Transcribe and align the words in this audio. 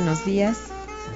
Buenos 0.00 0.24
días. 0.24 0.56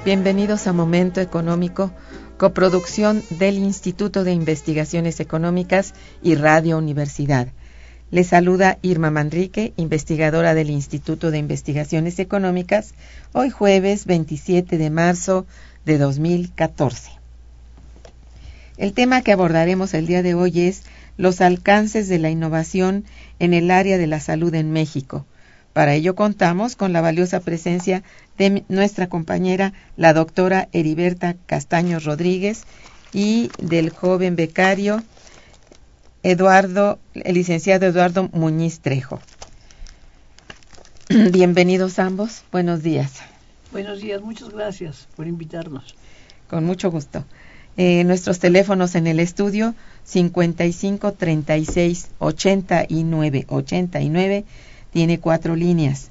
Bienvenidos 0.05 0.67
a 0.67 0.75
Momento 0.75 1.23
Económico, 1.23 1.91
coproducción 2.37 3.23
del 3.31 3.57
Instituto 3.57 4.25
de 4.25 4.33
Investigaciones 4.33 5.21
Económicas 5.21 5.95
y 6.23 6.35
Radio 6.35 6.77
Universidad. 6.77 7.49
Les 8.11 8.27
saluda 8.27 8.77
Irma 8.83 9.11
Manrique, 9.11 9.73
investigadora 9.79 10.53
del 10.53 10.69
Instituto 10.69 11.31
de 11.31 11.39
Investigaciones 11.39 12.19
Económicas, 12.19 12.93
hoy 13.33 13.49
jueves 13.49 14.05
27 14.05 14.77
de 14.77 14.91
marzo 14.91 15.47
de 15.87 15.97
2014. 15.97 17.11
El 18.77 18.93
tema 18.93 19.23
que 19.23 19.33
abordaremos 19.33 19.95
el 19.95 20.07
día 20.07 20.23
de 20.23 20.35
hoy 20.35 20.61
es 20.61 20.83
los 21.17 21.41
alcances 21.41 22.11
de 22.11 22.19
la 22.19 22.29
innovación 22.29 23.07
en 23.39 23.55
el 23.55 23.71
área 23.71 23.97
de 23.97 24.09
la 24.09 24.21
salud 24.21 24.55
en 24.55 24.73
México 24.73 25.25
para 25.75 25.95
ello 25.95 26.15
contamos 26.15 26.77
con 26.77 26.95
la 26.95 27.03
valiosa 27.03 27.41
presencia 27.41 28.05
de 28.39 28.65
nuestra 28.69 29.09
compañera, 29.09 29.75
la 29.97 30.15
doctora 30.15 30.69
Heriberta 30.73 31.35
Castaño 31.47 31.99
Rodríguez, 31.99 32.65
y 33.13 33.51
del 33.59 33.91
joven 33.91 34.37
becario 34.37 35.03
Eduardo, 36.23 36.99
el 37.15 37.35
licenciado 37.35 37.87
Eduardo 37.87 38.31
Muñiz 38.33 38.81
Trejo. 38.81 39.21
Bienvenidos 41.09 41.99
ambos, 41.99 42.45
buenos 42.53 42.83
días. 42.83 43.13
Buenos 43.73 44.01
días, 44.01 44.23
muchas 44.23 44.51
gracias 44.51 45.09
por 45.17 45.27
invitarnos. 45.27 45.97
Con 46.49 46.65
mucho 46.65 46.91
gusto. 46.91 47.25
Eh, 47.77 48.05
nuestros 48.05 48.39
teléfonos 48.39 48.95
en 48.95 49.09
el 49.09 49.19
estudio 49.19 49.75
55 50.05 51.13
36 51.13 52.11
89 52.21 53.47
89 53.49 54.45
tiene 54.95 55.19
cuatro 55.19 55.57
líneas. 55.57 56.11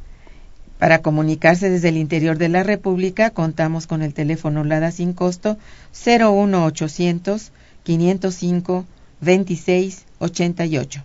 Para 0.78 1.02
comunicarse 1.02 1.70
desde 1.70 1.88
el 1.88 1.96
interior 1.96 2.38
de 2.38 2.50
la 2.50 2.64
República, 2.64 3.30
contamos 3.30 3.88
con 3.88 4.02
el 4.02 4.14
teléfono 4.14 4.66
LADA 4.66 4.92
sin 4.92 5.14
costo 5.14 5.58
01800 6.06 7.54
505 7.84 8.86
2688. 9.22 11.04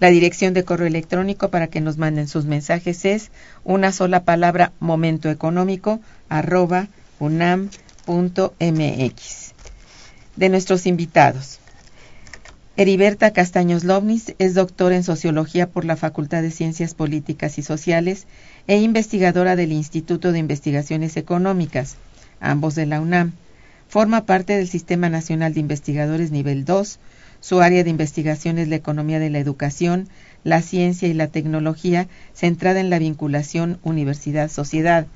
La 0.00 0.08
dirección 0.10 0.52
de 0.52 0.64
correo 0.64 0.86
electrónico 0.86 1.48
para 1.48 1.68
que 1.68 1.80
nos 1.80 1.96
manden 1.96 2.28
sus 2.28 2.44
mensajes 2.44 3.06
es 3.06 3.30
una 3.64 3.90
sola 3.90 4.24
palabra 4.24 4.72
momento 4.78 5.30
económico 5.30 6.00
arroba 6.28 6.88
unam.mx. 7.20 8.52
De 10.36 10.48
nuestros 10.50 10.84
invitados. 10.84 11.57
Heriberta 12.80 13.32
Castaños 13.32 13.82
Lovnis 13.82 14.36
es 14.38 14.54
doctora 14.54 14.94
en 14.94 15.02
Sociología 15.02 15.68
por 15.68 15.84
la 15.84 15.96
Facultad 15.96 16.42
de 16.42 16.52
Ciencias 16.52 16.94
Políticas 16.94 17.58
y 17.58 17.62
Sociales 17.62 18.28
e 18.68 18.76
investigadora 18.76 19.56
del 19.56 19.72
Instituto 19.72 20.30
de 20.30 20.38
Investigaciones 20.38 21.16
Económicas, 21.16 21.96
ambos 22.38 22.76
de 22.76 22.86
la 22.86 23.00
UNAM. 23.00 23.32
Forma 23.88 24.26
parte 24.26 24.56
del 24.56 24.68
Sistema 24.68 25.08
Nacional 25.08 25.54
de 25.54 25.58
Investigadores 25.58 26.30
Nivel 26.30 26.64
2. 26.64 27.00
Su 27.40 27.60
área 27.62 27.82
de 27.82 27.90
investigación 27.90 28.58
es 28.58 28.68
la 28.68 28.76
economía 28.76 29.18
de 29.18 29.30
la 29.30 29.40
educación, 29.40 30.08
la 30.44 30.62
ciencia 30.62 31.08
y 31.08 31.14
la 31.14 31.26
tecnología, 31.26 32.06
centrada 32.32 32.78
en 32.78 32.90
la 32.90 33.00
vinculación 33.00 33.80
universidad-sociedad. 33.82 35.08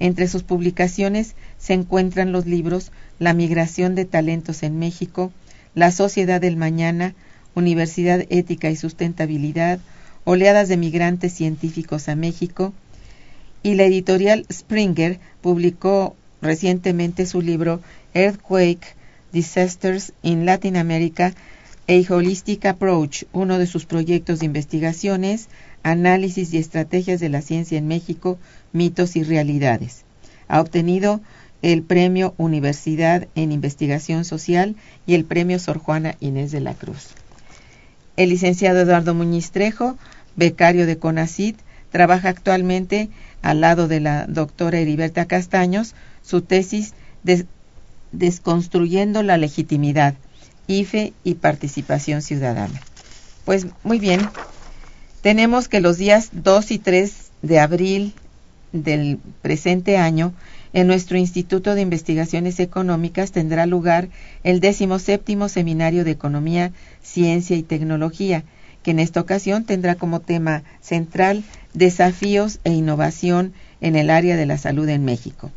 Entre 0.00 0.28
sus 0.28 0.42
publicaciones 0.42 1.34
se 1.56 1.72
encuentran 1.72 2.32
los 2.32 2.44
libros 2.44 2.92
La 3.18 3.32
migración 3.32 3.94
de 3.94 4.04
talentos 4.04 4.62
en 4.62 4.78
México, 4.78 5.32
la 5.76 5.92
Sociedad 5.92 6.40
del 6.40 6.56
Mañana, 6.56 7.14
Universidad 7.54 8.24
Ética 8.30 8.70
y 8.70 8.76
Sustentabilidad, 8.76 9.78
Oleadas 10.24 10.68
de 10.68 10.78
Migrantes 10.78 11.34
Científicos 11.34 12.08
a 12.08 12.16
México, 12.16 12.72
y 13.62 13.74
la 13.74 13.84
editorial 13.84 14.46
Springer 14.50 15.20
publicó 15.42 16.16
recientemente 16.40 17.26
su 17.26 17.42
libro 17.42 17.82
Earthquake 18.14 18.96
Disasters 19.32 20.14
in 20.22 20.46
Latin 20.46 20.78
America, 20.78 21.34
a 21.88 22.14
Holistic 22.14 22.64
Approach, 22.64 23.24
uno 23.34 23.58
de 23.58 23.66
sus 23.66 23.84
proyectos 23.84 24.40
de 24.40 24.46
investigaciones, 24.46 25.48
análisis 25.82 26.54
y 26.54 26.56
estrategias 26.56 27.20
de 27.20 27.28
la 27.28 27.42
ciencia 27.42 27.76
en 27.76 27.86
México, 27.86 28.38
mitos 28.72 29.14
y 29.14 29.24
realidades. 29.24 30.04
Ha 30.48 30.58
obtenido 30.62 31.20
el 31.66 31.82
Premio 31.82 32.32
Universidad 32.36 33.26
en 33.34 33.50
Investigación 33.50 34.24
Social 34.24 34.76
y 35.04 35.14
el 35.14 35.24
Premio 35.24 35.58
Sor 35.58 35.78
Juana 35.78 36.14
Inés 36.20 36.52
de 36.52 36.60
la 36.60 36.74
Cruz. 36.74 37.08
El 38.16 38.28
licenciado 38.28 38.78
Eduardo 38.78 39.14
Muñiz 39.14 39.50
Trejo, 39.50 39.98
becario 40.36 40.86
de 40.86 40.96
CONACIT, 40.98 41.58
Trabaja 41.90 42.28
actualmente 42.28 43.08
al 43.42 43.62
lado 43.62 43.88
de 43.88 43.98
la 43.98 44.26
doctora 44.26 44.78
Heriberta 44.78 45.24
Castaños 45.24 45.94
su 46.22 46.42
tesis 46.42 46.94
Desconstruyendo 48.12 49.24
la 49.24 49.36
legitimidad, 49.36 50.14
IFE 50.68 51.14
y 51.24 51.34
participación 51.34 52.22
ciudadana. 52.22 52.80
Pues 53.44 53.66
muy 53.82 53.98
bien, 53.98 54.20
tenemos 55.20 55.66
que 55.66 55.80
los 55.80 55.98
días 55.98 56.28
2 56.30 56.70
y 56.70 56.78
3 56.78 57.12
de 57.42 57.58
abril 57.58 58.14
del 58.72 59.18
presente 59.42 59.96
año 59.96 60.32
en 60.76 60.86
nuestro 60.88 61.16
Instituto 61.16 61.74
de 61.74 61.80
Investigaciones 61.80 62.60
Económicas 62.60 63.32
tendrá 63.32 63.64
lugar 63.64 64.10
el 64.44 64.60
17 64.60 65.48
Seminario 65.48 66.04
de 66.04 66.10
Economía, 66.10 66.70
Ciencia 67.00 67.56
y 67.56 67.62
Tecnología, 67.62 68.44
que 68.82 68.90
en 68.90 68.98
esta 68.98 69.22
ocasión 69.22 69.64
tendrá 69.64 69.94
como 69.94 70.20
tema 70.20 70.64
central 70.82 71.44
Desafíos 71.72 72.60
e 72.64 72.72
Innovación 72.74 73.54
en 73.80 73.96
el 73.96 74.10
área 74.10 74.36
de 74.36 74.44
la 74.44 74.58
salud 74.58 74.86
en 74.90 75.06
México. 75.06 75.50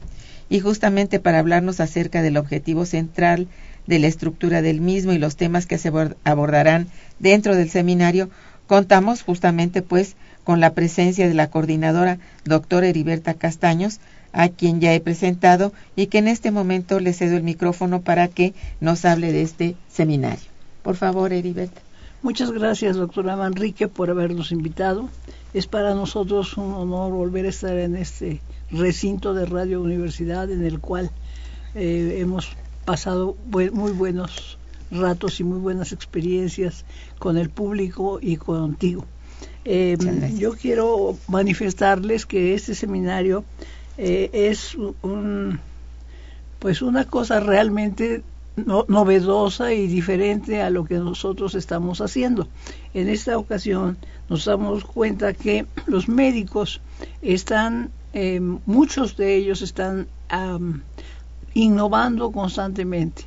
Y 0.47 0.61
justamente 0.61 1.19
para 1.19 1.39
hablarnos 1.39 1.81
acerca 1.81 2.21
del 2.21 2.37
objetivo 2.37 2.85
central 2.85 3.49
de 3.87 3.99
la 3.99 4.07
estructura 4.07 4.61
del 4.61 4.79
mismo 4.79 5.11
y 5.11 5.17
los 5.17 5.35
temas 5.35 5.65
que 5.65 5.77
se 5.77 5.91
abordarán 6.23 6.87
dentro 7.19 7.57
del 7.57 7.69
seminario, 7.69 8.29
contamos 8.67 9.23
justamente 9.23 9.81
pues 9.81 10.15
con 10.45 10.61
la 10.61 10.73
presencia 10.73 11.27
de 11.27 11.33
la 11.33 11.49
coordinadora 11.49 12.19
doctora 12.45 12.87
Heriberta 12.87 13.33
Castaños, 13.33 13.99
a 14.33 14.49
quien 14.49 14.79
ya 14.81 14.93
he 14.93 14.99
presentado 14.99 15.73
y 15.95 16.07
que 16.07 16.19
en 16.19 16.27
este 16.27 16.51
momento 16.51 16.99
le 16.99 17.13
cedo 17.13 17.37
el 17.37 17.43
micrófono 17.43 18.01
para 18.01 18.27
que 18.27 18.53
nos 18.79 19.05
hable 19.05 19.31
de 19.31 19.41
este 19.41 19.75
seminario. 19.87 20.49
Por 20.83 20.95
favor, 20.95 21.33
Heriberta. 21.33 21.81
Muchas 22.21 22.51
gracias, 22.51 22.97
doctora 22.97 23.35
Manrique, 23.35 23.87
por 23.87 24.09
habernos 24.09 24.51
invitado. 24.51 25.09
Es 25.53 25.67
para 25.67 25.95
nosotros 25.95 26.57
un 26.57 26.73
honor 26.73 27.13
volver 27.13 27.45
a 27.45 27.49
estar 27.49 27.77
en 27.77 27.95
este 27.95 28.41
recinto 28.71 29.33
de 29.33 29.45
Radio 29.45 29.81
Universidad 29.81 30.51
en 30.51 30.63
el 30.65 30.79
cual 30.79 31.11
eh, 31.75 32.17
hemos 32.19 32.49
pasado 32.85 33.37
muy 33.45 33.91
buenos 33.91 34.57
ratos 34.91 35.39
y 35.39 35.43
muy 35.43 35.59
buenas 35.59 35.91
experiencias 35.91 36.85
con 37.19 37.37
el 37.37 37.49
público 37.49 38.19
y 38.21 38.37
contigo. 38.37 39.05
Eh, 39.65 39.97
yo 40.37 40.53
quiero 40.53 41.17
manifestarles 41.27 42.25
que 42.25 42.53
este 42.53 42.75
seminario 42.75 43.43
eh, 44.01 44.29
es 44.31 44.75
un, 44.75 45.59
pues 46.59 46.81
una 46.81 47.03
cosa 47.03 47.41
realmente 47.41 48.23
novedosa 48.55 49.73
y 49.73 49.87
diferente 49.87 50.61
a 50.61 50.69
lo 50.69 50.85
que 50.85 50.95
nosotros 50.95 51.53
estamos 51.53 51.99
haciendo. 51.99 52.47
En 52.93 53.09
esta 53.09 53.37
ocasión 53.37 53.97
nos 54.29 54.45
damos 54.45 54.85
cuenta 54.85 55.33
que 55.33 55.65
los 55.85 56.07
médicos 56.07 56.79
están, 57.21 57.91
eh, 58.13 58.39
muchos 58.39 59.17
de 59.17 59.35
ellos 59.35 59.61
están 59.61 60.07
innovando 61.53 62.31
constantemente. 62.31 63.23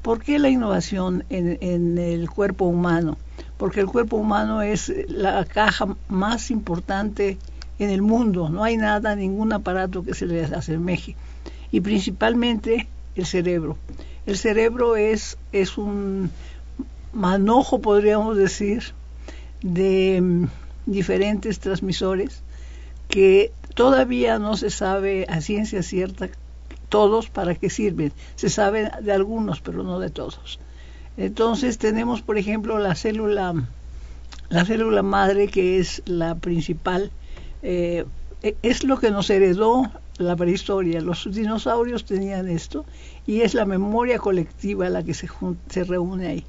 ¿Por 0.00 0.22
qué 0.22 0.38
la 0.38 0.48
innovación 0.48 1.24
en, 1.28 1.98
el 1.98 2.30
cuerpo 2.30 2.66
humano? 2.66 3.16
Porque 3.56 3.80
el 3.80 3.86
cuerpo 3.86 4.16
humano 4.16 4.62
es 4.62 4.92
la 5.08 5.44
caja 5.44 5.96
más 6.08 6.52
importante 6.52 7.36
en 7.78 7.90
el 7.90 8.02
mundo. 8.02 8.48
No 8.48 8.64
hay 8.64 8.76
nada, 8.76 9.16
ningún 9.16 9.52
aparato 9.52 10.02
que 10.04 10.14
se 10.14 10.26
le 10.26 10.44
asemeje. 10.44 11.16
Y 11.70 11.80
principalmente 11.80 12.86
el 13.16 13.26
cerebro. 13.26 13.76
El 14.26 14.36
cerebro 14.36 14.96
es, 14.96 15.36
es 15.52 15.76
un 15.76 16.30
manojo, 17.12 17.80
podríamos 17.80 18.36
decir, 18.36 18.92
de 19.62 20.20
mm, 20.20 20.44
diferentes 20.86 21.58
transmisores 21.58 22.42
que 23.08 23.52
todavía 23.74 24.38
no 24.38 24.56
se 24.56 24.70
sabe 24.70 25.26
a 25.28 25.40
ciencia 25.40 25.82
cierta 25.82 26.28
todos 26.88 27.28
para 27.28 27.54
qué 27.54 27.70
sirven. 27.70 28.12
Se 28.36 28.48
sabe 28.48 28.90
de 29.00 29.12
algunos, 29.12 29.60
pero 29.60 29.82
no 29.82 29.98
de 29.98 30.10
todos. 30.10 30.60
Entonces 31.16 31.78
tenemos, 31.78 32.22
por 32.22 32.38
ejemplo, 32.38 32.78
la 32.78 32.94
célula, 32.94 33.54
la 34.48 34.64
célula 34.64 35.02
madre 35.02 35.48
que 35.48 35.78
es 35.78 36.02
la 36.06 36.34
principal, 36.36 37.10
eh, 37.64 38.04
e, 38.42 38.56
es 38.62 38.84
lo 38.84 38.98
que 38.98 39.10
nos 39.10 39.30
heredó 39.30 39.90
la 40.18 40.36
prehistoria. 40.36 41.00
Los 41.00 41.26
dinosaurios 41.34 42.04
tenían 42.04 42.48
esto 42.48 42.84
y 43.26 43.40
es 43.40 43.54
la 43.54 43.64
memoria 43.64 44.18
colectiva 44.18 44.88
la 44.88 45.02
que 45.02 45.14
se, 45.14 45.28
se 45.68 45.84
reúne 45.84 46.26
ahí. 46.26 46.44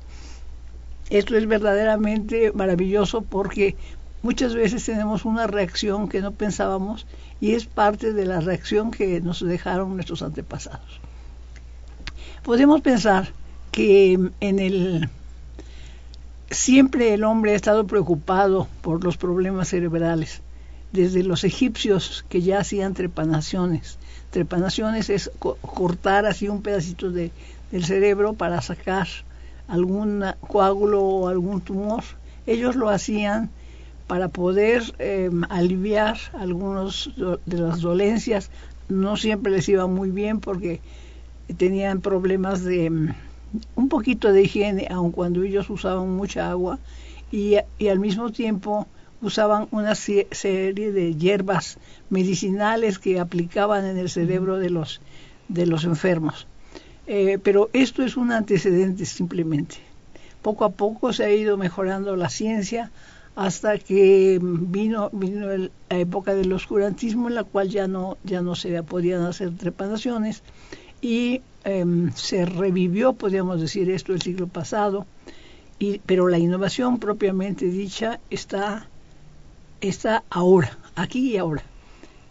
Esto 1.10 1.38
es 1.38 1.48
verdaderamente 1.48 2.52
maravilloso 2.52 3.22
porque 3.22 3.76
muchas 4.22 4.54
veces 4.54 4.84
tenemos 4.86 5.24
una 5.24 5.48
reacción 5.48 6.10
que 6.10 6.22
no 6.22 6.32
pensábamos 6.32 7.06
y 7.40 7.54
es 7.54 7.66
parte 7.66 8.12
de 8.12 8.26
la 8.26 8.42
reacción 8.42 8.92
que 8.92 9.22
nos 9.22 9.40
dejaron 9.40 9.96
nuestros 9.96 10.22
antepasados. 10.22 11.00
Podemos 12.44 12.82
pensar 12.82 13.30
que 13.72 14.20
en 14.40 14.60
el 14.60 15.10
siempre 16.50 17.14
el 17.14 17.24
hombre 17.24 17.52
ha 17.52 17.56
estado 17.56 17.86
preocupado 17.86 18.68
por 18.82 19.04
los 19.04 19.18
problemas 19.18 19.70
cerebrales, 19.70 20.42
desde 20.96 21.24
los 21.24 21.44
egipcios 21.44 22.26
que 22.30 22.42
ya 22.42 22.60
hacían 22.60 22.94
trepanaciones. 22.94 23.98
Trepanaciones 24.32 25.10
es 25.10 25.30
cortar 25.40 26.26
así 26.26 26.48
un 26.48 26.62
pedacito 26.62 27.12
de, 27.12 27.32
del 27.72 27.86
cerebro 27.86 28.34
para 28.34 28.62
sacar 28.62 29.08
algún 29.68 30.24
coágulo 30.48 31.04
o 31.04 31.28
algún 31.28 31.62
tumor. 31.62 32.04
Ellos 32.48 32.76
lo 32.76 32.90
hacían 32.90 33.50
para 34.08 34.30
poder 34.30 34.84
eh, 35.00 35.30
aliviar 35.50 36.18
algunos 36.34 37.12
de 37.46 37.58
las 37.58 37.82
dolencias. 37.82 38.50
No 38.88 39.18
siempre 39.18 39.52
les 39.52 39.68
iba 39.68 39.88
muy 39.88 40.12
bien 40.12 40.40
porque 40.40 40.80
tenían 41.58 42.02
problemas 42.02 42.64
de 42.64 42.90
mm, 42.90 43.10
un 43.76 43.90
poquito 43.90 44.32
de 44.32 44.44
higiene, 44.44 44.88
aun 44.90 45.12
cuando 45.12 45.44
ellos 45.44 45.70
usaban 45.70 46.16
mucha 46.16 46.50
agua 46.50 46.80
y 47.32 47.58
al 47.90 48.00
mismo 48.00 48.32
tiempo 48.32 48.88
usaban 49.22 49.68
una 49.72 49.96
serie 49.96 50.92
de 50.92 51.16
hierbas 51.16 51.78
medicinales 52.10 53.00
que 53.00 53.20
aplicaban 53.20 53.86
en 53.86 53.98
el 53.98 54.10
cerebro 54.10 54.58
de 54.58 54.70
los, 54.70 55.02
de 55.48 55.66
los 55.66 55.84
enfermos. 55.84 56.48
Eh, 57.08 57.40
pero 57.42 57.70
esto 57.74 58.04
es 58.04 58.18
un 58.18 58.32
antecedente 58.32 59.06
simplemente. 59.06 59.78
Poco 60.42 60.66
a 60.66 60.70
poco 60.70 61.14
se 61.14 61.26
ha 61.26 61.32
ido 61.32 61.58
mejorando 61.58 62.16
la 62.16 62.30
ciencia 62.30 62.92
hasta 63.36 63.78
que 63.78 64.40
vino, 64.42 65.10
vino 65.12 65.48
la 65.48 65.70
época 65.90 66.34
del 66.34 66.54
oscurantismo 66.54 67.28
en 67.28 67.36
la 67.36 67.44
cual 67.44 67.70
ya 67.70 67.88
no, 67.88 68.18
ya 68.24 68.42
no 68.42 68.56
se 68.56 68.82
podían 68.84 69.24
hacer 69.24 69.56
trepanaciones 69.56 70.42
y 71.02 71.42
em, 71.64 72.12
se 72.14 72.46
revivió, 72.46 73.14
podríamos 73.14 73.60
decir 73.60 73.90
esto, 73.90 74.14
el 74.14 74.22
siglo 74.22 74.48
pasado, 74.48 75.06
y, 75.78 76.00
pero 76.06 76.30
la 76.30 76.40
innovación 76.40 77.00
propiamente 77.00 77.66
dicha 77.66 78.20
está, 78.30 78.88
está 79.88 80.24
ahora, 80.30 80.78
aquí 80.96 81.32
y 81.32 81.38
ahora. 81.38 81.64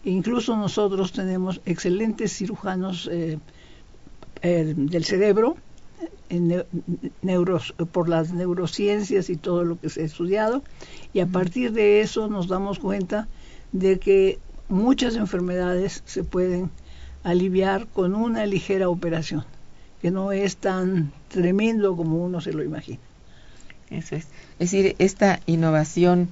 incluso 0.03 0.55
nosotros 0.55 1.11
tenemos 1.11 1.61
excelentes 1.65 2.31
cirujanos 2.31 3.09
eh, 3.11 3.39
eh, 4.41 4.73
del 4.75 5.05
cerebro, 5.05 5.57
por 7.91 8.09
las 8.09 8.33
neurociencias 8.33 9.29
y 9.29 9.35
todo 9.35 9.63
lo 9.63 9.79
que 9.79 9.89
se 9.89 10.01
ha 10.01 10.05
estudiado, 10.05 10.63
y 11.13 11.19
a 11.19 11.27
partir 11.27 11.71
de 11.71 12.01
eso 12.01 12.27
nos 12.27 12.47
damos 12.47 12.79
cuenta 12.79 13.27
de 13.71 13.99
que 13.99 14.39
muchas 14.69 15.15
enfermedades 15.15 16.03
se 16.05 16.23
pueden 16.23 16.69
aliviar 17.23 17.87
con 17.87 18.15
una 18.15 18.45
ligera 18.45 18.89
operación, 18.89 19.43
que 20.01 20.11
no 20.11 20.31
es 20.31 20.57
tan 20.57 21.11
tremendo 21.29 21.95
como 21.95 22.23
uno 22.23 22.41
se 22.41 22.53
lo 22.53 22.63
imagina. 22.63 22.99
Eso 23.89 24.15
es. 24.15 24.25
Es 24.59 24.71
decir, 24.71 24.95
esta 24.99 25.39
innovación 25.45 26.29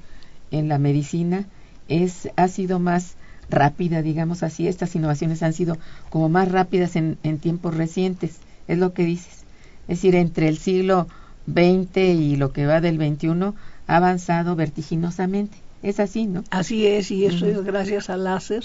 en 0.54 0.70
la 0.70 0.78
medicina 0.78 1.46
es, 1.90 2.30
ha 2.36 2.48
sido 2.48 2.80
más 2.80 3.16
rápida, 3.50 4.02
digamos 4.02 4.44
así, 4.44 4.68
estas 4.68 4.96
innovaciones 4.96 5.44
han 5.44 5.54
sido 5.54 5.78
como 6.10 6.30
más 6.30 6.52
rápidas 6.52 6.96
en, 6.96 7.18
en 7.24 7.40
tiempos 7.40 7.76
recientes, 7.76 8.38
es 8.68 8.78
lo 8.78 8.94
que 8.94 9.04
dices. 9.04 9.44
Es 9.88 9.98
decir, 9.98 10.16
entre 10.16 10.48
el 10.48 10.58
siglo 10.58 11.08
XX 11.48 11.98
y 11.98 12.36
lo 12.38 12.54
que 12.54 12.66
va 12.66 12.82
del 12.82 12.98
XXI 12.98 13.54
ha 13.88 13.98
avanzado 13.98 14.56
vertiginosamente. 14.56 15.58
Es 15.82 16.00
así, 16.00 16.26
¿no? 16.26 16.46
Así 16.50 16.88
es, 16.88 17.12
y 17.12 17.26
eso 17.26 17.46
es 17.46 17.62
gracias 17.64 18.10
al 18.10 18.24
láser. 18.24 18.64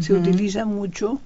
Se 0.00 0.12
utiliza 0.12 0.66
mucho. 0.66 1.18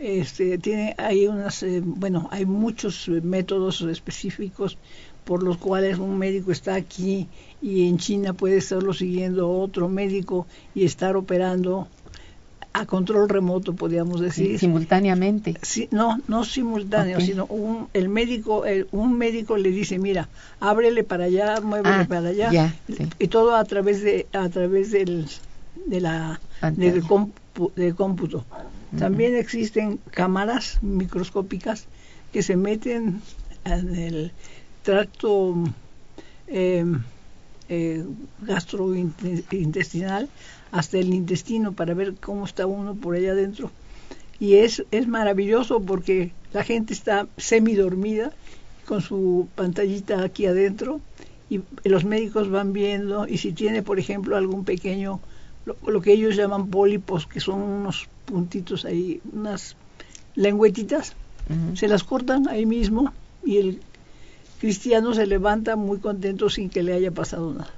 Este, 0.00 0.58
tiene, 0.58 0.94
hay 0.98 1.26
unas, 1.26 1.62
eh, 1.62 1.80
bueno, 1.84 2.28
hay 2.32 2.46
muchos 2.46 3.08
métodos 3.08 3.80
específicos 3.82 4.78
por 5.28 5.42
los 5.42 5.58
cuales 5.58 5.98
un 5.98 6.16
médico 6.16 6.52
está 6.52 6.74
aquí 6.74 7.28
y 7.60 7.86
en 7.86 7.98
China 7.98 8.32
puede 8.32 8.56
estarlo 8.56 8.94
siguiendo 8.94 9.50
otro 9.50 9.86
médico 9.90 10.46
y 10.74 10.84
estar 10.86 11.16
operando 11.16 11.86
a 12.72 12.86
control 12.86 13.28
remoto, 13.28 13.74
podríamos 13.74 14.20
decir. 14.22 14.58
Simultáneamente. 14.58 15.54
Sí, 15.60 15.86
no, 15.90 16.18
no 16.28 16.44
simultáneo, 16.44 17.20
sino 17.20 17.44
un, 17.46 17.88
el 17.92 18.08
médico, 18.08 18.64
un 18.92 19.18
médico 19.18 19.58
le 19.58 19.70
dice, 19.70 19.98
mira, 19.98 20.28
ábrele 20.60 21.04
para 21.04 21.24
allá, 21.24 21.60
muévele 21.60 22.04
ah, 22.04 22.06
para 22.08 22.28
allá, 22.30 22.74
y 23.18 23.28
todo 23.28 23.54
a 23.54 23.64
través 23.64 24.02
de, 24.02 24.26
a 24.32 24.48
través 24.48 24.92
del, 24.92 25.26
de 25.86 26.00
la 26.00 26.40
Pantalla. 26.60 26.90
del 26.92 27.02
compu- 27.04 27.94
cómputo. 27.94 28.46
También 28.98 29.36
existen 29.36 29.98
cámaras 30.10 30.78
microscópicas 30.82 31.84
que 32.32 32.42
se 32.42 32.56
meten 32.56 33.20
en 33.64 33.94
el 33.94 34.32
tracto 34.82 35.54
eh, 36.46 36.84
eh, 37.68 38.04
gastrointestinal 38.42 40.28
hasta 40.70 40.98
el 40.98 41.12
intestino 41.14 41.72
para 41.72 41.94
ver 41.94 42.14
cómo 42.14 42.44
está 42.44 42.66
uno 42.66 42.94
por 42.94 43.16
allá 43.16 43.32
adentro. 43.32 43.70
Y 44.40 44.54
es, 44.56 44.84
es 44.90 45.08
maravilloso 45.08 45.80
porque 45.80 46.32
la 46.52 46.64
gente 46.64 46.92
está 46.92 47.26
semidormida 47.36 48.32
con 48.86 49.02
su 49.02 49.48
pantallita 49.54 50.22
aquí 50.22 50.46
adentro 50.46 51.00
y 51.50 51.60
los 51.84 52.04
médicos 52.04 52.50
van 52.50 52.72
viendo 52.72 53.26
y 53.26 53.38
si 53.38 53.52
tiene, 53.52 53.82
por 53.82 53.98
ejemplo, 53.98 54.36
algún 54.36 54.64
pequeño, 54.64 55.20
lo, 55.64 55.76
lo 55.86 56.00
que 56.00 56.12
ellos 56.12 56.36
llaman 56.36 56.68
pólipos, 56.68 57.26
que 57.26 57.40
son 57.40 57.60
unos 57.60 58.08
puntitos 58.26 58.84
ahí, 58.84 59.20
unas 59.32 59.76
lengüetitas, 60.34 61.14
se 61.74 61.88
las 61.88 62.04
cortan 62.04 62.46
ahí 62.48 62.66
mismo 62.66 63.12
y 63.44 63.56
el 63.56 63.80
cristiano 64.60 65.14
se 65.14 65.26
levanta 65.26 65.76
muy 65.76 65.98
contento 65.98 66.48
sin 66.50 66.68
que 66.70 66.82
le 66.82 66.92
haya 66.94 67.10
pasado 67.10 67.52
nada. 67.52 67.70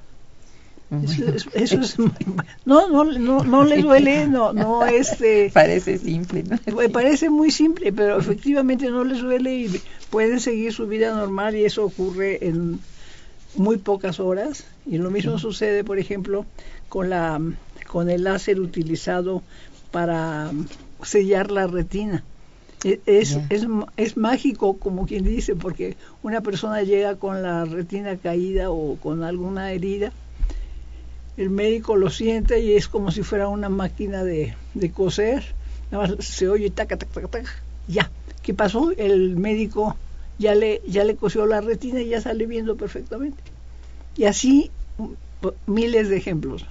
Eso, 1.04 1.24
es, 1.32 1.46
eso 1.54 1.80
es- 1.80 1.96
no, 2.64 2.88
no, 2.88 3.04
no, 3.04 3.44
no 3.44 3.64
le 3.64 3.80
duele, 3.80 4.26
no, 4.26 4.52
no 4.52 4.84
este, 4.86 5.50
Parece 5.54 5.98
simple, 5.98 6.42
¿no? 6.42 6.58
me 6.76 6.88
parece 6.88 7.30
muy 7.30 7.52
simple, 7.52 7.92
pero 7.92 8.18
efectivamente 8.18 8.90
no 8.90 9.04
les 9.04 9.20
duele 9.20 9.54
y 9.54 9.80
pueden 10.10 10.40
seguir 10.40 10.72
su 10.72 10.88
vida 10.88 11.14
normal 11.14 11.54
y 11.54 11.64
eso 11.64 11.84
ocurre 11.84 12.44
en 12.44 12.80
muy 13.54 13.76
pocas 13.78 14.18
horas. 14.18 14.64
Y 14.84 14.98
lo 14.98 15.10
mismo 15.12 15.38
sucede, 15.38 15.84
por 15.84 15.98
ejemplo, 16.00 16.44
con 16.88 17.08
la 17.10 17.40
con 17.86 18.10
el 18.10 18.24
láser 18.24 18.60
utilizado 18.60 19.42
para 19.92 20.50
sellar 21.02 21.50
la 21.52 21.66
retina. 21.68 22.24
E- 22.84 23.00
Es, 23.06 23.38
es, 23.50 23.66
es 23.96 24.16
mágico, 24.16 24.78
como 24.78 25.06
quien 25.06 25.24
dice, 25.24 25.54
porque 25.54 25.96
una 26.22 26.40
persona 26.40 26.82
llega 26.82 27.16
con 27.16 27.42
la 27.42 27.64
retina 27.64 28.16
caída 28.16 28.70
o 28.70 28.96
con 28.96 29.22
alguna 29.22 29.72
herida, 29.72 30.12
el 31.36 31.50
médico 31.50 31.96
lo 31.96 32.10
siente 32.10 32.60
y 32.60 32.72
es 32.72 32.88
como 32.88 33.10
si 33.10 33.22
fuera 33.22 33.48
una 33.48 33.68
máquina 33.68 34.24
de, 34.24 34.54
de 34.74 34.90
coser, 34.90 35.54
nada 35.90 36.08
más 36.08 36.24
se 36.24 36.48
oye 36.48 36.70
taca, 36.70 36.96
taca, 36.96 37.12
taca, 37.12 37.28
taca, 37.28 37.50
ya. 37.86 38.10
¿Qué 38.42 38.54
pasó? 38.54 38.90
El 38.96 39.36
médico 39.36 39.96
ya 40.38 40.54
le, 40.54 40.80
ya 40.88 41.04
le 41.04 41.16
cosió 41.16 41.46
la 41.46 41.60
retina 41.60 42.00
y 42.00 42.08
ya 42.08 42.20
sale 42.20 42.46
viendo 42.46 42.76
perfectamente. 42.76 43.42
Y 44.16 44.24
así 44.24 44.70
mm, 44.96 45.48
miles 45.66 46.08
de 46.08 46.16
ejemplos. 46.16 46.66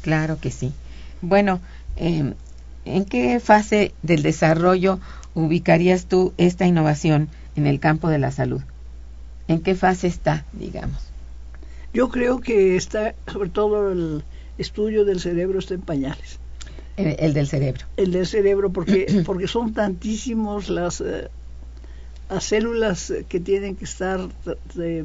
Claro 0.00 0.38
que 0.40 0.50
sí. 0.50 0.72
Bueno, 1.20 1.60
eh, 1.96 2.34
¿en 2.84 3.04
qué 3.04 3.40
fase 3.40 3.94
del 4.02 4.22
desarrollo 4.22 4.98
ubicarías 5.34 6.06
tú 6.06 6.32
esta 6.36 6.66
innovación 6.66 7.28
en 7.56 7.66
el 7.66 7.80
campo 7.80 8.08
de 8.08 8.18
la 8.18 8.30
salud? 8.30 8.62
¿En 9.48 9.60
qué 9.60 9.74
fase 9.74 10.06
está, 10.06 10.44
digamos? 10.52 11.12
Yo 11.92 12.08
creo 12.08 12.40
que 12.40 12.76
está, 12.76 13.14
sobre 13.30 13.50
todo 13.50 13.92
el 13.92 14.24
estudio 14.58 15.04
del 15.04 15.20
cerebro 15.20 15.58
está 15.58 15.74
en 15.74 15.82
pañales. 15.82 16.38
El, 16.96 17.16
el 17.18 17.34
del 17.34 17.46
cerebro. 17.46 17.86
El 17.96 18.12
del 18.12 18.26
cerebro, 18.26 18.70
porque, 18.72 19.22
porque 19.26 19.48
son 19.48 19.72
tantísimos 19.74 20.68
las, 20.68 21.00
eh, 21.00 21.28
las 22.30 22.44
células 22.44 23.12
que 23.28 23.40
tienen 23.40 23.76
que 23.76 23.84
estar 23.84 24.20
eh, 24.78 25.04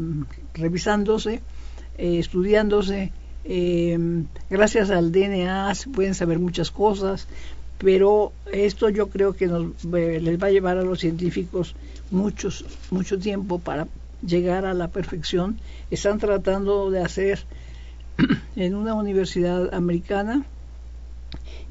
revisándose, 0.53 1.41
eh, 1.97 2.19
estudiándose. 2.19 3.11
gracias 4.49 4.89
al 4.89 5.11
DNA 5.11 5.73
se 5.75 5.89
pueden 5.89 6.13
saber 6.13 6.39
muchas 6.39 6.69
cosas, 6.69 7.27
pero 7.77 8.31
esto 8.51 8.89
yo 8.89 9.09
creo 9.09 9.33
que 9.33 9.47
nos, 9.47 9.71
eh, 9.95 10.19
les 10.21 10.41
va 10.41 10.47
a 10.47 10.51
llevar 10.51 10.77
a 10.77 10.83
los 10.83 10.99
científicos 10.99 11.75
muchos, 12.11 12.65
mucho 12.91 13.19
tiempo 13.19 13.59
para 13.59 13.87
llegar 14.25 14.65
a 14.65 14.73
la 14.73 14.87
perfección. 14.87 15.59
Están 15.91 16.19
tratando 16.19 16.89
de 16.89 17.01
hacer 17.01 17.39
en 18.55 18.75
una 18.75 18.93
universidad 18.93 19.73
americana 19.73 20.45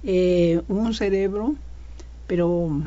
eh, 0.04 0.62
un 0.68 0.94
cerebro, 0.94 1.56
pero 2.26 2.82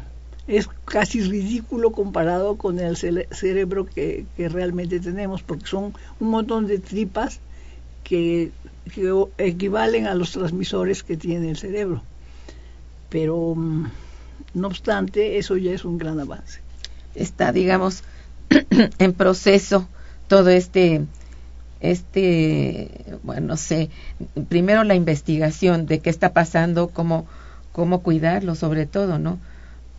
es 0.47 0.67
casi 0.85 1.21
ridículo 1.21 1.91
comparado 1.91 2.55
con 2.55 2.79
el 2.79 2.97
cerebro 2.97 3.85
que, 3.85 4.25
realmente 4.37 4.99
tenemos, 4.99 5.43
porque 5.43 5.67
son 5.67 5.93
un 6.19 6.29
montón 6.29 6.65
de 6.67 6.79
tripas 6.79 7.39
que, 8.03 8.51
equivalen 9.37 10.07
a 10.07 10.15
los 10.15 10.31
transmisores 10.31 11.03
que 11.03 11.15
tiene 11.15 11.51
el 11.51 11.57
cerebro. 11.57 12.01
Pero, 13.09 13.55
mm, 13.55 13.85
no 14.53 14.67
obstante, 14.67 15.37
eso 15.37 15.57
ya 15.57 15.71
es 15.71 15.85
un 15.85 15.97
gran 15.97 16.19
avance. 16.19 16.59
Está, 17.15 17.51
digamos, 17.51 18.03
en 18.99 19.13
proceso 19.13 19.87
todo 20.27 20.49
este, 20.49 21.05
este, 21.79 22.91
bueno, 23.23 23.47
no 23.47 23.57
sé, 23.57 23.89
primero 24.47 24.83
la 24.83 24.95
investigación 24.95 25.85
de 25.85 25.99
qué 25.99 26.09
está 26.09 26.33
pasando, 26.33 26.89
cómo, 26.89 27.27
cómo 27.71 28.01
cuidarlo 28.01 28.55
sobre 28.55 28.85
todo, 28.85 29.17
¿no? 29.17 29.39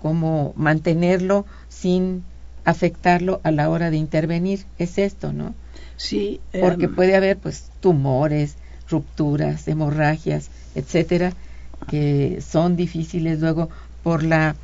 Cómo 0.00 0.52
mantenerlo 0.56 1.46
sin 1.68 2.22
afectarlo 2.64 3.40
a 3.42 3.50
la 3.50 3.68
hora 3.68 3.90
de 3.90 3.96
intervenir, 3.96 4.64
es 4.78 4.98
esto, 4.98 5.32
¿no? 5.32 5.54
Sí, 5.96 6.40
Porque 6.60 6.86
em, 6.86 6.94
puede 6.94 7.16
haber 7.16 7.36
pues 7.36 7.70
tumores, 7.80 8.56
rupturas, 8.88 9.66
hemorragias, 9.68 10.50
etcétera, 10.74 11.32
que 11.88 12.40
son 12.40 12.76
difíciles 12.76 13.40
luego 13.40 13.68
por 14.02 14.22
la 14.22 14.56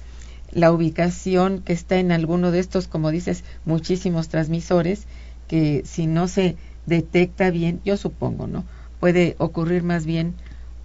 la 0.52 0.72
ubicación 0.72 1.60
que 1.60 1.72
está 1.72 1.98
en 1.98 2.12
alguno 2.12 2.50
de 2.50 2.60
estos, 2.60 2.86
como 2.88 3.10
dices, 3.10 3.44
muchísimos 3.64 4.28
transmisores 4.28 5.06
que 5.48 5.82
si 5.84 6.06
no 6.06 6.28
se 6.28 6.56
detecta 6.86 7.50
bien, 7.50 7.80
yo 7.84 7.96
supongo, 7.96 8.46
¿no? 8.46 8.64
Puede 9.00 9.34
ocurrir 9.38 9.82
más 9.82 10.06
bien 10.06 10.34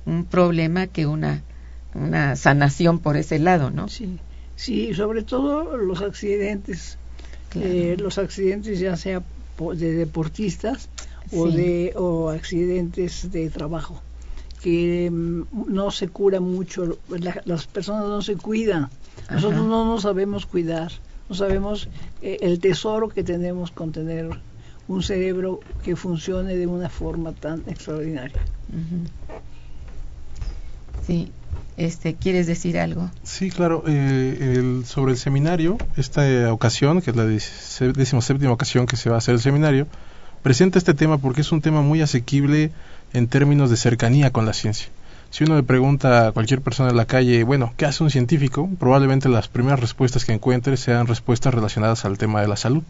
un 0.06 0.26
problema 0.26 0.88
que 0.88 1.06
una 1.06 1.42
una 1.94 2.36
sanación 2.36 3.00
por 3.00 3.18
ese 3.18 3.38
lado, 3.40 3.70
¿no? 3.70 3.88
Sí, 3.88 4.18
sí, 4.56 4.94
sobre 4.94 5.24
todo 5.24 5.78
los 5.78 6.02
accidentes, 6.02 6.98
Claro. 7.50 7.68
eh, 7.68 7.98
los 8.00 8.18
accidentes 8.18 8.80
ya 8.80 8.96
sea 8.96 9.22
de 9.76 9.92
deportistas 9.94 10.90
o 11.32 11.50
de 11.50 11.94
o 11.96 12.30
accidentes 12.30 13.32
de 13.32 13.50
trabajo 13.50 14.02
que 14.62 15.10
mm, 15.12 15.44
no 15.68 15.92
se 15.92 16.08
cura 16.10 16.40
mucho, 16.40 17.00
la- 17.10 17.42
las 17.46 17.68
personas 17.68 18.06
no 18.06 18.22
se 18.22 18.36
cuidan, 18.36 18.90
nosotros 19.30 19.62
Ajá. 19.62 19.70
no 19.70 19.86
nos 19.86 20.02
sabemos 20.04 20.46
cuidar, 20.46 20.92
no 21.30 21.36
sabemos 21.36 21.90
eh, 22.22 22.38
el 22.42 22.60
tesoro 22.60 23.10
que 23.10 23.24
tenemos 23.24 23.72
con 23.72 23.92
tener 23.92 24.30
un 24.88 25.02
cerebro 25.04 25.60
que 25.84 25.96
funcione 25.96 26.56
de 26.56 26.68
una 26.68 26.90
forma 26.90 27.34
tan 27.34 27.64
extraordinaria. 27.68 28.36
Sí, 31.06 31.32
este, 31.78 32.16
¿quieres 32.16 32.48
decir 32.48 32.78
algo? 32.78 33.10
Sí, 33.24 33.50
claro. 33.50 33.84
eh, 33.88 34.38
el- 34.58 34.86
sobre 34.86 35.14
el 35.14 35.18
seminario, 35.18 35.80
esta 35.96 36.54
ocasión, 36.54 37.02
que 37.02 37.12
es 37.12 37.16
la 37.18 37.26
decimoséptima 37.26 38.52
ocasión 38.52 38.86
que 38.86 38.98
se 38.98 39.10
va 39.10 39.16
a 39.16 39.20
hacer 39.20 39.34
el 39.36 39.42
seminario, 39.42 39.88
presenta 40.44 40.78
este 40.78 40.94
tema 40.94 41.18
porque 41.18 41.42
es 41.42 41.52
un 41.52 41.62
tema 41.62 41.82
muy 41.82 42.02
asequible 42.02 42.72
en 43.14 43.28
términos 43.28 43.70
de 43.70 43.78
cercanía 43.78 44.32
con 44.32 44.46
la 44.46 44.54
ciencia. 44.54 44.88
Si 45.30 45.46
uno 45.46 45.56
le 45.56 45.64
pregunta 45.64 46.28
a 46.28 46.32
cualquier 46.34 46.62
persona 46.62 46.90
en 46.90 46.98
la 46.98 47.06
calle, 47.06 47.44
bueno, 47.44 47.74
¿qué 47.78 47.86
hace 47.86 48.04
un 48.04 48.10
científico? 48.10 48.70
Probablemente 48.80 49.30
las 49.30 49.48
primeras 49.48 49.80
respuestas 49.80 50.26
que 50.26 50.34
encuentre 50.34 50.76
sean 50.76 51.08
respuestas 51.08 51.54
relacionadas 51.54 52.04
al 52.04 52.18
tema 52.18 52.42
de 52.42 52.50
la 52.50 52.58
salud. 52.58 52.84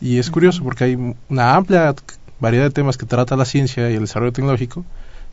Y 0.00 0.18
es 0.18 0.30
curioso 0.30 0.62
porque 0.62 0.84
hay 0.84 1.14
una 1.30 1.54
amplia 1.54 1.94
variedad 2.38 2.64
de 2.64 2.70
temas 2.70 2.98
que 2.98 3.06
trata 3.06 3.36
la 3.36 3.46
ciencia 3.46 3.90
y 3.90 3.94
el 3.94 4.00
desarrollo 4.00 4.32
tecnológico. 4.32 4.84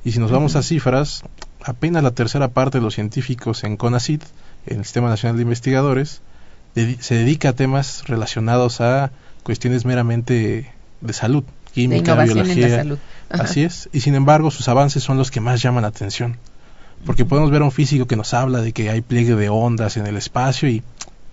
Y 0.05 0.13
si 0.13 0.19
nos 0.19 0.31
vamos 0.31 0.55
a 0.55 0.63
cifras, 0.63 1.23
apenas 1.61 2.01
la 2.01 2.11
tercera 2.11 2.47
parte 2.47 2.77
de 2.77 2.83
los 2.83 2.95
científicos 2.95 3.65
en 3.65 3.75
CONACYT, 3.75 4.23
en 4.67 4.77
el 4.79 4.85
Sistema 4.85 5.09
Nacional 5.09 5.35
de 5.35 5.43
Investigadores, 5.43 6.21
se 6.75 7.15
dedica 7.15 7.49
a 7.49 7.53
temas 7.53 8.07
relacionados 8.07 8.79
a 8.79 9.11
cuestiones 9.43 9.83
meramente 9.83 10.71
de 11.01 11.13
salud, 11.13 11.43
De 11.43 11.71
química, 11.73 12.13
en 12.13 12.33
biología. 12.33 12.67
la 12.67 12.77
salud. 12.77 12.97
Ajá. 13.29 13.43
Así 13.43 13.63
es. 13.63 13.89
Y 13.91 14.01
sin 14.01 14.15
embargo, 14.15 14.51
sus 14.51 14.67
avances 14.67 15.03
son 15.03 15.17
los 15.17 15.31
que 15.31 15.41
más 15.41 15.61
llaman 15.61 15.83
la 15.83 15.89
atención. 15.89 16.37
Porque 17.05 17.25
podemos 17.25 17.49
ver 17.51 17.61
a 17.61 17.65
un 17.65 17.71
físico 17.71 18.05
que 18.05 18.15
nos 18.15 18.33
habla 18.33 18.61
de 18.61 18.73
que 18.73 18.89
hay 18.89 19.01
pliegue 19.01 19.35
de 19.35 19.49
ondas 19.49 19.97
en 19.97 20.05
el 20.05 20.17
espacio 20.17 20.69
y 20.69 20.83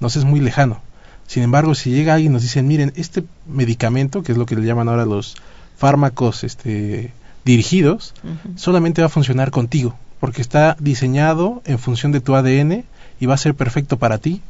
nos 0.01 0.17
es 0.17 0.25
muy 0.25 0.41
lejano. 0.41 0.81
Sin 1.27 1.43
embargo, 1.43 1.75
si 1.75 1.91
llega 1.91 2.15
alguien 2.15 2.33
y 2.33 2.35
nos 2.35 2.43
dicen, 2.43 2.67
miren, 2.67 2.93
este 2.97 3.23
medicamento, 3.47 4.23
que 4.23 4.33
es 4.33 4.39
lo 4.39 4.47
que 4.47 4.57
le 4.57 4.65
llaman 4.65 4.89
ahora 4.89 5.05
los 5.05 5.37
fármacos 5.77 6.43
este, 6.43 7.13
dirigidos, 7.45 8.15
solamente 8.57 9.03
va 9.03 9.07
a 9.07 9.11
funcionar 9.11 9.51
contigo, 9.51 9.95
porque 10.21 10.41
está 10.41 10.75
diseñado 10.81 11.61
en 11.67 11.79
función 11.79 12.13
de 12.13 12.21
tu 12.21 12.35
ADN 12.35 12.85
y 13.21 13.27
va 13.27 13.35
a 13.35 13.39
ser 13.39 13.55
perfecto 13.55 13.99
para 13.99 14.17
ti, 14.17 14.41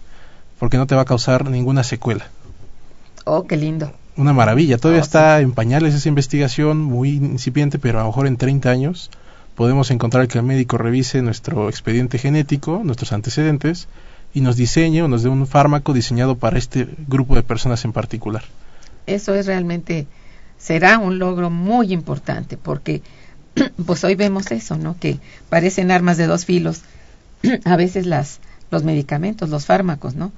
porque 0.60 0.76
no 0.76 0.86
te 0.86 0.94
va 0.94 1.02
a 1.02 1.04
causar 1.04 1.50
ninguna 1.50 1.82
secuela. 1.82 2.28
Oh, 3.24 3.44
qué 3.46 3.56
lindo. 3.56 3.92
Una 4.18 4.32
maravilla, 4.32 4.78
todavía 4.78 5.00
Oh, 5.00 5.04
está 5.04 5.40
en 5.40 5.52
pañales 5.52 5.94
esa 5.94 6.08
investigación, 6.08 6.82
muy 6.82 7.10
incipiente, 7.10 7.78
pero 7.78 8.00
a 8.00 8.02
lo 8.02 8.08
mejor 8.08 8.26
en 8.26 8.36
30 8.36 8.68
años 8.68 9.10
podemos 9.54 9.92
encontrar 9.92 10.26
que 10.26 10.38
el 10.38 10.44
médico 10.44 10.76
revise 10.76 11.22
nuestro 11.22 11.68
expediente 11.68 12.18
genético, 12.18 12.80
nuestros 12.82 13.12
antecedentes, 13.12 13.86
y 14.34 14.40
nos 14.40 14.56
diseñe 14.56 15.02
o 15.02 15.08
nos 15.08 15.22
dé 15.22 15.28
un 15.28 15.46
fármaco 15.46 15.92
diseñado 15.92 16.34
para 16.36 16.58
este 16.58 16.88
grupo 17.06 17.36
de 17.36 17.44
personas 17.44 17.84
en 17.84 17.92
particular. 17.92 18.42
Eso 19.06 19.34
es 19.34 19.46
realmente, 19.46 20.08
será 20.58 20.98
un 20.98 21.20
logro 21.20 21.48
muy 21.48 21.92
importante, 21.92 22.56
porque 22.56 23.02
pues 23.86 24.02
hoy 24.02 24.16
vemos 24.16 24.50
eso, 24.50 24.76
¿no? 24.76 24.96
Que 24.98 25.20
parecen 25.48 25.92
armas 25.92 26.16
de 26.16 26.26
dos 26.26 26.44
filos, 26.44 26.82
a 27.64 27.76
veces 27.76 28.04
las, 28.04 28.40
los 28.72 28.82
medicamentos, 28.82 29.48
los 29.48 29.64
fármacos, 29.64 30.16
¿no? 30.16 30.32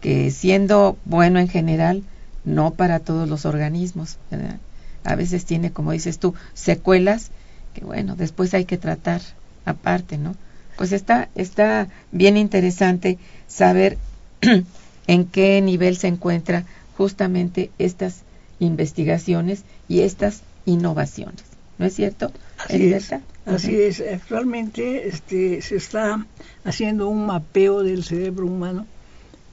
Que 0.00 0.30
siendo 0.30 0.96
bueno 1.04 1.38
en 1.38 1.48
general, 1.48 2.02
no 2.46 2.72
para 2.72 3.00
todos 3.00 3.28
los 3.28 3.44
organismos, 3.44 4.16
¿verdad? 4.30 4.56
A 5.04 5.14
veces 5.14 5.44
tiene, 5.44 5.70
como 5.70 5.92
dices 5.92 6.18
tú, 6.18 6.34
secuelas 6.54 7.30
que 7.76 7.84
bueno, 7.84 8.16
después 8.16 8.54
hay 8.54 8.64
que 8.64 8.78
tratar 8.78 9.20
aparte, 9.66 10.16
¿no? 10.16 10.34
Pues 10.78 10.92
está, 10.92 11.28
está 11.34 11.88
bien 12.10 12.38
interesante 12.38 13.18
saber 13.48 13.98
en 15.06 15.26
qué 15.26 15.60
nivel 15.60 15.98
se 15.98 16.08
encuentra 16.08 16.64
justamente 16.96 17.70
estas 17.78 18.22
investigaciones 18.60 19.64
y 19.88 20.00
estas 20.00 20.40
innovaciones. 20.64 21.44
¿No 21.76 21.84
es 21.84 21.94
cierto? 21.94 22.32
Así 22.64 22.92
es. 22.94 23.12
Así 23.44 23.78
es. 23.78 24.00
Actualmente 24.00 25.08
este, 25.08 25.60
se 25.60 25.76
está 25.76 26.26
haciendo 26.64 27.08
un 27.08 27.26
mapeo 27.26 27.82
del 27.82 28.04
cerebro 28.04 28.46
humano 28.46 28.86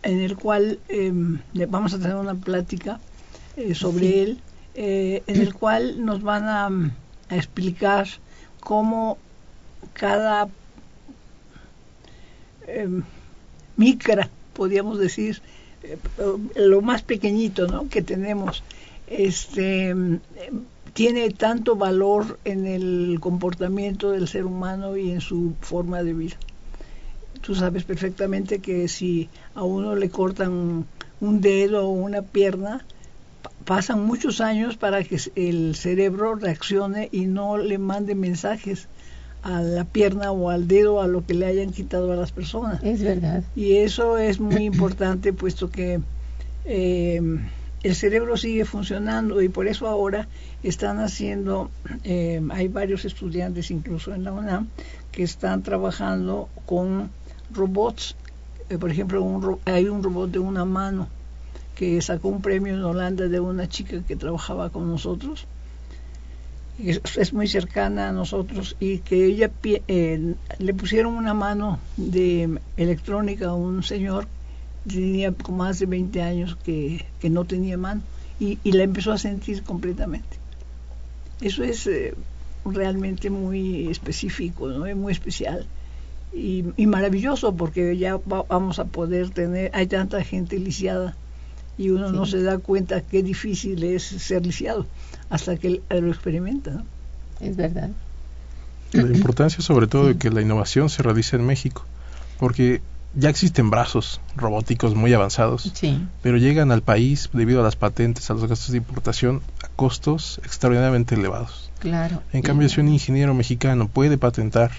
en 0.04 0.20
el 0.20 0.36
cual 0.36 0.80
em, 0.90 1.40
vamos 1.70 1.94
a 1.94 2.00
tener 2.00 2.16
una 2.16 2.36
plática 2.36 3.00
eh, 3.58 3.74
sobre 3.74 4.24
él, 4.24 4.40
eh, 4.76 5.24
en 5.28 5.42
el 5.42 5.54
cual 5.54 6.04
nos 6.06 6.22
van 6.22 6.44
a 6.46 6.70
a 7.30 7.36
explicar 7.36 8.08
cómo 8.60 9.18
cada 9.94 10.48
em, 12.68 13.04
micra, 13.76 14.30
podríamos 14.54 15.00
decir, 15.00 15.42
eh, 15.84 15.98
lo 16.56 16.82
más 16.82 17.02
pequeñito 17.02 17.68
¿no? 17.68 17.90
que 17.90 18.02
tenemos, 18.02 18.64
este, 19.08 19.90
em, 19.90 20.20
tiene 20.94 21.30
tanto 21.32 21.76
valor 21.76 22.40
en 22.46 22.68
el 22.68 23.18
comportamiento 23.20 24.12
del 24.12 24.28
ser 24.28 24.46
humano 24.46 24.96
y 24.96 25.12
en 25.12 25.22
su 25.22 25.54
forma 25.60 26.04
de 26.04 26.14
vida. 26.14 26.38
Tú 27.46 27.56
sabes 27.56 27.84
perfectamente 27.84 28.60
que 28.60 28.88
si 28.88 29.30
a 29.54 29.64
uno 29.64 29.96
le 29.96 30.10
cortan 30.10 30.86
un 31.20 31.42
dedo 31.42 31.88
o 31.88 31.92
una 31.92 32.22
pierna, 32.22 32.86
pasan 33.66 34.06
muchos 34.06 34.42
años 34.42 34.78
para 34.78 35.04
que 35.04 35.18
el 35.36 35.76
cerebro 35.76 36.36
reaccione 36.36 37.10
y 37.12 37.26
no 37.26 37.58
le 37.58 37.78
mande 37.78 38.16
mensajes 38.16 38.88
a 39.42 39.62
la 39.62 39.84
pierna 39.84 40.32
o 40.32 40.50
al 40.50 40.68
dedo 40.68 41.02
a 41.02 41.08
lo 41.08 41.26
que 41.26 41.34
le 41.34 41.46
hayan 41.46 41.72
quitado 41.72 42.14
a 42.14 42.16
las 42.16 42.32
personas. 42.32 42.82
Es 42.82 43.02
verdad. 43.02 43.44
Y 43.56 43.76
eso 43.76 44.18
es 44.18 44.40
muy 44.40 44.64
importante 44.64 45.34
puesto 45.34 45.70
que 45.70 46.00
eh, 46.64 47.22
el 47.84 47.96
cerebro 47.96 48.38
sigue 48.38 48.64
funcionando 48.64 49.42
y 49.42 49.50
por 49.50 49.68
eso 49.68 49.88
ahora 49.88 50.28
están 50.64 51.00
haciendo, 51.00 51.70
eh, 52.06 52.42
hay 52.52 52.70
varios 52.70 53.04
estudiantes 53.04 53.70
incluso 53.70 54.14
en 54.14 54.24
la 54.24 54.32
UNAM 54.32 54.70
que 55.12 55.24
están 55.24 55.62
trabajando 55.62 56.48
con 56.66 57.12
robots. 57.54 58.16
Eh, 58.70 58.78
por 58.78 58.92
ejemplo, 58.92 59.60
hay 59.66 59.88
un 59.88 60.04
robot 60.04 60.32
de 60.32 60.40
una 60.40 60.66
mano 60.66 61.08
que 61.76 62.02
sacó 62.02 62.30
un 62.30 62.42
premio 62.42 62.74
en 62.74 62.84
Holanda 62.84 63.28
de 63.28 63.40
una 63.40 63.68
chica 63.68 64.02
que 64.08 64.16
trabajaba 64.16 64.70
con 64.70 64.90
nosotros, 64.90 65.48
es, 66.80 67.34
muy 67.34 67.48
cercana 67.48 68.10
a 68.10 68.12
nosotros 68.12 68.76
y 68.80 69.00
que 69.00 69.26
ella 69.26 69.52
eh, 69.64 70.36
le 70.58 70.74
pusieron 70.74 71.14
una 71.14 71.34
mano 71.34 71.80
de 71.98 72.60
electrónica 72.78 73.50
a 73.50 73.54
un 73.54 73.84
señor 73.84 74.28
tenía 74.88 75.32
como 75.32 75.60
más 75.60 75.80
de 75.80 75.86
20 75.86 76.22
años 76.22 76.58
que, 76.64 77.06
no 77.30 77.46
tenía 77.46 77.78
mano 77.78 78.02
y, 78.40 78.58
la 78.72 78.84
empezó 78.84 79.12
a 79.12 79.18
sentir 79.18 79.64
completamente. 79.64 80.38
Eso 81.42 81.64
es 81.64 81.88
eh, 81.88 82.16
realmente 82.66 83.30
muy 83.30 83.90
específico, 83.90 84.68
¿no? 84.68 84.86
es 84.86 84.96
muy 84.96 85.14
especial 85.14 85.66
y, 86.34 86.66
y 86.78 86.88
maravilloso 86.88 87.56
porque 87.56 87.98
ya 87.98 88.20
vamos 88.26 88.80
a 88.80 88.86
poder 88.86 89.30
tener, 89.30 89.72
hay 89.74 89.88
tanta 89.88 90.24
gente 90.24 90.58
lisiada 90.60 91.16
y 91.78 91.90
uno 91.90 92.12
no 92.12 92.26
se 92.26 92.42
da 92.42 92.58
cuenta 92.58 93.02
qué 93.02 93.24
difícil 93.24 93.84
es 93.84 94.04
ser 94.04 94.46
lisiado 94.46 94.86
hasta 95.30 95.58
que 95.58 95.82
lo 95.90 96.10
experimenta. 96.10 96.84
Es 97.40 97.56
verdad. 97.56 97.90
La 98.92 99.02
importancia 99.16 99.62
sobre 99.64 99.88
todo 99.88 100.08
de 100.08 100.18
que 100.18 100.30
la 100.30 100.42
innovación 100.42 100.90
se 100.90 101.04
realice 101.04 101.36
en 101.36 101.46
México, 101.46 101.86
porque 102.40 102.82
ya 103.16 103.30
existen 103.30 103.70
brazos 103.70 104.22
robóticos 104.36 104.96
muy 104.96 105.14
avanzados, 105.14 105.72
pero 106.22 106.38
llegan 106.38 106.72
al 106.72 106.82
país 106.82 107.30
debido 107.34 107.62
a 107.62 107.64
las 107.64 107.76
patentes, 107.76 108.30
a 108.30 108.34
los 108.34 108.46
gastos 108.48 108.72
de 108.72 108.78
importación, 108.78 109.42
a 109.64 109.68
costos 109.70 110.40
extraordinariamente 110.44 111.16
elevados. 111.16 111.72
Claro. 111.80 112.22
En 112.32 112.42
cambio, 112.42 112.70
si 112.70 112.80
un 112.82 112.90
ingeniero 112.90 113.34
mexicano 113.34 113.88
puede 113.88 114.18
patentar, 114.18 114.72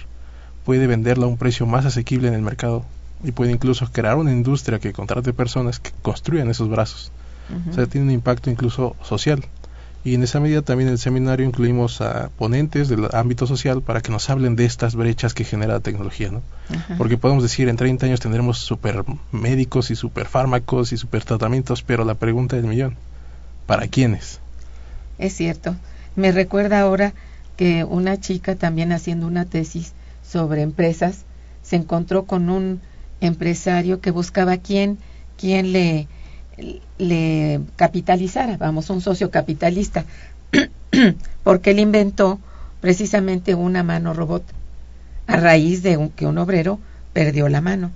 puede 0.64 0.87
venderla 0.87 1.27
a 1.27 1.29
un 1.29 1.37
precio 1.37 1.66
más 1.66 1.85
asequible 1.87 2.29
en 2.29 2.35
el 2.35 2.42
mercado, 2.42 2.85
y 3.22 3.33
puede 3.33 3.53
incluso 3.53 3.87
crear 3.90 4.16
una 4.16 4.33
industria 4.33 4.79
que 4.79 4.92
contrate 4.92 5.33
personas 5.33 5.81
que 5.81 5.90
construyan 6.03 6.50
esos 6.50 6.68
brazos. 6.68 7.11
O 7.70 7.72
sea, 7.74 7.87
tiene 7.87 8.07
un 8.07 8.12
impacto 8.12 8.50
incluso 8.50 8.96
social. 9.03 9.44
Y 10.03 10.14
en 10.14 10.22
esa 10.22 10.38
medida 10.38 10.61
también 10.61 10.88
en 10.88 10.92
el 10.92 10.98
seminario 10.98 11.46
incluimos 11.46 12.03
a 12.03 12.31
ponentes 12.37 12.88
del 12.88 13.09
ámbito 13.14 13.46
social 13.46 13.81
para 13.81 14.03
que 14.03 14.12
nos 14.12 14.29
hablen 14.29 14.55
de 14.55 14.66
estas 14.66 14.94
brechas 14.94 15.33
que 15.33 15.44
genera 15.44 15.74
la 15.74 15.81
tecnología, 15.81 16.31
¿no? 16.31 16.42
Porque 16.98 17.16
podemos 17.16 17.42
decir, 17.42 17.70
en 17.70 17.77
30 17.77 18.07
años 18.07 18.20
tendremos 18.20 18.59
super 18.59 19.05
médicos 19.33 19.90
y 19.90 19.96
super 19.96 20.27
fármacos 20.27 20.92
y 20.92 20.98
super 20.98 21.24
tratamientos, 21.24 21.83
pero 21.83 22.05
la 22.05 22.14
pregunta 22.14 22.57
del 22.57 22.66
millón, 22.66 22.96
¿para 23.66 23.88
quiénes? 23.88 24.40
Es 25.18 25.35
cierto. 25.35 25.74
Me 26.16 26.33
recuerda 26.33 26.81
ahora 26.81 27.14
que 27.57 27.85
una 27.85 28.20
chica 28.20 28.57
también 28.57 28.92
haciendo 28.92 29.27
una 29.27 29.46
tesis 29.46 29.94
sobre 30.27 30.63
empresas 30.63 31.25
se 31.63 31.77
encontró 31.77 32.25
con 32.25 32.51
un 32.51 32.81
empresario 33.21 34.01
que 34.01 34.11
buscaba 34.11 34.59
quien, 34.59 34.99
quien 35.39 35.73
le, 35.73 36.09
le 36.99 37.61
capitalizara, 37.77 38.57
vamos, 38.57 38.91
un 38.91 39.01
socio 39.01 39.31
capitalista, 39.31 40.05
porque 41.43 41.71
él 41.71 41.79
inventó 41.79 42.39
precisamente 42.81 43.55
una 43.55 43.83
mano 43.83 44.13
robot 44.13 44.45
a 45.27 45.37
raíz 45.37 45.83
de 45.83 46.11
que 46.15 46.27
un 46.27 46.39
obrero 46.39 46.79
perdió 47.13 47.49
la 47.49 47.61
mano 47.61 47.91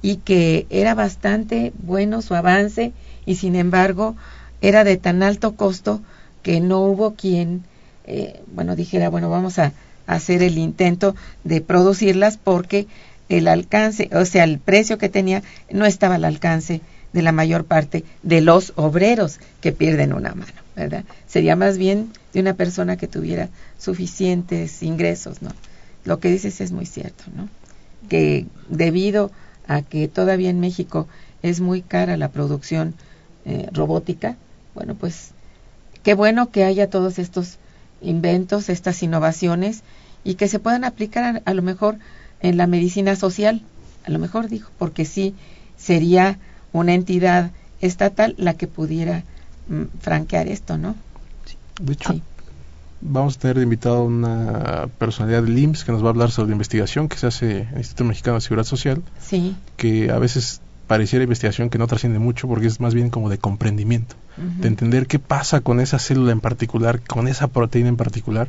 y 0.00 0.16
que 0.16 0.66
era 0.70 0.94
bastante 0.94 1.72
bueno 1.82 2.22
su 2.22 2.34
avance 2.34 2.92
y 3.26 3.36
sin 3.36 3.54
embargo 3.54 4.16
era 4.60 4.84
de 4.84 4.96
tan 4.96 5.22
alto 5.22 5.54
costo 5.54 6.00
que 6.42 6.60
no 6.60 6.80
hubo 6.80 7.14
quien, 7.14 7.62
eh, 8.06 8.42
bueno, 8.52 8.74
dijera, 8.74 9.10
bueno, 9.10 9.30
vamos 9.30 9.58
a 9.58 9.72
hacer 10.06 10.42
el 10.42 10.58
intento 10.58 11.14
de 11.44 11.60
producirlas 11.60 12.36
porque 12.36 12.86
el 13.28 13.48
alcance, 13.48 14.10
o 14.12 14.24
sea, 14.24 14.44
el 14.44 14.58
precio 14.58 14.98
que 14.98 15.08
tenía 15.08 15.42
no 15.70 15.86
estaba 15.86 16.16
al 16.16 16.24
alcance 16.24 16.80
de 17.12 17.22
la 17.22 17.32
mayor 17.32 17.64
parte 17.64 18.04
de 18.22 18.40
los 18.40 18.72
obreros 18.76 19.38
que 19.60 19.72
pierden 19.72 20.12
una 20.12 20.34
mano, 20.34 20.52
¿verdad? 20.76 21.04
Sería 21.26 21.56
más 21.56 21.78
bien 21.78 22.10
de 22.32 22.40
una 22.40 22.54
persona 22.54 22.96
que 22.96 23.08
tuviera 23.08 23.48
suficientes 23.78 24.82
ingresos, 24.82 25.42
¿no? 25.42 25.50
Lo 26.04 26.18
que 26.18 26.30
dices 26.30 26.60
es 26.60 26.72
muy 26.72 26.86
cierto, 26.86 27.24
¿no? 27.34 27.48
Que 28.08 28.46
debido 28.68 29.30
a 29.66 29.82
que 29.82 30.08
todavía 30.08 30.50
en 30.50 30.60
México 30.60 31.06
es 31.42 31.60
muy 31.60 31.82
cara 31.82 32.16
la 32.16 32.28
producción 32.28 32.94
eh, 33.44 33.68
robótica, 33.72 34.36
bueno, 34.74 34.94
pues 34.94 35.30
qué 36.02 36.14
bueno 36.14 36.50
que 36.50 36.64
haya 36.64 36.88
todos 36.88 37.18
estos 37.18 37.58
inventos, 38.02 38.68
estas 38.68 39.02
innovaciones 39.02 39.82
y 40.24 40.34
que 40.34 40.48
se 40.48 40.58
puedan 40.58 40.84
aplicar 40.84 41.42
a 41.44 41.54
lo 41.54 41.62
mejor 41.62 41.96
en 42.40 42.56
la 42.56 42.66
medicina 42.66 43.16
social, 43.16 43.62
a 44.04 44.10
lo 44.10 44.18
mejor 44.18 44.48
dijo, 44.48 44.70
porque 44.78 45.04
sí 45.04 45.34
sería 45.76 46.38
una 46.72 46.94
entidad 46.94 47.50
estatal 47.80 48.34
la 48.38 48.54
que 48.54 48.66
pudiera 48.66 49.24
mm, 49.68 49.82
franquear 50.00 50.48
esto, 50.48 50.78
¿no? 50.78 50.94
De 51.80 51.92
hecho, 51.94 52.20
vamos 53.00 53.36
a 53.36 53.40
tener 53.40 53.56
de 53.56 53.64
invitado 53.64 54.04
una 54.04 54.88
personalidad 54.98 55.42
del 55.42 55.58
IMSS 55.58 55.84
que 55.84 55.92
nos 55.92 56.02
va 56.02 56.06
a 56.06 56.10
hablar 56.10 56.30
sobre 56.30 56.48
la 56.48 56.52
investigación 56.52 57.08
que 57.08 57.18
se 57.18 57.26
hace 57.26 57.60
en 57.62 57.68
el 57.68 57.78
Instituto 57.78 58.04
Mexicano 58.04 58.34
de 58.36 58.40
Seguridad 58.40 58.66
Social, 58.66 59.02
sí. 59.20 59.56
que 59.76 60.10
a 60.10 60.18
veces 60.18 60.60
pareciera 60.86 61.22
investigación 61.22 61.70
que 61.70 61.78
no 61.78 61.86
trasciende 61.86 62.18
mucho 62.18 62.48
porque 62.48 62.66
es 62.66 62.80
más 62.80 62.94
bien 62.94 63.10
como 63.10 63.28
de 63.30 63.38
comprendimiento, 63.38 64.16
de 64.36 64.68
entender 64.68 65.06
qué 65.06 65.18
pasa 65.18 65.60
con 65.60 65.80
esa 65.80 65.98
célula 65.98 66.32
en 66.32 66.40
particular, 66.40 67.00
con 67.00 67.28
esa 67.28 67.48
proteína 67.48 67.88
en 67.88 67.96
particular, 67.96 68.48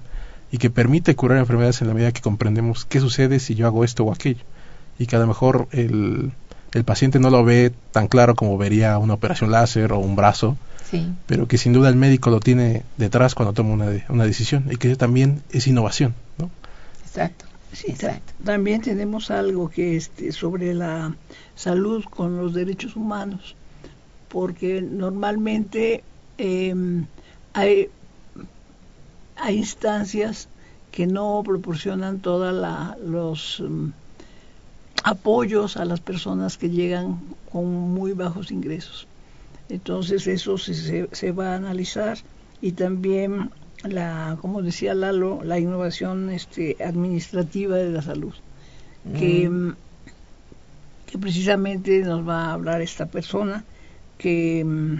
y 0.52 0.58
que 0.58 0.70
permite 0.70 1.16
curar 1.16 1.40
enfermedades 1.40 1.82
en 1.82 1.88
la 1.88 1.94
medida 1.94 2.12
que 2.12 2.22
comprendemos 2.22 2.86
qué 2.86 3.00
sucede 3.00 3.40
si 3.40 3.56
yo 3.56 3.66
hago 3.66 3.84
esto 3.84 4.04
o 4.04 4.14
aquello. 4.14 4.44
Y 5.00 5.08
que 5.08 5.16
a 5.16 5.20
lo 5.20 5.26
mejor 5.26 5.68
el, 5.72 6.32
el 6.74 6.84
paciente 6.84 7.20
no 7.20 7.30
lo 7.30 7.44
ve 7.44 7.72
tan 7.92 8.08
claro 8.08 8.36
como 8.36 8.58
vería 8.58 8.98
una 8.98 9.14
operación 9.14 9.52
láser 9.52 9.92
o 9.94 10.00
un 10.00 10.16
brazo, 10.16 10.58
pero 11.26 11.48
que 11.48 11.58
sin 11.58 11.74
duda 11.74 11.90
el 11.90 11.96
médico 11.96 12.30
lo 12.30 12.40
tiene 12.40 12.84
detrás 12.98 13.34
cuando 13.34 13.54
toma 13.54 13.74
una, 13.74 14.06
una 14.10 14.26
decisión 14.26 14.66
y 14.70 14.76
que 14.76 14.90
eso 14.90 14.98
también 14.98 15.42
es 15.50 15.66
innovación. 15.66 16.14
¿no? 16.38 16.52
Exacto. 17.04 17.46
Sí, 17.74 17.96
también 18.46 18.82
tenemos 18.82 19.32
algo 19.32 19.68
que 19.68 19.96
este 19.96 20.32
sobre 20.32 20.76
la 20.76 21.16
salud 21.56 22.04
con 22.06 22.38
los 22.38 22.54
derechos 22.54 22.96
humanos, 22.96 23.56
porque 24.30 24.82
normalmente 24.82 26.04
em, 26.38 27.06
hay, 27.54 27.90
hay 29.38 29.58
instancias 29.58 30.48
que 30.92 31.08
no 31.08 31.42
proporcionan 31.44 32.20
todos 32.20 32.54
los 33.04 33.60
em, 33.60 33.92
apoyos 35.04 35.76
a 35.76 35.86
las 35.86 36.00
personas 36.00 36.58
que 36.58 36.70
llegan 36.70 37.20
con 37.52 37.66
muy 37.66 38.14
bajos 38.14 38.52
ingresos. 38.52 39.08
Entonces 39.70 40.28
eso 40.28 40.60
se, 40.60 40.76
se, 40.76 41.10
se 41.12 41.32
va 41.32 41.54
a 41.54 41.56
analizar 41.56 42.20
y 42.62 42.74
también 42.74 43.50
la, 43.84 44.38
como 44.42 44.62
decía 44.62 44.94
Lalo, 44.94 45.42
la 45.44 45.60
innovación 45.60 46.30
este, 46.30 46.78
administrativa 46.84 47.76
de 47.78 47.90
la 47.90 48.02
salud, 48.02 48.34
que, 49.18 49.50
Mm. 49.50 49.68
mm, 49.70 49.76
que 51.08 51.18
precisamente 51.18 52.00
nos 52.00 52.28
va 52.28 52.46
a 52.46 52.54
hablar 52.54 52.82
esta 52.82 53.06
persona, 53.06 53.64
que 54.18 54.64
mm, 54.66 54.96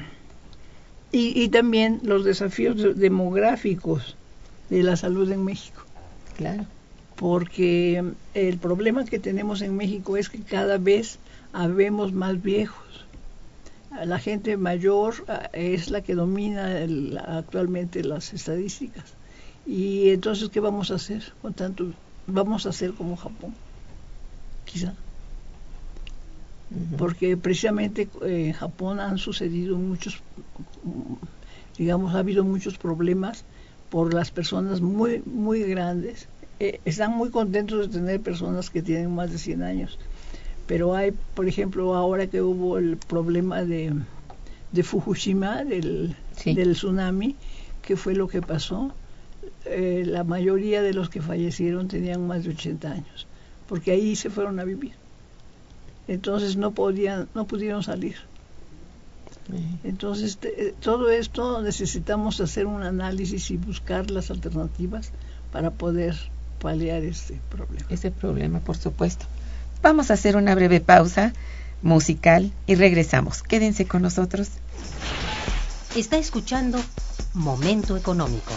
y, 1.12 1.44
y 1.44 1.50
también 1.50 2.02
los 2.04 2.26
desafíos 2.26 2.78
de- 2.78 2.94
demográficos 2.94 4.16
de 4.70 4.84
la 4.84 4.96
salud 4.96 5.32
en 5.32 5.44
México 5.46 5.84
Claro. 6.38 6.66
porque 7.16 8.04
el 8.34 8.58
problema 8.58 9.06
que 9.06 9.20
tenemos 9.20 9.62
en 9.62 9.76
México 9.78 10.18
es 10.18 10.30
que 10.30 10.42
cada 10.42 10.78
vez 10.78 11.20
habemos 11.54 12.12
más 12.14 12.42
viejos. 12.42 13.03
La 14.06 14.20
gente 14.20 14.58
mayor 14.58 15.14
ah, 15.28 15.50
es 15.54 15.90
la 15.90 16.02
que 16.04 16.16
domina 16.16 16.80
el- 16.82 17.18
actualmente 17.18 18.04
las 18.04 18.34
estadísticas. 18.34 19.18
Y 19.64 20.10
entonces, 20.10 20.50
¿qué 20.50 20.60
vamos 20.60 20.92
a 20.92 20.96
hacer 20.96 21.24
con 21.40 21.54
tanto? 21.54 21.94
Vamos 22.26 22.66
a 22.66 22.70
hacer 22.70 22.94
como 22.94 23.16
Japón, 23.18 23.58
quizá. 24.66 24.94
Porque 27.00 27.38
precisamente 27.46 28.02
eh, 28.22 28.48
en 28.48 28.54
Japón 28.54 29.00
han 29.00 29.18
sucedido 29.18 29.78
muchos, 29.78 30.24
digamos, 31.78 32.14
ha 32.16 32.20
habido 32.20 32.44
muchos 32.44 32.78
problemas 32.78 33.46
por 33.90 34.14
las 34.14 34.32
personas 34.32 34.82
muy, 34.82 35.22
muy 35.26 35.62
grandes. 35.64 36.30
Eh, 36.60 36.82
están 36.86 37.12
muy 37.12 37.30
contentos 37.32 37.80
de 37.82 37.90
tener 38.00 38.22
personas 38.22 38.70
que 38.70 38.82
tienen 38.82 39.14
más 39.14 39.32
de 39.32 39.38
100 39.38 39.62
años. 39.64 40.00
Pero 40.66 40.96
hay, 40.96 41.12
por 41.34 41.48
ejemplo, 41.48 41.94
ahora 41.96 42.28
que 42.28 42.42
hubo 42.42 42.78
el 42.78 42.98
problema 42.98 43.64
de, 43.64 43.94
de 44.72 44.84
Fukushima, 44.84 45.64
del, 45.64 46.16
Sí. 46.38 46.54
del 46.54 46.74
tsunami, 46.74 47.36
¿qué 47.82 47.96
fue 47.96 48.16
lo 48.16 48.28
que 48.28 48.42
pasó? 48.42 48.92
Eh, 49.66 50.04
la 50.06 50.24
mayoría 50.24 50.82
de 50.82 50.94
los 50.94 51.10
que 51.10 51.22
fallecieron 51.22 51.88
tenían 51.88 52.26
más 52.28 52.44
de 52.46 52.52
80 52.52 52.92
años, 52.92 53.28
porque 53.68 53.92
ahí 53.92 54.16
se 54.16 54.30
fueron 54.30 54.60
a 54.60 54.64
vivir. 54.64 54.94
Entonces 56.08 56.58
no 56.58 56.72
podían, 56.74 57.30
no 57.34 57.46
pudieron 57.46 57.84
salir. 57.84 58.16
Eh, 59.54 59.80
Entonces 59.84 60.38
te- 60.38 60.68
eh, 60.70 60.74
todo 60.80 61.10
esto 61.10 61.62
necesitamos 61.62 62.40
hacer 62.40 62.66
un 62.66 62.84
análisis 62.84 63.52
y 63.52 63.58
buscar 63.58 64.10
las 64.12 64.32
alternativas 64.32 65.12
para 65.52 65.72
poder 65.72 66.16
paliar 66.60 67.04
este 67.04 67.42
problema. 67.50 67.86
ese 67.90 68.12
problema, 68.12 68.60
por 68.62 68.78
supuesto. 68.78 69.26
Vamos 69.84 70.10
a 70.10 70.14
hacer 70.14 70.38
una 70.38 70.56
breve 70.56 70.80
pausa 70.80 71.34
musical 71.82 72.54
y 72.66 72.76
regresamos. 72.76 73.44
Quédense 73.44 73.86
con 73.86 74.02
nosotros. 74.02 74.48
Está 75.94 76.18
escuchando 76.18 76.80
Momento 77.34 77.98
Económico. 77.98 78.54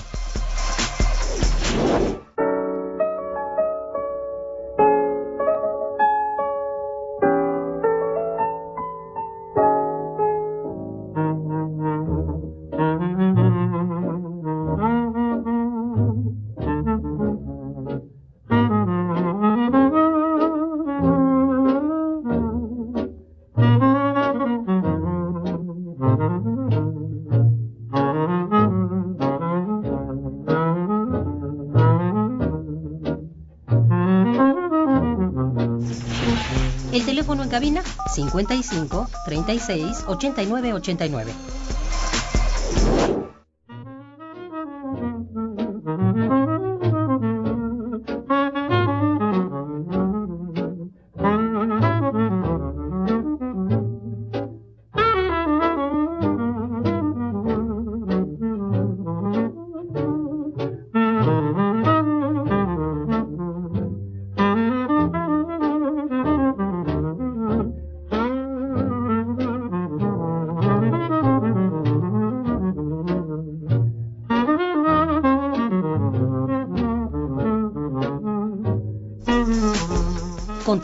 55 38.25 39.07
36 39.27 40.05
89 40.09 40.73
89. 40.73 41.56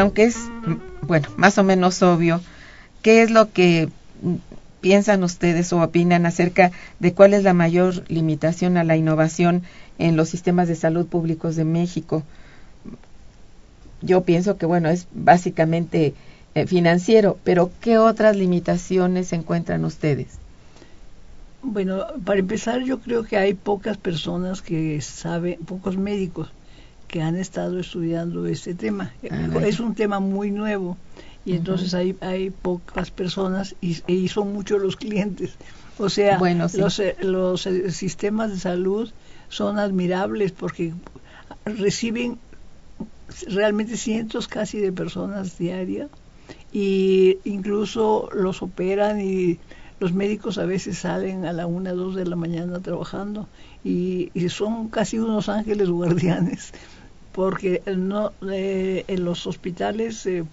Aunque 0.00 0.24
es, 0.24 0.36
bueno, 1.02 1.28
más 1.36 1.58
o 1.58 1.64
menos 1.64 2.02
obvio, 2.02 2.40
¿qué 3.02 3.22
es 3.22 3.30
lo 3.30 3.52
que 3.52 3.88
piensan 4.80 5.22
ustedes 5.22 5.72
o 5.72 5.82
opinan 5.82 6.26
acerca 6.26 6.72
de 6.98 7.12
cuál 7.12 7.34
es 7.34 7.44
la 7.44 7.54
mayor 7.54 8.04
limitación 8.08 8.76
a 8.76 8.84
la 8.84 8.96
innovación 8.96 9.62
en 9.98 10.16
los 10.16 10.28
sistemas 10.28 10.68
de 10.68 10.74
salud 10.74 11.06
públicos 11.06 11.56
de 11.56 11.64
México? 11.64 12.22
Yo 14.02 14.22
pienso 14.22 14.56
que, 14.56 14.66
bueno, 14.66 14.88
es 14.88 15.06
básicamente 15.12 16.14
eh, 16.54 16.66
financiero, 16.66 17.38
pero 17.44 17.70
¿qué 17.80 17.98
otras 17.98 18.36
limitaciones 18.36 19.32
encuentran 19.32 19.84
ustedes? 19.84 20.38
Bueno, 21.62 22.06
para 22.24 22.40
empezar, 22.40 22.82
yo 22.82 23.00
creo 23.00 23.24
que 23.24 23.36
hay 23.36 23.52
pocas 23.52 23.98
personas 23.98 24.62
que 24.62 24.98
saben, 25.02 25.58
pocos 25.58 25.98
médicos 25.98 26.50
que 27.10 27.20
han 27.22 27.36
estado 27.36 27.80
estudiando 27.80 28.46
este 28.46 28.74
tema. 28.74 29.12
Ah, 29.30 29.48
es 29.66 29.80
un 29.80 29.94
tema 29.96 30.20
muy 30.20 30.52
nuevo 30.52 30.96
y 31.44 31.56
entonces 31.56 31.92
hay, 31.92 32.16
hay 32.20 32.50
pocas 32.50 33.10
personas 33.10 33.74
y, 33.80 33.98
y 34.06 34.28
son 34.28 34.52
muchos 34.52 34.80
los 34.80 34.96
clientes. 34.96 35.50
O 35.98 36.08
sea, 36.08 36.38
Bueno, 36.38 36.68
sí. 36.68 36.78
los, 36.78 36.98
eh, 37.00 37.16
los 37.20 37.66
eh, 37.66 37.90
sistemas 37.90 38.50
de 38.50 38.58
salud 38.58 39.10
son 39.48 39.78
admirables 39.78 40.52
porque 40.52 40.94
reciben 41.64 42.38
realmente 43.48 43.96
cientos 43.96 44.46
casi 44.46 44.78
de 44.78 44.92
personas 44.92 45.58
diarias 45.58 46.08
y 46.72 47.38
incluso 47.44 48.28
los 48.32 48.62
operan 48.62 49.20
y 49.20 49.58
los 49.98 50.12
médicos 50.14 50.58
a 50.58 50.64
veces 50.64 50.98
salen 50.98 51.44
a 51.44 51.52
la 51.52 51.66
una, 51.66 51.92
dos 51.92 52.14
de 52.14 52.24
la 52.24 52.36
mañana 52.36 52.80
trabajando 52.80 53.48
y, 53.84 54.30
son 54.48 54.88
casi 54.88 55.18
unos 55.18 55.48
ángeles 55.48 55.90
guardianes 55.90 56.72
porque 57.32 57.82
no 57.96 58.32
eh, 58.50 59.04
en 59.08 59.24
los 59.24 59.46
hospitales 59.46 60.26
eh, 60.26 60.44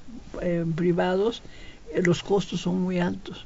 eh, 0.41 0.65
privados 0.75 1.41
los 2.03 2.21
costos 2.23 2.61
son 2.61 2.81
muy 2.81 2.99
altos 2.99 3.45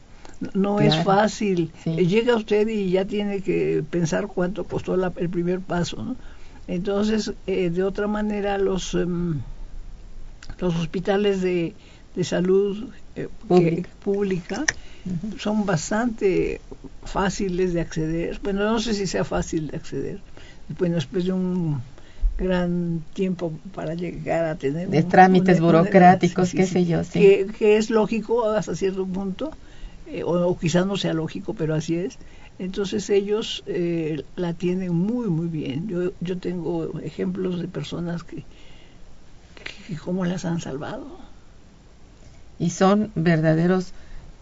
no 0.54 0.80
es 0.80 0.96
fácil 1.04 1.72
llega 1.86 2.36
usted 2.36 2.68
y 2.68 2.90
ya 2.90 3.06
tiene 3.06 3.42
que 3.42 3.84
pensar 3.90 4.28
cuánto 4.28 4.64
costó 4.66 4.96
el 4.96 5.30
primer 5.30 5.60
paso 5.60 6.04
¿no? 6.04 6.16
entonces 6.68 7.34
de 7.46 7.84
otra 7.84 8.08
manera 8.08 8.58
los 8.58 8.96
em, 8.96 9.40
los 10.60 10.76
hospitales 10.76 11.42
de, 11.42 11.76
de 12.16 12.24
salud 12.24 12.90
pública 14.00 14.66
son 15.38 15.66
bastante 15.66 16.62
fáciles 17.04 17.74
de 17.74 17.82
acceder. 17.82 18.40
Bueno, 18.44 18.64
no 18.64 18.80
sé 18.80 18.94
si 18.94 19.08
sea 19.08 19.24
fácil 19.24 19.68
de 19.68 19.78
acceder. 19.78 20.22
Bueno, 20.78 20.96
después 20.96 21.26
de 21.26 21.34
un 21.34 21.82
gran 22.38 23.04
tiempo 23.14 23.54
para 23.74 23.94
llegar 23.94 24.46
a 24.46 24.56
tener... 24.56 24.90
De 24.90 25.04
trámites 25.04 25.60
burocráticos, 25.60 26.52
qué 26.52 26.66
sé 26.66 26.86
yo, 26.86 27.04
sí. 27.04 27.46
Que, 27.58 27.78
es 27.78 27.90
lógico 27.90 28.50
hasta 28.50 28.76
cierto 28.76 29.06
punto, 29.06 29.52
eh, 30.08 30.24
o, 30.24 30.58
quizás 30.58 30.86
no 30.86 30.98
sea 30.98 31.14
lógico, 31.14 31.54
pero 31.54 31.76
así 31.76 31.96
es. 31.96 32.18
Entonces 32.60 33.10
ellos 33.10 33.64
eh, 33.66 34.24
la 34.36 34.54
tienen 34.54 34.94
muy, 34.94 35.30
muy 35.30 35.48
bien. 35.48 35.88
Yo, 35.88 36.12
yo 36.20 36.38
tengo 36.38 37.00
ejemplos 37.00 37.60
de 37.60 37.68
personas 37.68 38.24
que, 38.24 38.38
que, 38.38 39.84
que 39.88 39.96
cómo 39.96 40.26
las 40.26 40.46
han 40.46 40.62
salvado. 40.62 41.08
Y 42.60 42.70
son 42.70 43.12
verdaderos 43.16 43.94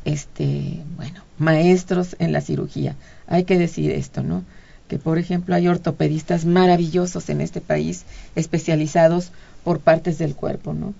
este, 0.05 0.81
bueno, 0.95 1.23
maestros 1.37 2.15
en 2.19 2.31
la 2.31 2.41
cirugía. 2.41 2.95
Hay 3.27 3.43
que 3.43 3.57
decir 3.57 3.91
esto, 3.91 4.23
¿no? 4.23 4.43
Que 4.89 4.97
por 4.97 5.17
ejemplo 5.17 5.55
hay 5.55 5.69
ortopedistas 5.69 6.43
maravillosos 6.45 7.29
en 7.29 7.39
este 7.39 7.61
país 7.61 8.03
especializados 8.35 9.31
por 9.63 9.79
partes 9.79 10.17
del 10.17 10.35
cuerpo, 10.35 10.73
¿no? 10.73 10.93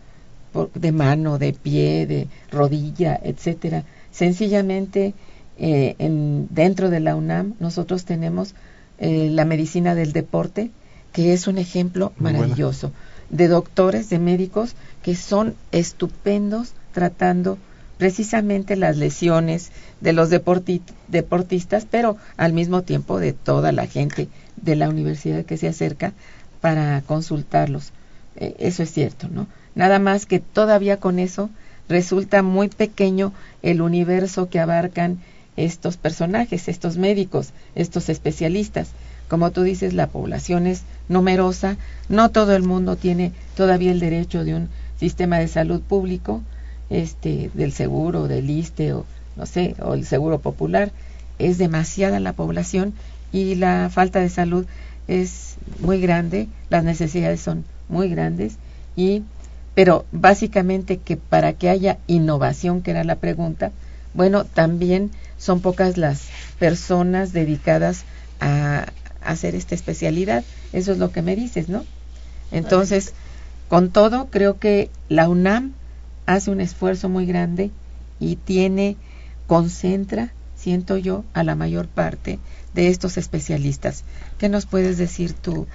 Por, 0.54 0.72
de 0.72 0.92
mano, 0.94 1.38
de 1.38 1.52
pie, 1.54 2.08
de 2.08 2.28
rodilla, 2.52 3.20
etcétera. 3.22 3.84
Sencillamente 4.12 5.14
eh, 5.58 5.96
en, 6.00 6.48
dentro 6.50 6.90
de 6.90 7.02
la 7.02 7.16
UNAM 7.16 7.56
nosotros 7.60 8.06
tenemos 8.06 8.56
eh, 8.98 9.30
la 9.30 9.44
medicina 9.44 9.94
del 9.94 10.14
deporte, 10.14 10.72
que 11.12 11.34
es 11.34 11.48
un 11.48 11.58
ejemplo 11.58 12.14
maravilloso, 12.18 12.92
de 13.30 13.48
doctores, 13.48 14.10
de 14.10 14.20
médicos 14.20 14.76
que 15.04 15.16
son 15.16 15.56
estupendos 15.72 16.74
tratando 16.94 17.58
precisamente 18.00 18.78
las 18.78 18.96
lesiones 18.96 19.72
de 20.00 20.14
los 20.14 20.30
deportistas, 20.30 21.86
pero 21.92 22.18
al 22.38 22.54
mismo 22.54 22.82
tiempo 22.82 23.20
de 23.20 23.34
toda 23.34 23.74
la 23.74 23.88
gente 23.88 24.30
de 24.56 24.78
la 24.78 24.88
universidad 24.88 25.44
que 25.44 25.58
se 25.58 25.68
acerca 25.68 26.14
para 26.62 27.02
consultarlos. 27.02 27.92
Eh, 28.38 28.56
eso 28.60 28.84
es 28.84 28.92
cierto, 28.94 29.28
¿no? 29.28 29.48
Nada 29.76 30.00
más 30.00 30.26
que 30.26 30.40
todavía 30.40 30.98
con 30.98 31.20
eso 31.20 31.50
resulta 31.90 32.42
muy 32.42 32.70
pequeño 32.70 33.34
el 33.64 33.82
universo 33.82 34.50
que 34.50 34.62
abarcan 34.62 35.20
estos 35.58 35.98
personajes, 35.98 36.70
estos 36.70 36.96
médicos, 36.96 37.52
estos 37.76 38.08
especialistas. 38.08 38.92
Como 39.28 39.52
tú 39.52 39.64
dices, 39.64 39.94
la 39.94 40.08
población 40.08 40.68
es 40.68 40.84
numerosa, 41.10 41.76
no 42.08 42.30
todo 42.30 42.56
el 42.56 42.64
mundo 42.64 42.96
tiene 42.96 43.34
todavía 43.58 43.92
el 43.92 44.00
derecho 44.00 44.46
de 44.46 44.56
un 44.56 44.70
sistema 44.98 45.38
de 45.38 45.50
salud 45.50 45.82
público, 45.82 46.42
este 46.90 47.52
del 47.54 47.72
seguro, 47.72 48.28
del 48.28 48.50
ISTE 48.50 48.94
o 48.94 49.06
no 49.36 49.46
sé, 49.46 49.76
o 49.82 49.94
el 49.94 50.06
seguro 50.06 50.40
popular, 50.40 50.92
es 51.38 51.58
demasiada 51.58 52.20
la 52.20 52.34
población 52.34 52.94
y 53.32 53.56
la 53.56 53.90
falta 53.90 54.20
de 54.20 54.30
salud 54.30 54.66
es 55.08 55.56
muy 55.80 56.02
grande, 56.02 56.48
las 56.70 56.84
necesidades 56.84 57.40
son 57.40 57.64
muy 57.88 58.10
grandes 58.10 58.56
y 58.96 59.24
pero 59.76 60.06
básicamente 60.12 60.98
que 60.98 61.16
para 61.16 61.54
que 61.54 61.70
haya 61.70 62.00
innovación, 62.08 62.82
que 62.82 62.92
era 62.92 63.06
la 63.06 63.16
pregunta, 63.16 63.72
bueno, 64.14 64.44
también 64.44 65.12
son 65.38 65.62
pocas 65.62 65.96
las 65.98 66.24
personas 66.58 67.32
dedicadas 67.32 68.04
a, 68.42 68.88
hacer 69.22 69.56
esta 69.56 69.76
especialidad. 69.76 70.44
Eso 70.74 70.92
es 70.92 70.98
lo 70.98 71.12
que 71.12 71.22
me 71.22 71.36
dices, 71.36 71.70
¿no? 71.70 71.86
Entonces, 72.52 73.14
con 73.68 73.90
todo, 73.90 74.28
creo 74.30 74.60
que 74.60 74.90
la 75.08 75.30
UNAM 75.30 75.74
hace 76.36 76.52
un 76.52 76.62
esfuerzo 76.62 77.10
muy 77.10 77.26
grande 77.26 77.72
y 78.20 78.36
tiene, 78.36 78.98
concentra, 79.48 80.32
siento 80.56 80.98
yo, 80.98 81.24
a 81.34 81.44
la 81.44 81.56
mayor 81.56 81.88
parte 81.88 82.38
de 82.76 82.90
estos 82.90 83.18
especialistas. 83.18 84.04
¿Qué 84.38 84.48
nos 84.48 84.68
puedes 84.68 84.98
decir 85.00 85.34
tú, 85.34 85.66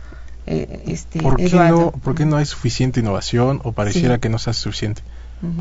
eh, 0.46 0.84
este, 0.86 1.20
¿Por 1.20 1.36
qué, 1.36 1.50
no, 1.50 1.90
¿Por 1.90 2.14
qué 2.14 2.24
no 2.24 2.36
hay 2.36 2.46
suficiente 2.46 3.00
innovación 3.00 3.60
o 3.64 3.72
pareciera 3.72 4.18
que 4.18 4.28
no 4.28 4.38
sea 4.38 4.52
suficiente? 4.52 5.02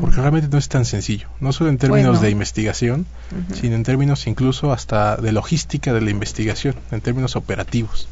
Porque 0.00 0.16
realmente 0.16 0.48
no 0.48 0.56
es 0.56 0.68
tan 0.68 0.86
sencillo, 0.86 1.28
no 1.40 1.52
solo 1.52 1.68
en 1.68 1.76
términos 1.76 2.22
de 2.22 2.30
investigación, 2.30 3.04
sino 3.52 3.74
en 3.74 3.82
términos 3.82 4.26
incluso 4.26 4.72
hasta 4.72 5.16
de 5.16 5.30
logística 5.32 5.92
de 5.92 6.00
la 6.00 6.10
investigación, 6.10 6.76
en 6.90 7.02
términos 7.02 7.36
operativos. 7.36 8.08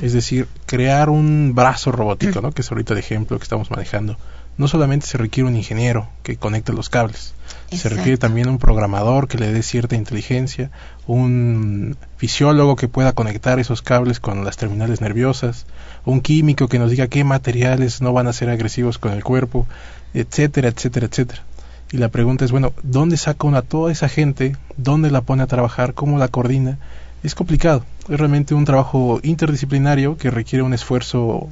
Es 0.00 0.12
decir, 0.12 0.48
crear 0.66 1.10
un 1.10 1.54
brazo 1.54 1.92
robótico, 1.92 2.40
¿no? 2.40 2.52
que 2.52 2.62
es 2.62 2.70
ahorita 2.70 2.94
el 2.94 3.00
ejemplo 3.00 3.36
que 3.38 3.42
estamos 3.42 3.70
manejando, 3.70 4.16
no 4.60 4.68
solamente 4.68 5.06
se 5.06 5.16
requiere 5.16 5.48
un 5.48 5.56
ingeniero 5.56 6.06
que 6.22 6.36
conecte 6.36 6.74
los 6.74 6.90
cables, 6.90 7.32
se 7.72 7.88
requiere 7.88 8.18
también 8.18 8.46
un 8.50 8.58
programador 8.58 9.26
que 9.26 9.38
le 9.38 9.50
dé 9.50 9.62
cierta 9.62 9.96
inteligencia, 9.96 10.70
un 11.06 11.96
fisiólogo 12.18 12.76
que 12.76 12.86
pueda 12.86 13.14
conectar 13.14 13.58
esos 13.58 13.80
cables 13.80 14.20
con 14.20 14.44
las 14.44 14.58
terminales 14.58 15.00
nerviosas, 15.00 15.64
un 16.04 16.20
químico 16.20 16.68
que 16.68 16.78
nos 16.78 16.90
diga 16.90 17.08
qué 17.08 17.24
materiales 17.24 18.02
no 18.02 18.12
van 18.12 18.26
a 18.26 18.34
ser 18.34 18.50
agresivos 18.50 18.98
con 18.98 19.12
el 19.12 19.24
cuerpo, 19.24 19.66
etcétera, 20.12 20.68
etcétera, 20.68 21.06
etcétera. 21.06 21.42
Y 21.90 21.96
la 21.96 22.10
pregunta 22.10 22.44
es, 22.44 22.50
bueno, 22.50 22.74
¿dónde 22.82 23.16
saca 23.16 23.46
una 23.46 23.62
toda 23.62 23.90
esa 23.90 24.10
gente? 24.10 24.56
¿Dónde 24.76 25.10
la 25.10 25.22
pone 25.22 25.42
a 25.42 25.46
trabajar? 25.46 25.94
¿Cómo 25.94 26.18
la 26.18 26.28
coordina? 26.28 26.76
Es 27.22 27.34
complicado. 27.34 27.86
Es 28.10 28.18
realmente 28.18 28.52
un 28.52 28.66
trabajo 28.66 29.20
interdisciplinario 29.22 30.18
que 30.18 30.30
requiere 30.30 30.62
un 30.62 30.74
esfuerzo 30.74 31.48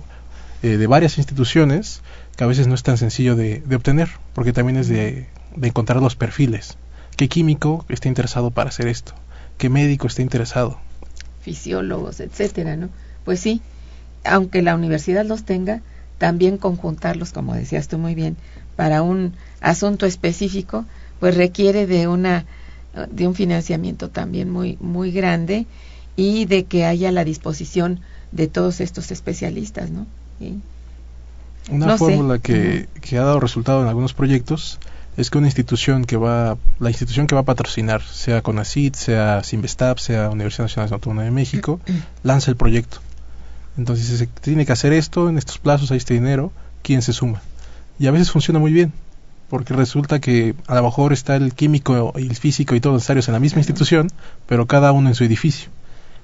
eh, 0.62 0.76
de 0.76 0.86
varias 0.86 1.16
instituciones 1.16 2.02
que 2.38 2.44
a 2.44 2.46
veces 2.46 2.68
no 2.68 2.76
es 2.76 2.84
tan 2.84 2.96
sencillo 2.96 3.34
de, 3.34 3.64
obtener, 3.74 4.08
porque 4.32 4.52
también 4.52 4.76
es 4.76 4.86
de, 4.86 5.26
encontrar 5.60 6.00
los 6.00 6.14
perfiles. 6.14 6.78
¿Qué 7.16 7.28
químico 7.28 7.84
está 7.88 8.06
interesado 8.06 8.52
para 8.52 8.68
hacer 8.68 8.86
esto? 8.86 9.12
¿Qué 9.56 9.68
médico 9.68 10.06
está 10.06 10.22
interesado? 10.22 10.78
Fisiólogos, 11.40 12.20
etcétera, 12.20 12.76
¿no? 12.76 12.90
Pues 13.24 13.40
sí, 13.40 13.60
aunque 14.22 14.62
la 14.62 14.76
universidad 14.76 15.26
los 15.26 15.42
tenga, 15.42 15.82
también 16.18 16.58
conjuntarlos, 16.58 17.32
como 17.32 17.54
decías 17.54 17.88
tú 17.88 17.98
muy 17.98 18.14
bien, 18.14 18.36
para 18.76 19.02
un 19.02 19.34
asunto 19.60 20.06
específico, 20.06 20.84
pues 21.18 21.36
requiere 21.36 21.88
de 21.88 22.06
una 22.06 22.46
de 23.10 23.26
un 23.26 23.34
financiamiento 23.34 24.10
también 24.10 24.48
muy 24.48 24.78
muy 24.80 25.10
grande 25.10 25.66
y 26.14 26.46
de 26.46 26.64
que 26.64 26.84
haya 26.84 27.10
la 27.10 27.24
disposición 27.24 28.00
de 28.30 28.46
todos 28.46 28.80
estos 28.80 29.10
especialistas, 29.10 29.90
¿no? 29.90 30.06
Una 31.70 31.98
fórmula 31.98 32.38
que, 32.38 32.88
que, 33.00 33.18
ha 33.18 33.22
dado 33.22 33.40
resultado 33.40 33.82
en 33.82 33.88
algunos 33.88 34.14
proyectos 34.14 34.78
es 35.18 35.30
que 35.30 35.38
una 35.38 35.48
institución 35.48 36.04
que 36.04 36.16
va, 36.16 36.56
la 36.78 36.90
institución 36.90 37.26
que 37.26 37.34
va 37.34 37.40
a 37.40 37.44
patrocinar, 37.44 38.02
sea 38.02 38.40
CONACIT, 38.40 38.94
sea 38.94 39.42
Sinvestab, 39.42 39.98
sea 39.98 40.30
Universidad 40.30 40.64
Nacional 40.64 40.92
Autónoma 40.92 41.24
de 41.24 41.32
México, 41.32 41.80
lanza 42.22 42.50
el 42.50 42.56
proyecto. 42.56 42.98
Entonces 43.76 44.06
se 44.06 44.26
tiene 44.26 44.64
que 44.64 44.72
hacer 44.72 44.92
esto, 44.92 45.28
en 45.28 45.36
estos 45.36 45.58
plazos 45.58 45.90
hay 45.90 45.98
este 45.98 46.14
dinero, 46.14 46.52
¿quién 46.82 47.02
se 47.02 47.12
suma? 47.12 47.42
Y 47.98 48.06
a 48.06 48.12
veces 48.12 48.30
funciona 48.30 48.60
muy 48.60 48.72
bien, 48.72 48.92
porque 49.48 49.74
resulta 49.74 50.20
que 50.20 50.54
a 50.68 50.76
lo 50.76 50.84
mejor 50.84 51.12
está 51.12 51.36
el 51.36 51.52
químico 51.52 52.12
y 52.16 52.22
el 52.22 52.36
físico 52.36 52.74
y 52.76 52.80
todos 52.80 52.94
necesarios 52.94 53.28
en 53.28 53.34
la 53.34 53.40
misma 53.40 53.58
institución, 53.58 54.08
pero 54.46 54.66
cada 54.66 54.92
uno 54.92 55.08
en 55.08 55.14
su 55.16 55.24
edificio. 55.24 55.68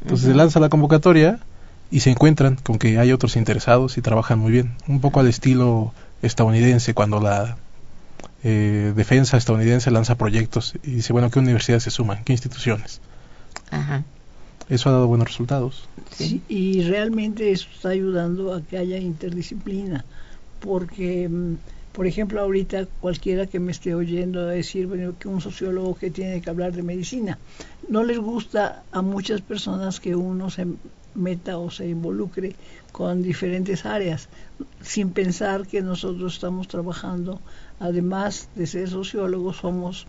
Entonces 0.02 0.28
se 0.28 0.35
lanza 0.35 0.61
la 0.61 0.68
convocatoria 0.68 1.40
y 1.90 2.01
se 2.01 2.11
encuentran 2.11 2.57
con 2.57 2.79
que 2.79 2.99
hay 2.99 3.12
otros 3.12 3.37
interesados 3.37 3.99
y 3.99 4.03
trabajan 4.03 4.38
muy 4.38 4.53
bien. 4.53 4.73
Un 4.88 5.01
poco 5.01 5.20
al 5.20 5.29
estilo 5.29 5.92
estadounidense, 6.23 6.94
cuando 6.94 7.20
la 7.20 7.57
eh, 8.42 8.92
defensa 8.94 9.37
estadounidense 9.37 9.90
lanza 9.90 10.16
proyectos 10.16 10.75
y 10.83 10.97
dice, 10.97 11.12
bueno, 11.12 11.31
¿qué 11.31 11.38
universidades 11.38 11.85
se 11.85 11.90
suman? 11.90 12.25
¿Qué 12.25 12.33
instituciones? 12.33 13.01
Eso 14.68 14.88
ha 14.88 14.92
dado 14.92 15.07
buenos 15.07 15.29
resultados. 15.29 15.88
Sí, 16.11 16.42
y 16.49 16.83
realmente 16.83 17.51
eso 17.53 17.66
está 17.75 17.90
ayudando 17.90 18.55
a 18.55 18.62
que 18.62 18.79
haya 18.79 18.99
interdisciplina, 18.99 20.05
porque, 20.61 21.29
mm, 21.29 21.57
por 21.92 22.07
ejemplo, 22.07 22.40
ahorita 22.40 22.87
cualquiera 23.01 23.47
que 23.47 23.61
me 23.61 23.73
esté 23.73 23.94
oyendo 23.94 24.47
decir, 24.47 24.87
bueno, 24.87 25.14
que 25.18 25.29
un 25.29 25.40
sociólogo 25.40 25.94
que 25.94 26.11
tiene 26.11 26.40
que 26.40 26.51
hablar 26.51 26.73
de 26.73 26.83
medicina, 26.83 27.38
no 27.88 28.05
les 28.05 28.18
gusta 28.18 28.85
a 28.90 29.03
muchas 29.03 29.42
personas 29.42 30.01
que 30.01 30.14
uno 30.14 30.51
se 30.51 30.66
meta 31.14 31.59
o 31.59 31.70
se 31.70 31.88
involucre 31.88 32.55
con 32.92 33.22
diferentes 33.22 33.87
áreas, 33.87 34.29
sin 34.83 35.11
pensar 35.11 35.66
que 35.66 35.83
nosotros 35.83 36.35
estamos 36.35 36.68
trabajando, 36.68 37.40
además 37.81 38.48
de 38.55 38.66
ser 38.66 38.88
sociólogos, 38.88 39.57
somos 39.57 40.07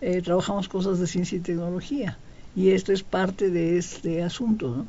eh, 0.00 0.22
trabajamos 0.22 0.68
cosas 0.68 0.98
de 0.98 1.06
ciencia 1.06 1.36
y 1.36 1.40
tecnología 1.40 2.16
y 2.56 2.70
esto 2.70 2.92
es 2.92 3.02
parte 3.02 3.50
de 3.50 3.78
este 3.78 4.22
asunto. 4.22 4.68
¿no? 4.76 4.86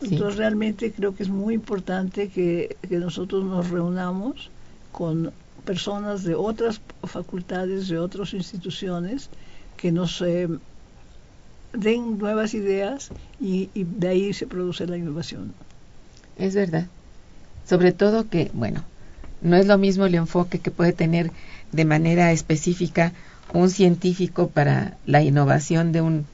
Entonces 0.00 0.36
realmente 0.36 0.92
creo 0.92 1.14
que 1.14 1.22
es 1.22 1.28
muy 1.28 1.54
importante 1.54 2.28
que, 2.28 2.76
que 2.86 2.98
nosotros 2.98 3.44
nos 3.44 3.70
reunamos 3.70 4.50
con 4.92 5.32
personas 5.64 6.22
de 6.24 6.34
otras 6.34 6.80
facultades, 7.04 7.88
de 7.88 7.98
otras 7.98 8.32
instituciones, 8.34 9.30
que 9.76 9.92
nos 9.92 10.22
eh, 10.22 10.48
den 11.76 12.18
nuevas 12.18 12.54
ideas 12.54 13.10
y, 13.40 13.68
de 13.74 14.08
ahí 14.08 14.32
se 14.32 14.46
produce 14.46 14.86
la 14.86 14.96
innovación. 14.96 15.52
Es 16.38 16.54
verdad. 16.54 16.86
Sobre 17.68 17.92
todo 17.92 18.28
que, 18.28 18.50
bueno, 18.54 18.82
no 19.42 19.56
es 19.56 19.66
lo 19.66 19.78
mismo 19.78 20.06
el 20.06 20.14
enfoque 20.14 20.58
que 20.58 20.70
puede 20.70 20.92
tener 20.92 21.30
de 21.72 21.84
manera 21.84 22.32
específica 22.32 23.12
un 23.52 23.70
científico 23.70 24.48
para 24.48 24.96
la 25.06 25.22
innovación 25.22 25.92
de 25.92 26.00
un, 26.00 26.26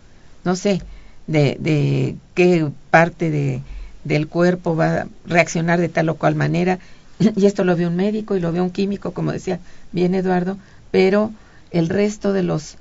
no 0.45 0.57
sé, 0.57 0.83
de, 1.27 1.57
de 1.61 2.17
qué 2.35 2.69
parte 2.91 3.31
de, 3.31 3.63
del 4.05 4.29
cuerpo 4.29 4.77
va 4.77 5.03
a 5.03 5.07
reaccionar 5.27 5.81
de 5.81 5.89
tal 5.89 6.09
o 6.09 6.17
cual 6.17 6.35
manera. 6.35 6.79
Y 7.37 7.47
esto 7.47 7.65
lo 7.65 7.77
ve 7.77 7.87
un 7.87 7.97
médico 7.97 8.37
y 8.37 8.41
lo 8.41 8.53
ve 8.53 8.61
un 8.61 8.71
químico, 8.71 9.13
como 9.13 9.33
decía 9.33 9.61
bien 9.93 10.15
Eduardo, 10.15 10.59
pero 10.91 11.33
el 11.71 11.89
resto 11.89 12.33
de 12.33 12.43
los, 12.43 12.77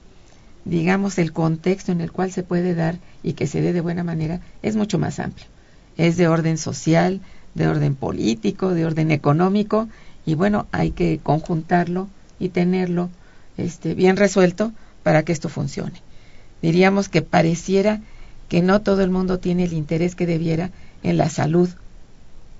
digamos, 0.65 1.17
el 1.17 1.33
contexto 1.33 1.91
en 1.91 2.01
el 2.01 2.11
cual 2.11 2.31
se 2.31 2.43
puede 2.43 2.75
dar 2.75 2.97
y 3.23 3.33
que 3.33 3.47
se 3.47 3.61
dé 3.61 3.73
de 3.73 3.81
buena 3.81 4.03
manera 4.03 4.41
es 4.61 4.75
mucho 4.75 4.99
más 4.99 5.19
amplio. 5.19 5.47
Es 5.97 6.17
de 6.17 6.27
orden 6.27 6.57
social, 6.57 7.21
de 7.55 7.67
orden 7.67 7.95
político, 7.95 8.73
de 8.73 8.85
orden 8.85 9.11
económico, 9.11 9.89
y 10.25 10.35
bueno, 10.35 10.67
hay 10.71 10.91
que 10.91 11.19
conjuntarlo 11.21 12.07
y 12.39 12.49
tenerlo 12.49 13.09
este, 13.57 13.95
bien 13.95 14.17
resuelto 14.17 14.71
para 15.03 15.23
que 15.23 15.31
esto 15.31 15.49
funcione. 15.49 16.01
Diríamos 16.61 17.09
que 17.09 17.21
pareciera 17.21 18.01
que 18.49 18.61
no 18.61 18.81
todo 18.81 19.01
el 19.01 19.09
mundo 19.09 19.39
tiene 19.39 19.63
el 19.63 19.73
interés 19.73 20.15
que 20.15 20.27
debiera 20.27 20.71
en 21.03 21.17
la 21.17 21.29
salud, 21.29 21.69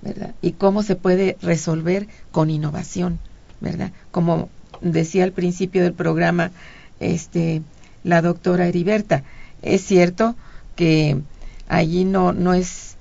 ¿verdad? 0.00 0.34
Y 0.42 0.52
cómo 0.52 0.82
se 0.82 0.96
puede 0.96 1.36
resolver 1.40 2.08
con 2.32 2.50
innovación, 2.50 3.18
¿verdad? 3.60 3.92
Como 4.10 4.48
decía 4.80 5.24
al 5.24 5.32
principio 5.32 5.82
del 5.82 5.92
programa 5.92 6.50
este 6.98 7.62
la 8.04 8.22
doctora 8.22 8.66
Heriberta, 8.66 9.24
es 9.62 9.82
cierto 9.84 10.34
que 10.76 11.20
allí 11.68 12.04
no 12.04 12.32
no 12.32 12.54
es 12.54 12.96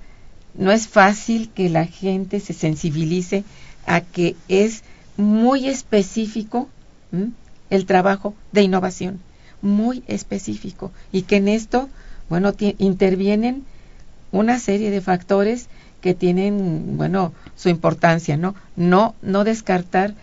no 0.54 0.72
es 0.72 0.88
fácil 0.88 1.50
que 1.50 1.70
la 1.70 1.86
gente 1.86 2.40
se 2.40 2.54
sensibilice 2.54 3.44
a 3.86 4.02
que 4.02 4.36
es 4.48 4.84
muy 5.18 5.68
específico 5.68 6.70
el 7.70 7.86
trabajo 7.86 8.36
de 8.52 8.64
innovación, 8.64 9.20
muy 9.62 10.04
específico, 10.08 10.92
y 11.12 11.24
que 11.24 11.38
en 11.38 11.48
esto, 11.48 11.90
bueno, 12.30 12.54
intervienen 12.78 13.64
una 14.32 14.60
serie 14.60 14.92
de 14.92 15.02
factores 15.02 15.68
que 16.02 16.14
tienen, 16.14 16.98
bueno, 16.98 17.34
su 17.56 17.70
importancia, 17.70 18.38
¿no? 18.38 18.56
No, 18.76 19.16
no 19.22 19.44
descartar 19.44 20.16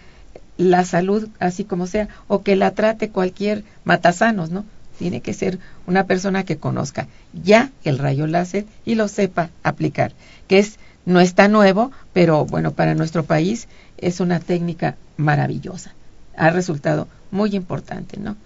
la 0.58 0.84
salud 0.84 1.28
así 1.38 1.64
como 1.64 1.86
sea, 1.86 2.08
o 2.26 2.42
que 2.42 2.56
la 2.56 2.72
trate 2.72 3.08
cualquier 3.08 3.64
matasanos, 3.84 4.50
¿no? 4.50 4.66
Tiene 4.98 5.20
que 5.20 5.32
ser 5.32 5.60
una 5.86 6.04
persona 6.04 6.44
que 6.44 6.58
conozca 6.58 7.06
ya 7.32 7.70
el 7.84 7.98
rayo 7.98 8.26
láser 8.26 8.66
y 8.84 8.96
lo 8.96 9.06
sepa 9.08 9.50
aplicar, 9.62 10.12
que 10.48 10.58
es, 10.58 10.78
no 11.06 11.20
está 11.20 11.48
nuevo, 11.48 11.92
pero 12.12 12.44
bueno, 12.44 12.72
para 12.72 12.96
nuestro 12.96 13.22
país 13.22 13.68
es 13.96 14.20
una 14.20 14.40
técnica 14.40 14.96
maravillosa. 15.16 15.94
Ha 16.36 16.50
resultado 16.50 17.06
muy 17.30 17.54
importante, 17.54 18.18
¿no? 18.18 18.36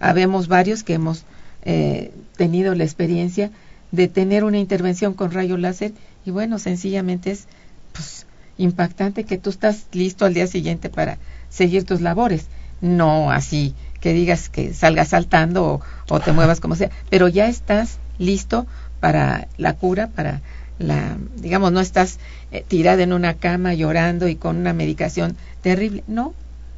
Habemos 0.00 0.48
varios 0.48 0.82
que 0.82 0.94
hemos 0.94 1.24
eh, 1.62 2.12
tenido 2.36 2.74
la 2.74 2.84
experiencia 2.84 3.50
de 3.92 4.08
tener 4.08 4.44
una 4.44 4.58
intervención 4.58 5.12
con 5.12 5.32
rayo 5.32 5.58
láser 5.58 5.92
y 6.24 6.30
bueno, 6.30 6.58
sencillamente 6.58 7.30
es 7.30 7.46
pues, 7.92 8.26
impactante 8.56 9.24
que 9.24 9.38
tú 9.38 9.50
estás 9.50 9.86
listo 9.92 10.24
al 10.24 10.34
día 10.34 10.46
siguiente 10.46 10.88
para 10.88 11.18
seguir 11.50 11.84
tus 11.84 12.00
labores, 12.00 12.46
no 12.80 13.30
así 13.30 13.74
que 14.00 14.12
digas 14.12 14.48
que 14.48 14.74
salgas 14.74 15.08
saltando 15.08 15.64
o, 15.64 15.80
o 16.08 16.20
te 16.20 16.32
muevas 16.32 16.60
como 16.60 16.76
sea, 16.76 16.90
pero 17.10 17.28
ya 17.28 17.48
estás 17.48 17.98
listo 18.18 18.66
para 19.00 19.48
la 19.56 19.74
cura, 19.74 20.08
para 20.08 20.40
la, 20.78 21.16
digamos, 21.36 21.72
no 21.72 21.80
estás 21.80 22.18
eh, 22.52 22.64
tirada 22.66 23.02
en 23.02 23.12
una 23.12 23.34
cama 23.34 23.74
llorando 23.74 24.28
y 24.28 24.36
con 24.36 24.56
una 24.56 24.72
medicación 24.72 25.36
terrible, 25.62 26.04
no, 26.06 26.34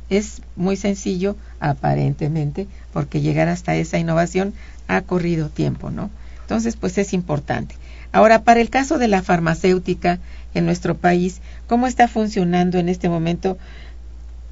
es 0.08 0.42
muy 0.56 0.76
sencillo 0.76 1.36
aparentemente 1.60 2.66
porque 2.92 3.20
llegar 3.20 3.48
hasta 3.48 3.76
esa 3.76 3.98
innovación 3.98 4.54
ha 4.88 5.02
corrido 5.02 5.48
tiempo, 5.48 5.90
¿no? 5.90 6.10
Entonces, 6.42 6.76
pues 6.76 6.98
es 6.98 7.12
importante. 7.12 7.76
Ahora, 8.10 8.42
para 8.42 8.60
el 8.60 8.70
caso 8.70 8.98
de 8.98 9.06
la 9.06 9.22
farmacéutica 9.22 10.18
en 10.52 10.66
nuestro 10.66 10.96
país, 10.96 11.40
¿cómo 11.68 11.86
está 11.86 12.08
funcionando 12.08 12.78
en 12.78 12.88
este 12.88 13.08
momento 13.08 13.56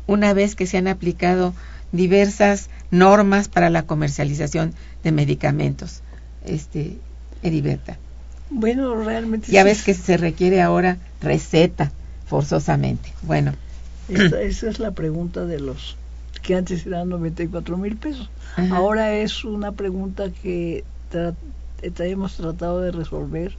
una 0.09 0.33
vez 0.33 0.57
que 0.57 0.67
se 0.67 0.79
han 0.79 0.89
aplicado 0.89 1.55
diversas 1.93 2.69
normas 2.91 3.47
para 3.47 3.71
la 3.71 3.85
comercialización 3.85 4.75
de 5.05 5.13
medicamentos? 5.13 6.03
Este, 6.45 6.97
Heriberta. 7.45 7.99
Bueno, 8.51 8.97
realmente. 8.97 9.53
Ya 9.53 9.63
ves 9.63 9.85
que 9.85 9.95
se 9.95 10.17
requiere 10.17 10.61
ahora 10.61 10.97
receta 11.21 11.93
forzosamente. 12.27 13.13
Bueno. 13.23 13.55
Esa, 14.09 14.41
esa 14.43 14.69
es 14.69 14.81
la 14.81 14.91
pregunta 14.91 15.45
de 15.45 15.61
los 15.61 15.97
que 16.43 16.55
antes 16.55 16.87
eran 16.87 17.11
94 17.11 17.77
mil 17.77 17.97
pesos. 17.97 18.31
Ajá. 18.57 18.77
Ahora 18.77 19.15
es 19.15 19.45
una 19.45 19.73
pregunta 19.73 20.31
que 20.31 20.85
tra 21.11 21.35
hemos 21.99 22.37
tratado 22.37 22.81
de 22.81 22.91
resolver, 22.91 23.55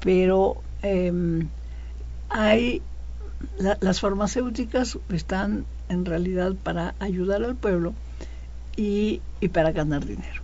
pero 0.00 0.62
eh, 0.82 1.12
hay 2.30 2.80
la, 3.58 3.78
las 3.80 4.00
farmacéuticas 4.00 4.98
están 5.12 5.64
en 5.88 6.04
realidad 6.04 6.54
para 6.62 6.94
ayudar 6.98 7.42
al 7.44 7.54
pueblo 7.54 7.94
y, 8.76 9.20
y 9.40 9.48
para 9.48 9.72
ganar 9.72 10.04
dinero. 10.04 10.42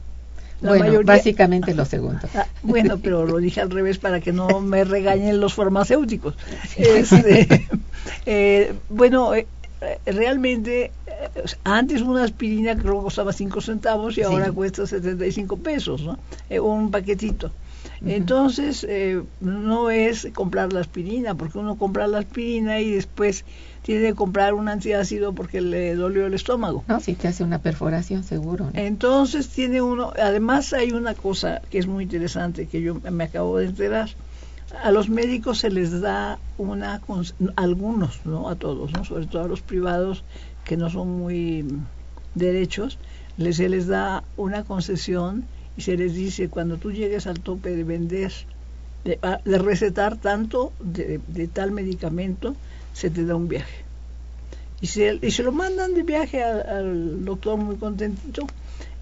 La 0.61 0.71
bueno, 0.71 0.87
mayoría, 0.87 1.15
básicamente 1.15 1.75
lo 1.75 1.85
segundo. 1.85 2.21
Ah, 2.35 2.47
bueno, 2.63 2.99
pero 2.99 3.25
lo 3.25 3.39
dije 3.39 3.61
al 3.61 3.71
revés 3.71 3.99
para 3.99 4.21
que 4.21 4.33
no 4.33 4.61
me 4.61 4.85
regañen 4.85 5.41
los 5.41 5.55
farmacéuticos. 5.55 6.35
Este, 6.77 7.69
eh, 8.27 8.75
bueno, 8.89 9.35
eh, 9.35 9.47
realmente 10.07 10.91
eh, 11.07 11.45
antes 11.64 12.03
una 12.03 12.25
aspirina 12.25 12.77
creo 12.77 12.99
que 12.99 13.05
costaba 13.05 13.33
5 13.33 13.61
centavos 13.61 14.19
y 14.19 14.23
ahora 14.23 14.51
cuesta 14.53 14.87
75 14.87 15.57
pesos, 15.59 16.03
¿no? 16.03 16.19
Eh, 16.51 16.61
un 16.61 16.91
paquetito. 16.91 17.47
Uh 17.47 18.05
-huh. 18.05 18.12
Entonces, 18.12 18.85
eh, 18.88 19.23
no 19.41 19.91
es 19.91 20.29
comprar 20.35 20.73
la 20.73 20.81
aspirina, 20.81 21.35
porque 21.35 21.59
uno 21.59 21.77
compra 21.77 22.07
la 22.07 22.19
aspirina 22.19 22.81
y 22.81 22.91
después 22.91 23.45
tiene 23.83 24.09
que 24.09 24.14
comprar 24.14 24.55
un 24.55 24.69
antiácido 24.69 25.33
porque 25.33 25.61
le 25.61 25.95
dolió 25.95 26.27
el 26.27 26.35
estómago. 26.35 26.85
No, 26.88 27.01
si 27.01 27.14
te 27.14 27.29
hace 27.29 27.45
una 27.45 27.61
perforación, 27.61 28.25
seguro. 28.25 28.67
¿no? 28.67 28.71
Entonces, 28.75 29.49
tiene 29.49 29.81
uno, 29.81 30.12
además 30.21 30.73
hay 30.73 30.93
una 30.93 31.14
cosa 31.14 31.62
que 31.71 31.79
es 31.79 31.87
muy 31.87 32.05
interesante 32.05 32.67
que 32.67 32.83
yo 32.83 33.01
me 33.11 33.25
acabo 33.25 33.59
de 33.59 33.67
enterar. 33.67 34.11
A 34.83 34.91
los 34.91 35.09
médicos 35.09 35.59
se 35.61 35.71
les 35.71 36.01
da 36.01 36.39
una, 36.59 37.01
algunos, 37.57 38.21
no 38.27 38.49
a 38.49 38.57
todos, 38.57 38.93
¿no? 38.93 39.05
sobre 39.05 39.27
todo 39.27 39.45
a 39.45 39.49
los 39.49 39.63
privados 39.63 40.25
que 40.65 40.77
no 40.77 40.91
son 40.91 41.09
muy 41.09 41.65
derechos, 42.35 42.99
les, 43.39 43.57
se 43.57 43.69
les 43.69 43.87
da 43.87 44.25
una 44.37 44.65
concesión 44.65 45.45
y 45.77 45.83
se 45.83 45.97
les 45.97 46.15
dice 46.15 46.49
cuando 46.49 46.77
tú 46.77 46.93
llegues 46.93 47.27
al 47.27 47.41
tope 47.41 47.75
de 47.75 47.85
vender, 47.85 48.33
de, 49.05 49.19
recetar 49.59 50.17
tanto 50.19 50.73
de, 50.81 51.49
tal 51.53 51.71
medicamento, 51.71 52.55
se 52.93 53.11
te 53.11 53.25
da 53.25 53.37
un 53.37 53.49
viaje. 53.49 53.85
Y 54.81 54.89
se, 54.89 55.19
y 55.23 55.31
se 55.31 55.43
lo 55.43 55.53
mandan 55.53 55.95
de 55.95 56.03
viaje 56.03 56.43
al 56.43 57.25
doctor 57.25 57.57
muy 57.57 57.77
contentito. 57.77 58.47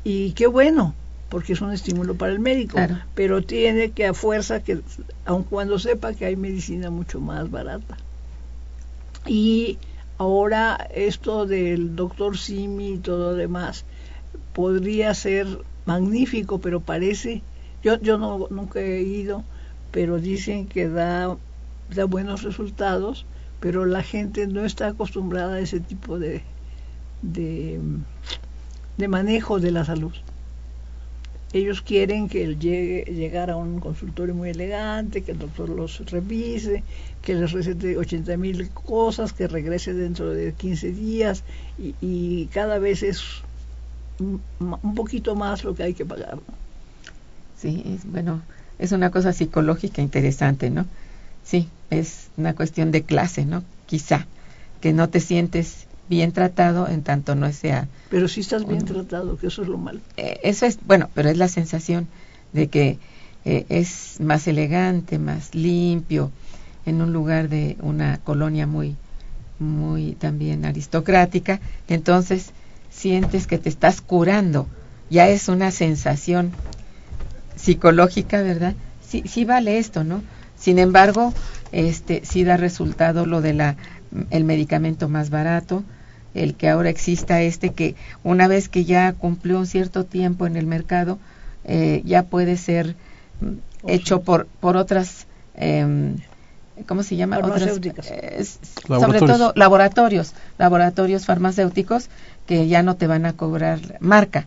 Y 0.04 0.32
qué 0.32 0.46
bueno, 0.46 0.94
porque 1.28 1.54
es 1.54 1.60
un 1.60 1.72
estímulo 1.72 2.14
para 2.14 2.32
el 2.32 2.40
médico, 2.40 2.74
claro. 2.74 2.98
pero 3.14 3.42
tiene 3.42 3.90
que 3.90 4.06
a 4.06 4.14
fuerza 4.14 4.62
que, 4.62 4.80
aun 5.24 5.42
cuando 5.42 5.78
sepa 5.78 6.14
que 6.14 6.26
hay 6.26 6.36
medicina 6.36 6.90
mucho 6.90 7.20
más 7.20 7.50
barata. 7.50 7.96
Y 9.26 9.78
ahora 10.18 10.88
esto 10.94 11.46
del 11.46 11.96
doctor 11.96 12.38
Simi 12.38 12.92
y 12.92 12.98
todo 12.98 13.32
lo 13.32 13.36
demás 13.36 13.84
podría 14.52 15.12
ser 15.14 15.46
magnífico, 15.84 16.60
pero 16.60 16.80
parece, 16.80 17.42
yo, 17.82 18.00
yo 18.00 18.18
no, 18.18 18.46
nunca 18.50 18.80
he 18.80 19.02
ido, 19.02 19.44
pero 19.90 20.18
dicen 20.18 20.66
que 20.66 20.88
da, 20.88 21.36
da 21.94 22.04
buenos 22.04 22.42
resultados, 22.42 23.26
pero 23.60 23.84
la 23.84 24.02
gente 24.02 24.46
no 24.46 24.64
está 24.64 24.88
acostumbrada 24.88 25.56
a 25.56 25.60
ese 25.60 25.80
tipo 25.80 26.18
de, 26.18 26.42
de, 27.22 27.80
de 28.96 29.08
manejo 29.08 29.58
de 29.58 29.72
la 29.72 29.84
salud. 29.84 30.12
Ellos 31.52 31.80
quieren 31.80 32.28
que 32.28 32.44
él 32.44 32.58
llegue 32.58 33.04
llegar 33.12 33.50
a 33.50 33.56
un 33.56 33.80
consultorio 33.80 34.34
muy 34.34 34.50
elegante, 34.50 35.22
que 35.22 35.32
el 35.32 35.38
doctor 35.38 35.68
los 35.68 35.98
revise, 36.10 36.82
que 37.22 37.34
les 37.34 37.52
recete 37.52 37.96
80 37.96 38.36
mil 38.36 38.70
cosas, 38.70 39.32
que 39.32 39.46
regrese 39.46 39.94
dentro 39.94 40.30
de 40.30 40.52
15 40.52 40.92
días 40.92 41.44
y, 41.78 42.46
cada 42.52 42.78
vez 42.78 43.02
es 43.02 43.22
un, 44.18 44.40
un, 44.60 44.94
poquito 44.94 45.34
más 45.34 45.62
lo 45.62 45.74
que 45.74 45.82
hay 45.82 45.94
que 45.94 46.04
pagar. 46.04 46.38
Sí, 47.58 47.82
es, 47.86 48.10
bueno, 48.10 48.42
es 48.78 48.92
una 48.92 49.10
cosa 49.10 49.32
psicológica 49.32 50.02
interesante, 50.02 50.70
¿no? 50.70 50.86
Sí, 51.44 51.68
es 51.90 52.28
una 52.36 52.54
cuestión 52.54 52.90
de 52.90 53.02
clase, 53.02 53.44
¿no? 53.44 53.62
Quizá, 53.86 54.26
que 54.80 54.92
no 54.92 55.08
te 55.08 55.20
sientes 55.20 55.86
bien 56.08 56.32
tratado 56.32 56.88
en 56.88 57.02
tanto 57.02 57.34
no 57.34 57.52
sea... 57.52 57.88
Pero 58.10 58.28
si 58.28 58.40
estás 58.40 58.66
bien 58.66 58.84
tratado, 58.84 59.36
que 59.36 59.48
eso 59.48 59.62
es 59.62 59.68
lo 59.68 59.78
malo. 59.78 60.00
Eh, 60.16 60.40
eso 60.42 60.66
es, 60.66 60.78
bueno, 60.86 61.10
pero 61.14 61.28
es 61.28 61.36
la 61.36 61.48
sensación 61.48 62.06
de 62.52 62.68
que 62.68 62.98
eh, 63.44 63.66
es 63.68 64.20
más 64.20 64.46
elegante, 64.46 65.18
más 65.18 65.54
limpio, 65.54 66.30
en 66.84 67.02
un 67.02 67.12
lugar 67.12 67.48
de 67.48 67.76
una 67.80 68.18
colonia 68.18 68.66
muy, 68.66 68.96
muy 69.58 70.12
también 70.12 70.64
aristocrática, 70.64 71.60
entonces 71.88 72.52
sientes 72.90 73.46
que 73.46 73.58
te 73.58 73.68
estás 73.68 74.00
curando, 74.00 74.68
ya 75.10 75.28
es 75.28 75.48
una 75.48 75.70
sensación 75.70 76.52
psicológica, 77.56 78.42
¿verdad? 78.42 78.74
Sí, 79.06 79.22
sí 79.26 79.44
vale 79.44 79.78
esto, 79.78 80.04
¿no? 80.04 80.22
Sin 80.58 80.78
embargo, 80.78 81.34
este 81.72 82.22
sí 82.24 82.44
da 82.44 82.56
resultado 82.56 83.26
lo 83.26 83.40
de 83.40 83.54
la 83.54 83.76
el 84.30 84.44
medicamento 84.44 85.08
más 85.08 85.30
barato, 85.30 85.82
el 86.36 86.54
que 86.54 86.68
ahora 86.68 86.90
exista 86.90 87.42
este 87.42 87.70
que 87.70 87.94
una 88.22 88.48
vez 88.48 88.68
que 88.68 88.84
ya 88.84 89.12
cumplió 89.12 89.58
un 89.58 89.66
cierto 89.66 90.04
tiempo 90.04 90.46
en 90.46 90.56
el 90.56 90.66
mercado 90.66 91.18
eh, 91.64 92.02
ya 92.04 92.24
puede 92.24 92.56
ser 92.56 92.94
mm, 93.40 93.88
hecho 93.88 94.22
por 94.22 94.46
por 94.46 94.76
otras 94.76 95.26
eh, 95.54 96.14
¿cómo 96.86 97.02
se 97.02 97.16
llama? 97.16 97.38
Otras, 97.38 97.80
eh, 98.10 98.44
sobre 98.86 99.20
todo 99.20 99.52
laboratorios, 99.56 100.34
laboratorios 100.58 101.24
farmacéuticos 101.24 102.08
que 102.46 102.68
ya 102.68 102.82
no 102.82 102.96
te 102.96 103.06
van 103.06 103.24
a 103.26 103.32
cobrar 103.32 103.80
marca, 104.00 104.46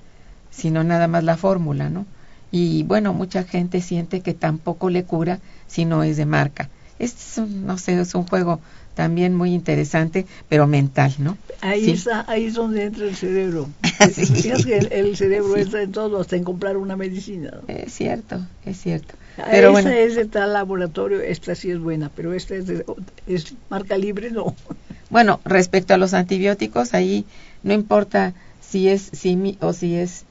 sino 0.52 0.84
nada 0.84 1.08
más 1.08 1.24
la 1.24 1.38
fórmula, 1.38 1.90
¿no? 1.90 2.06
Y 2.52 2.84
bueno, 2.84 3.14
mucha 3.14 3.44
gente 3.44 3.82
siente 3.82 4.22
que 4.22 4.34
tampoco 4.34 4.90
le 4.90 5.04
cura 5.04 5.40
si 5.68 5.86
no 5.86 6.04
es 6.04 6.18
de 6.18 6.26
marca. 6.26 6.70
Es 6.98 7.38
un, 7.38 7.66
no 7.66 7.78
sé, 7.78 8.00
es 8.00 8.16
un 8.16 8.26
juego 8.28 8.60
también 9.00 9.34
muy 9.34 9.54
interesante, 9.54 10.26
pero 10.50 10.68
mental, 10.68 11.14
¿no? 11.20 11.38
Ahí 11.62 11.86
Sí. 11.86 11.92
está, 11.92 12.26
ahí 12.28 12.48
es 12.48 12.56
donde 12.56 12.84
entra 12.84 13.06
el 13.08 13.16
cerebro. 13.16 13.70
Sí. 14.14 14.52
Que 14.66 14.78
el, 14.78 14.92
el 14.92 15.16
cerebro 15.16 15.56
Sí. 15.56 15.62
entra 15.62 15.82
en 15.84 15.94
todo, 15.94 16.20
hasta 16.20 16.36
en 16.36 16.44
comprar 16.44 16.76
una 16.76 16.98
medicina. 16.98 17.62
Es 17.68 17.94
cierto, 17.94 18.42
es 18.66 18.78
cierto. 18.82 19.14
Pero 19.38 19.48
Pero 19.52 19.68
esta 19.70 19.72
bueno, 19.72 19.90
es 19.92 20.16
de 20.16 20.26
tal 20.26 20.52
laboratorio, 20.52 21.22
esta 21.22 21.56
sí 21.56 21.72
es 21.72 21.80
buena, 21.80 22.10
pero 22.14 22.34
esta 22.34 22.56
es, 22.56 22.68
de, 22.68 22.84
es 23.26 23.54
marca 23.70 23.98
libre, 23.98 24.32
no. 24.32 24.54
bueno, 25.10 25.40
respecto 25.46 25.94
a 25.94 25.98
los 25.98 26.14
antibióticos, 26.14 26.94
ahí 26.94 27.24
no 27.64 27.72
importa 27.74 28.34
si 28.60 28.90
es 28.90 29.02
SIMI 29.14 29.58
o 29.62 29.72
si 29.72 29.96
es 29.96 30.26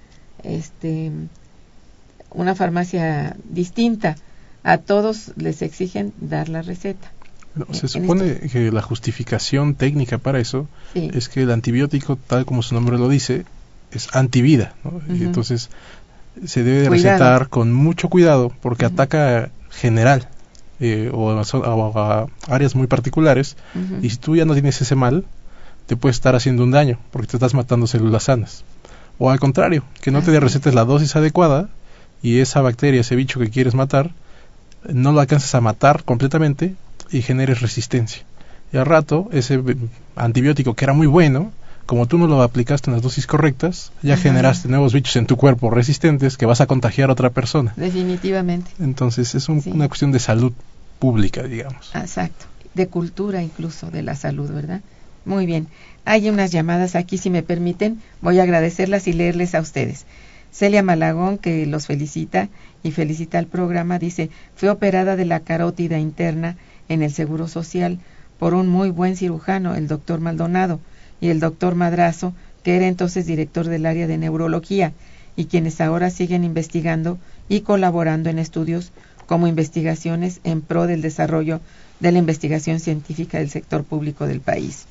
este 0.45 1.11
una 2.33 2.55
farmacia 2.55 3.35
distinta, 3.49 4.17
a 4.63 4.77
todos 4.77 5.33
les 5.37 5.63
exigen 5.63 6.13
dar 6.21 6.51
la 6.51 6.61
receta. 6.61 7.11
Se 7.73 7.89
supone 7.89 8.39
que 8.53 8.71
la 8.73 8.83
justificación 8.83 9.75
técnica 9.75 10.19
para 10.19 10.39
eso 10.41 10.69
Sí. 10.95 11.11
es 11.15 11.29
que 11.29 11.43
el 11.43 11.51
antibiótico, 11.51 12.17
tal 12.17 12.45
como 12.45 12.63
su 12.63 12.75
nombre 12.75 12.99
lo 12.99 13.09
dice, 13.09 13.45
es 13.93 14.15
antivida. 14.15 14.75
¿no? 14.85 15.01
Y 15.15 15.23
entonces 15.25 15.71
se 16.47 16.63
debe 16.63 16.83
de 16.83 16.89
Cuidado. 16.89 17.19
recetar 17.19 17.49
con 17.49 17.73
mucho 17.73 18.09
cuidado 18.09 18.53
porque 18.61 18.85
ataca 18.87 19.51
general 19.71 20.29
eh, 20.81 21.11
o, 21.13 21.31
a, 21.33 21.43
zo- 21.43 21.63
o 21.65 21.99
a 21.99 22.27
áreas 22.47 22.75
muy 22.77 22.87
particulares. 22.87 23.57
Y 24.03 24.11
si 24.11 24.17
tú 24.19 24.37
ya 24.37 24.45
no 24.45 24.53
tienes 24.55 24.81
ese 24.81 24.95
mal, 24.95 25.25
te 25.87 25.97
puede 25.97 26.13
estar 26.13 26.37
haciendo 26.37 26.63
un 26.65 26.71
daño 26.71 26.99
porque 27.11 27.27
te 27.29 27.37
estás 27.37 27.55
matando 27.55 27.87
células 27.87 28.25
sanas. 28.25 28.63
O 29.19 29.31
al 29.31 29.41
contrario, 29.41 29.83
que 30.01 30.11
no 30.13 30.23
te 30.23 30.39
recetes 30.39 30.75
la 30.75 30.85
dosis 30.85 31.17
adecuada 31.17 31.69
y 32.23 32.39
esa 32.39 32.61
bacteria, 32.61 33.01
ese 33.01 33.17
bicho 33.17 33.41
que 33.41 33.51
quieres 33.51 33.75
matar, 33.75 34.13
no 34.89 35.11
lo 35.11 35.19
alcanzas 35.21 35.55
a 35.57 35.61
matar 35.61 36.05
completamente 36.05 36.77
y 37.11 37.23
generes 37.23 37.61
resistencia. 37.61 38.23
Y 38.73 38.77
al 38.77 38.87
rato, 38.87 39.29
ese 39.33 39.63
antibiótico 40.17 40.75
que 40.75 40.85
era 40.85 40.93
muy 40.93 41.07
bueno, 41.07 41.53
como 41.87 42.07
tú 42.07 42.19
no 42.19 42.27
lo 42.27 42.43
aplicaste 42.43 42.91
en 42.91 42.95
las 42.95 43.03
dosis 43.03 43.27
correctas, 43.27 43.93
ya 44.03 44.15
Ajá. 44.15 44.23
generaste 44.25 44.69
nuevos 44.69 44.93
bichos 44.93 45.17
en 45.17 45.27
tu 45.27 45.37
cuerpo 45.37 45.71
resistentes 45.71 46.37
que 46.37 46.45
vas 46.47 46.61
a 46.61 46.67
contagiar 46.67 47.09
a 47.09 47.13
otra 47.15 47.31
persona. 47.31 47.73
Definitivamente, 47.77 48.71
Entonces 48.79 49.35
es 49.35 49.49
un- 49.49 49.63
Sí. 49.63 49.71
una 49.71 49.89
cuestión 49.89 50.13
de 50.13 50.19
salud 50.19 50.53
pública, 50.99 51.43
digamos. 51.45 51.91
exacto. 51.95 52.45
De 52.75 52.89
cultura 52.89 53.43
incluso, 53.43 53.91
de 53.91 54.03
la 54.03 54.15
salud, 54.15 54.51
¿verdad? 54.51 54.83
Muy 55.25 55.47
bien. 55.47 55.69
Hay 56.05 56.29
unas 56.29 56.53
llamadas 56.53 56.95
aquí, 56.95 57.19
si 57.19 57.31
me 57.31 57.43
permiten, 57.43 58.01
voy 58.21 58.39
a 58.39 58.43
agradecerlas 58.43 59.09
y 59.09 59.13
leerles 59.15 59.55
a 59.55 59.61
ustedes. 59.61 60.05
Celia 60.53 60.83
Malagón, 60.83 61.39
que 61.39 61.67
los 61.67 61.87
felicita 61.87 62.49
y 62.83 62.91
felicita 62.93 63.39
al 63.39 63.47
programa, 63.47 63.99
dice, 63.99 64.31
fue 64.57 64.71
operada 64.71 65.17
de 65.17 65.25
la 65.25 65.41
carótida 65.41 65.99
interna 65.99 66.57
en 66.89 67.03
el 67.03 67.13
Seguro 67.13 67.49
Social 67.49 67.99
por 68.39 68.55
un 68.55 68.69
muy 68.69 68.91
buen 68.91 69.17
cirujano, 69.17 69.75
el 69.75 69.89
doctor 69.89 70.21
Maldonado, 70.21 70.81
y 71.21 71.29
el 71.29 71.41
doctor 71.41 71.75
Madrazo, 71.75 72.33
que 72.63 72.77
era 72.77 72.87
entonces 72.87 73.27
director 73.27 73.67
del 73.67 73.87
área 73.87 74.07
de 74.07 74.19
neurología, 74.19 74.93
y 75.37 75.47
quienes 75.47 75.81
ahora 75.81 76.11
siguen 76.11 76.45
investigando 76.45 77.19
y 77.49 77.61
colaborando 77.61 78.31
en 78.31 78.39
estudios 78.39 78.93
como 79.27 79.47
investigaciones 79.47 80.41
en 80.45 80.63
pro 80.63 80.87
del 80.87 81.03
desarrollo 81.03 81.61
de 82.01 82.13
la 82.13 82.19
investigación 82.19 82.81
científica 82.81 83.39
del 83.39 83.51
sector 83.51 83.85
público 83.85 84.27
del 84.27 84.41
país. 84.41 84.87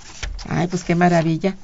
Ay, 0.47 0.67
pues 0.67 0.83
qué 0.83 0.95
maravilla 0.95 1.55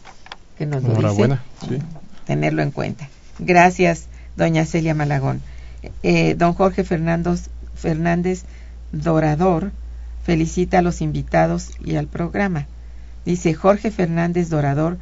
que 0.57 0.65
nos 0.65 0.81
lo 0.81 0.89
dice. 0.89 0.99
Enhorabuena, 0.99 1.43
sí. 1.67 1.77
Tenerlo 2.25 2.61
en 2.61 2.71
cuenta. 2.71 3.09
Gracias, 3.39 4.07
doña 4.35 4.65
Celia 4.65 4.95
Malagón. 4.95 5.41
Eh, 6.01 6.35
don 6.35 6.53
Jorge 6.53 6.83
Fernandos, 6.83 7.49
Fernández 7.75 8.43
Dorador 8.91 9.71
felicita 10.23 10.79
a 10.79 10.81
los 10.81 11.01
invitados 11.01 11.71
y 11.83 11.95
al 11.95 12.07
programa. 12.07 12.67
Dice 13.25 13.53
Jorge 13.53 13.91
Fernández 13.91 14.49
Dorador, 14.49 14.97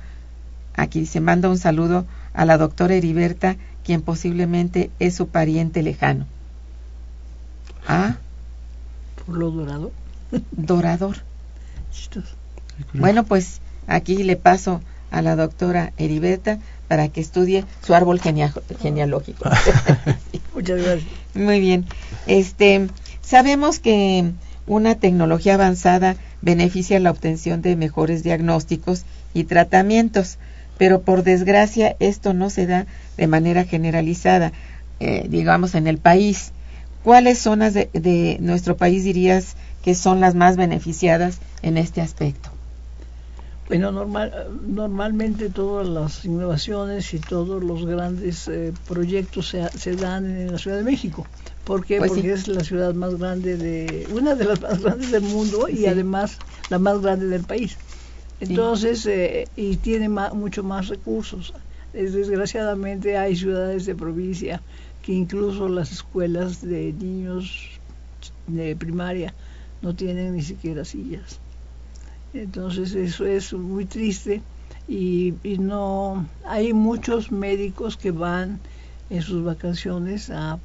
aquí 0.75 0.99
dice, 1.01 1.19
manda 1.19 1.49
un 1.49 1.57
saludo 1.57 2.05
a 2.33 2.45
la 2.45 2.57
doctora 2.57 2.95
Heriberta, 2.95 3.55
quien 3.83 4.01
posiblemente 4.01 4.91
es 4.99 5.15
su 5.15 5.27
pariente 5.27 5.81
lejano. 5.83 6.25
Ah, 7.87 8.17
Por 9.25 9.37
lo 9.37 9.51
dorado. 9.51 9.91
Dorador. 10.51 11.17
Bueno, 12.93 13.23
pues 13.25 13.59
aquí 13.87 14.23
le 14.23 14.35
paso 14.37 14.81
a 15.11 15.21
la 15.21 15.35
doctora 15.35 15.91
Heriberta 15.97 16.59
para 16.87 17.09
que 17.09 17.21
estudie 17.21 17.65
su 17.85 17.93
árbol 17.93 18.19
genea- 18.21 18.53
genealógico. 18.79 19.49
Muchas 20.53 20.81
gracias. 20.81 21.09
Muy 21.33 21.59
bien. 21.59 21.85
Este, 22.27 22.87
sabemos 23.21 23.79
que 23.79 24.31
una 24.67 24.95
tecnología 24.95 25.55
avanzada 25.55 26.15
beneficia 26.41 26.99
la 26.99 27.11
obtención 27.11 27.61
de 27.61 27.75
mejores 27.75 28.23
diagnósticos 28.23 29.05
y 29.33 29.45
tratamientos, 29.45 30.37
pero 30.77 31.01
por 31.01 31.23
desgracia 31.23 31.95
esto 31.99 32.33
no 32.33 32.49
se 32.49 32.65
da 32.65 32.85
de 33.17 33.27
manera 33.27 33.65
generalizada, 33.65 34.51
eh, 34.99 35.27
digamos, 35.29 35.75
en 35.75 35.87
el 35.87 35.97
país. 35.97 36.51
¿Cuáles 37.03 37.39
zonas 37.39 37.73
de, 37.73 37.89
de 37.93 38.37
nuestro 38.39 38.77
país 38.77 39.03
dirías 39.03 39.55
que 39.83 39.95
son 39.95 40.19
las 40.19 40.35
más 40.35 40.57
beneficiadas 40.57 41.39
en 41.61 41.77
este 41.77 42.01
aspecto? 42.01 42.49
Bueno, 43.67 43.91
normal, 43.91 44.33
normalmente 44.67 45.49
todas 45.49 45.87
las 45.87 46.25
innovaciones 46.25 47.13
y 47.13 47.19
todos 47.19 47.63
los 47.63 47.85
grandes 47.85 48.47
eh, 48.49 48.73
proyectos 48.85 49.47
se, 49.47 49.65
se 49.77 49.95
dan 49.95 50.25
en 50.25 50.51
la 50.51 50.57
Ciudad 50.57 50.75
de 50.75 50.83
México. 50.83 51.25
¿Por 51.63 51.85
qué? 51.85 51.97
Pues 51.99 52.11
sí. 52.11 52.17
Porque 52.17 52.33
es 52.33 52.47
la 52.47 52.63
ciudad 52.63 52.93
más 52.93 53.15
grande 53.17 53.57
de, 53.57 54.07
una 54.09 54.35
de 54.35 54.45
las 54.45 54.61
más 54.61 54.79
grandes 54.83 55.11
del 55.11 55.21
mundo 55.23 55.67
y 55.69 55.77
Sí. 55.77 55.85
además 55.85 56.37
la 56.69 56.79
más 56.79 57.01
grande 57.01 57.27
del 57.27 57.43
país. 57.45 57.77
Entonces, 58.39 59.05
eh, 59.05 59.47
y 59.55 59.77
tiene 59.77 60.09
ma- 60.09 60.33
mucho 60.33 60.63
más 60.63 60.87
recursos. 60.87 61.53
Es- 61.93 62.13
desgraciadamente 62.13 63.17
hay 63.17 63.35
ciudades 63.35 63.85
de 63.85 63.95
provincia 63.95 64.63
que 65.01 65.13
incluso 65.13 65.69
las 65.69 65.91
escuelas 65.91 66.61
de 66.61 66.93
niños 66.93 67.81
de 68.47 68.75
primaria 68.75 69.35
no 69.81 69.95
tienen 69.95 70.33
ni 70.35 70.41
siquiera 70.41 70.85
sillas. 70.85 71.41
Entonces 72.33 72.93
eso 72.95 73.25
es 73.25 73.53
muy 73.53 73.85
triste 73.85 74.43
y, 74.87 75.35
y 75.43 75.57
no 75.57 76.29
hay 76.45 76.73
muchos 76.73 77.31
médicos 77.31 77.97
que 77.97 78.11
van 78.11 78.61
en 79.09 79.21
sus 79.21 79.43
vacaciones 79.43 80.29
a 80.29 80.61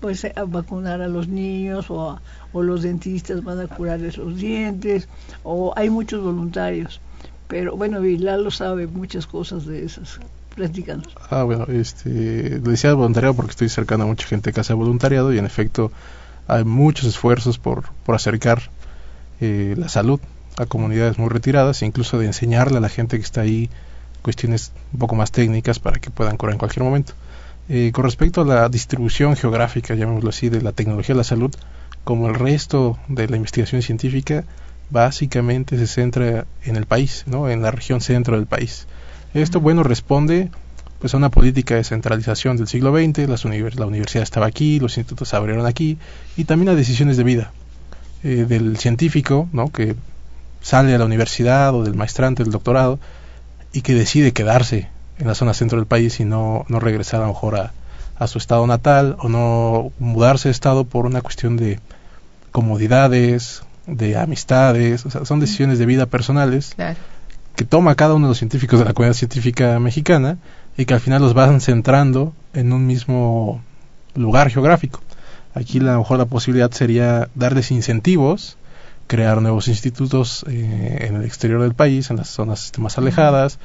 pues 0.00 0.24
a 0.24 0.44
vacunar 0.44 1.00
a 1.02 1.08
los 1.08 1.28
niños 1.28 1.90
o, 1.90 2.10
a- 2.10 2.22
o 2.52 2.62
los 2.62 2.82
dentistas 2.82 3.42
van 3.42 3.60
a 3.60 3.66
curarles 3.66 4.16
los 4.18 4.36
dientes 4.36 5.08
o 5.42 5.72
hay 5.76 5.90
muchos 5.90 6.22
voluntarios 6.22 7.00
pero 7.48 7.76
bueno 7.76 8.04
y 8.04 8.18
Lalo 8.18 8.50
sabe 8.50 8.86
muchas 8.86 9.26
cosas 9.26 9.64
de 9.64 9.84
esas 9.84 10.20
platícanos. 10.54 11.06
Ah, 11.30 11.44
bueno, 11.44 11.64
este, 11.68 12.10
decía 12.60 12.92
voluntariado 12.92 13.34
porque 13.34 13.50
estoy 13.52 13.68
cercano 13.68 14.04
a 14.04 14.06
mucha 14.08 14.26
gente 14.26 14.52
que 14.52 14.60
hace 14.60 14.74
voluntariado 14.74 15.32
y 15.32 15.38
en 15.38 15.46
efecto 15.46 15.90
hay 16.46 16.64
muchos 16.64 17.06
esfuerzos 17.06 17.58
por, 17.58 17.84
por 18.04 18.14
acercar 18.16 18.62
eh, 19.40 19.74
la 19.78 19.88
salud 19.88 20.20
a 20.56 20.66
comunidades 20.66 21.16
muy 21.18 21.28
retiradas, 21.28 21.80
e 21.82 21.86
incluso 21.86 22.18
de 22.18 22.26
enseñarle 22.26 22.78
a 22.78 22.80
la 22.80 22.88
gente 22.88 23.16
que 23.18 23.22
está 23.22 23.42
ahí 23.42 23.70
cuestiones 24.22 24.72
un 24.92 24.98
poco 24.98 25.14
más 25.14 25.30
técnicas 25.30 25.78
para 25.78 26.00
que 26.00 26.10
puedan 26.10 26.36
curar 26.36 26.54
en 26.54 26.58
cualquier 26.58 26.84
momento. 26.84 27.12
Eh, 27.68 27.92
con 27.92 28.04
respecto 28.04 28.40
a 28.40 28.44
la 28.44 28.68
distribución 28.68 29.36
geográfica, 29.36 29.94
llamémoslo 29.94 30.30
así, 30.30 30.48
de 30.48 30.62
la 30.62 30.72
tecnología 30.72 31.14
de 31.14 31.18
la 31.18 31.24
salud, 31.24 31.54
como 32.04 32.28
el 32.28 32.34
resto 32.34 32.98
de 33.08 33.28
la 33.28 33.36
investigación 33.36 33.82
científica, 33.82 34.44
básicamente 34.90 35.76
se 35.76 35.86
centra 35.86 36.46
en 36.64 36.76
el 36.76 36.86
país, 36.86 37.24
¿no? 37.26 37.50
en 37.50 37.60
la 37.60 37.70
región 37.70 38.00
centro 38.00 38.36
del 38.36 38.46
país. 38.46 38.86
Esto, 39.34 39.60
bueno, 39.60 39.82
responde 39.82 40.50
pues 40.98 41.14
a 41.14 41.18
una 41.18 41.28
política 41.28 41.76
de 41.76 41.84
centralización 41.84 42.56
del 42.56 42.66
siglo 42.66 42.92
XX, 42.92 43.28
las 43.28 43.44
la 43.44 43.86
universidad 43.86 44.22
estaba 44.22 44.46
aquí, 44.46 44.80
los 44.80 44.96
institutos 44.96 45.28
se 45.28 45.36
abrieron 45.36 45.64
aquí, 45.66 45.98
y 46.36 46.44
también 46.44 46.70
a 46.70 46.74
decisiones 46.74 47.16
de 47.16 47.24
vida 47.24 47.52
eh, 48.24 48.46
del 48.48 48.78
científico, 48.78 49.48
¿no? 49.52 49.70
que 49.70 49.94
sale 50.60 50.94
a 50.94 50.98
la 50.98 51.04
universidad 51.04 51.74
o 51.74 51.84
del 51.84 51.94
maestrante, 51.94 52.42
del 52.42 52.52
doctorado, 52.52 52.98
y 53.72 53.82
que 53.82 53.94
decide 53.94 54.32
quedarse 54.32 54.88
en 55.18 55.26
la 55.26 55.34
zona 55.34 55.54
centro 55.54 55.78
del 55.78 55.86
país 55.86 56.20
y 56.20 56.24
no, 56.24 56.64
no 56.68 56.80
regresar 56.80 57.20
a 57.20 57.26
lo 57.26 57.32
mejor 57.32 57.56
a, 57.56 57.72
a 58.18 58.26
su 58.26 58.38
estado 58.38 58.66
natal 58.66 59.16
o 59.20 59.28
no 59.28 59.92
mudarse 59.98 60.48
de 60.48 60.52
estado 60.52 60.84
por 60.84 61.06
una 61.06 61.20
cuestión 61.22 61.56
de 61.56 61.80
comodidades, 62.52 63.62
de 63.86 64.16
amistades, 64.16 65.06
o 65.06 65.10
sea, 65.10 65.24
son 65.24 65.40
decisiones 65.40 65.78
de 65.78 65.86
vida 65.86 66.06
personales 66.06 66.74
que 67.56 67.64
toma 67.64 67.94
cada 67.94 68.14
uno 68.14 68.26
de 68.26 68.30
los 68.30 68.38
científicos 68.38 68.78
de 68.78 68.84
la 68.84 68.92
comunidad 68.92 69.16
científica 69.16 69.78
mexicana 69.80 70.38
y 70.76 70.84
que 70.84 70.94
al 70.94 71.00
final 71.00 71.22
los 71.22 71.34
van 71.34 71.60
centrando 71.60 72.32
en 72.54 72.72
un 72.72 72.86
mismo 72.86 73.62
lugar 74.14 74.50
geográfico. 74.50 75.00
Aquí 75.54 75.78
a 75.80 75.82
lo 75.82 75.98
mejor 75.98 76.18
la 76.18 76.26
posibilidad 76.26 76.70
sería 76.70 77.28
darles 77.34 77.72
incentivos, 77.72 78.56
crear 79.08 79.42
nuevos 79.42 79.66
institutos 79.66 80.44
eh, 80.48 81.06
en 81.08 81.16
el 81.16 81.24
exterior 81.24 81.60
del 81.62 81.74
país, 81.74 82.10
en 82.10 82.18
las 82.18 82.28
zonas 82.28 82.70
más 82.78 82.96
alejadas, 82.98 83.58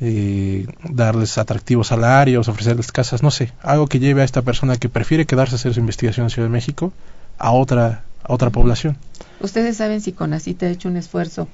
eh, 0.00 0.66
darles 0.88 1.38
atractivos 1.38 1.88
salarios, 1.88 2.48
ofrecerles 2.48 2.90
casas, 2.92 3.22
no 3.22 3.30
sé, 3.30 3.52
algo 3.62 3.86
que 3.86 3.98
lleve 3.98 4.22
a 4.22 4.24
esta 4.24 4.42
persona 4.42 4.76
que 4.76 4.88
prefiere 4.88 5.26
quedarse 5.26 5.54
a 5.54 5.56
hacer 5.56 5.74
su 5.74 5.80
investigación 5.80 6.26
en 6.26 6.30
Ciudad 6.30 6.48
de 6.48 6.52
México 6.52 6.92
a 7.38 7.52
otra, 7.52 8.04
a 8.22 8.32
otra 8.32 8.50
población. 8.50 8.96
¿Ustedes 9.40 9.76
saben 9.76 10.00
si 10.00 10.12
Conacita 10.12 10.66
ha 10.66 10.70
hecho 10.70 10.88
un 10.88 10.96
esfuerzo 10.96 11.48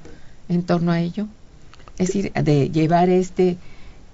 en 0.48 0.62
torno 0.62 0.92
a 0.92 1.00
ello? 1.00 1.26
Es 1.98 2.08
decir, 2.08 2.32
de 2.32 2.70
llevar 2.70 3.08
este 3.08 3.58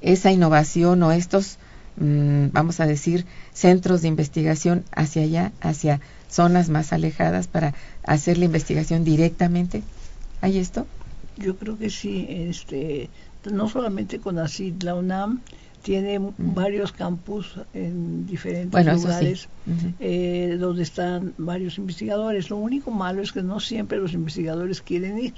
esa 0.05 0.31
innovación 0.31 1.03
o 1.03 1.13
estos, 1.13 1.57
mm, 1.97 2.49
vamos 2.53 2.81
a 2.81 2.87
decir, 2.87 3.25
centros 3.53 4.03
de 4.03 4.09
investigación 4.09 4.85
hacia 4.93 5.23
allá, 5.23 5.53
hacia 5.61 6.01
zonas 6.31 6.69
más 6.69 6.93
alejadas 6.93 7.47
para 7.47 7.75
hacer 8.05 8.39
la 8.39 8.45
investigación 8.45 9.05
directamente? 9.05 9.83
¿Hay 10.41 10.59
esto? 10.59 10.87
Yo 11.37 11.57
creo 11.57 11.79
que 11.79 11.91
sí, 11.91 12.27
este, 12.29 13.09
no 13.51 13.69
solamente 13.69 14.19
con 14.19 14.39
ACID, 14.39 14.83
la 14.83 14.95
UNAM 14.95 15.41
tiene 15.83 16.19
varios 16.39 16.93
campus 16.93 17.57
en 17.75 18.27
diferentes 18.27 18.87
lugares 18.87 19.49
eh, 20.01 20.57
donde 20.59 20.83
están 20.83 21.35
varios 21.37 21.77
investigadores. 21.77 22.49
Lo 22.49 22.57
único 22.57 22.91
malo 22.91 23.21
es 23.21 23.33
que 23.33 23.43
no 23.43 23.61
siempre 23.61 23.99
los 23.99 24.15
investigadores 24.15 24.81
quieren 24.81 25.19
ir. 25.19 25.35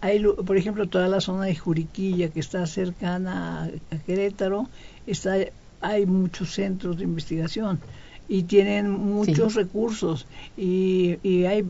Hay, 0.00 0.22
por 0.22 0.56
ejemplo, 0.56 0.88
toda 0.88 1.08
la 1.08 1.20
zona 1.20 1.46
de 1.46 1.56
Juriquilla, 1.56 2.28
que 2.28 2.38
está 2.38 2.64
cercana 2.66 3.64
a, 3.90 3.96
Querétaro, 4.06 4.68
está, 5.08 5.34
hay 5.80 6.06
muchos 6.06 6.54
centros 6.54 6.98
de 6.98 7.04
investigación 7.04 7.80
y 8.28 8.44
tienen 8.44 8.88
muchos 8.90 9.56
recursos. 9.56 10.26
Y, 10.56 11.18
y, 11.24 11.46
hay 11.46 11.64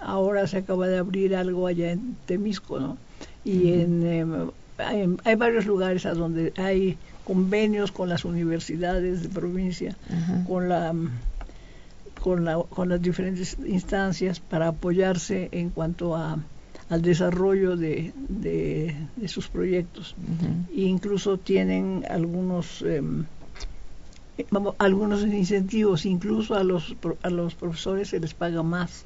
ahora 0.00 0.46
se 0.46 0.58
acaba 0.58 0.88
de 0.88 0.98
abrir 0.98 1.36
algo 1.36 1.66
allá 1.66 1.92
en 1.92 2.16
Temisco, 2.26 2.80
¿no? 2.80 2.96
Y 3.44 3.72
en, 3.72 4.06
em, 4.06 4.50
hay, 4.80 5.16
hay, 5.24 5.34
varios 5.34 5.66
lugares 5.66 6.06
a 6.06 6.14
donde 6.14 6.52
hay 6.56 6.96
convenios 7.24 7.92
con 7.92 8.08
las 8.08 8.24
universidades 8.24 9.22
de 9.22 9.28
provincia, 9.28 9.96
con 10.46 10.68
la 10.68 10.94
con, 12.20 12.44
la, 12.44 12.58
con 12.58 12.88
las 12.88 13.00
diferentes 13.00 13.56
instancias 13.66 14.40
para 14.40 14.68
apoyarse 14.68 15.48
en 15.52 15.70
cuanto 15.70 16.16
a 16.16 16.38
al 16.90 17.02
desarrollo 17.02 17.76
de, 17.76 18.12
de, 18.28 18.96
sus 19.28 19.46
proyectos. 19.46 20.16
e 20.76 20.82
incluso 20.82 21.38
tienen 21.38 22.04
algunos 22.10 22.82
em, 22.82 23.24
algunos 24.78 25.22
incentivos, 25.22 26.04
incluso 26.06 26.56
a 26.56 26.64
los, 26.64 26.96
a 27.22 27.30
los 27.30 27.54
profesores 27.54 28.08
se 28.08 28.18
les 28.18 28.34
paga 28.34 28.62
más 28.62 29.04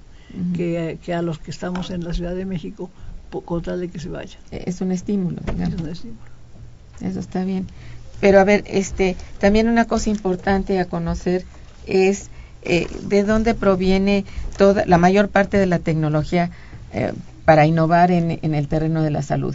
que, 0.56 0.98
que, 1.04 1.12
a 1.12 1.22
los 1.22 1.38
que 1.38 1.50
estamos 1.50 1.90
en 1.90 2.04
la 2.04 2.14
Ciudad 2.14 2.34
de 2.34 2.46
México 2.46 2.90
con 3.42 3.62
tal 3.62 3.80
de 3.80 3.88
que 3.88 3.98
se 3.98 4.08
vayan. 4.08 4.40
E, 4.50 4.64
es 4.66 4.80
un 4.80 4.92
estímulo, 4.92 5.40
digamos. 5.46 5.74
Es 5.74 5.80
un 5.80 5.88
estímulo. 5.88 6.20
Eso 7.00 7.20
está 7.20 7.44
bien. 7.44 7.66
Pero 8.20 8.40
a 8.40 8.44
ver, 8.44 8.64
este, 8.66 9.16
también 9.38 9.68
una 9.68 9.86
cosa 9.86 10.10
importante 10.10 10.78
a 10.78 10.86
conocer 10.86 11.44
es 11.86 12.30
eh, 12.62 12.88
de 13.02 13.24
dónde 13.24 13.54
proviene 13.54 14.24
toda 14.56 14.86
la 14.86 14.98
mayor 14.98 15.28
parte 15.28 15.58
de 15.58 15.66
la 15.66 15.78
tecnología 15.80 16.50
eh, 16.92 17.12
para 17.44 17.66
innovar 17.66 18.10
en, 18.10 18.38
en, 18.40 18.54
el 18.54 18.68
terreno 18.68 19.02
de 19.02 19.10
la 19.10 19.22
salud 19.22 19.54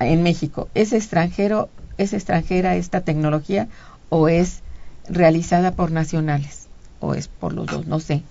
en 0.00 0.22
México. 0.22 0.68
¿Es 0.74 0.92
extranjero, 0.92 1.68
es 1.98 2.12
extranjera 2.12 2.76
esta 2.76 3.02
tecnología 3.02 3.68
o 4.08 4.28
es 4.28 4.62
realizada 5.08 5.72
por 5.72 5.92
nacionales 5.92 6.66
o 7.00 7.14
es 7.14 7.28
por 7.28 7.52
los 7.52 7.66
dos? 7.66 7.86
No 7.86 8.00
sé. 8.00 8.22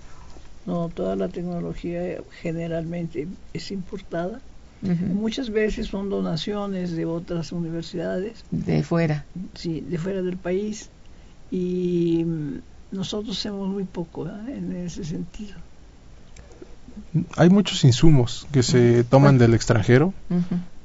No, 0.66 0.90
toda 0.90 1.16
la 1.16 1.30
tecnología 1.30 2.02
generalmente 2.42 3.28
es 3.54 3.72
importada. 3.72 4.42
Muchas 4.82 5.50
veces 5.50 5.88
son 5.88 6.10
donaciones 6.10 6.92
de 6.92 7.06
otras 7.06 7.52
universidades. 7.52 8.44
De 8.52 8.84
fuera. 8.84 9.26
Sí, 9.56 9.82
de 9.82 9.98
fuera 9.98 10.22
del 10.22 10.38
país. 10.38 10.90
Y 11.50 12.26
nosotros 12.92 13.38
hacemos 13.40 13.70
muy 13.70 13.86
poco 13.86 14.28
¿eh? 14.28 14.32
en 14.48 14.76
ese 14.76 15.04
sentido 15.04 15.56
hay 17.36 17.50
muchos 17.50 17.84
insumos 17.84 18.48
que 18.52 18.64
se 18.64 19.04
toman 19.04 19.38
del 19.38 19.54
extranjero 19.54 20.14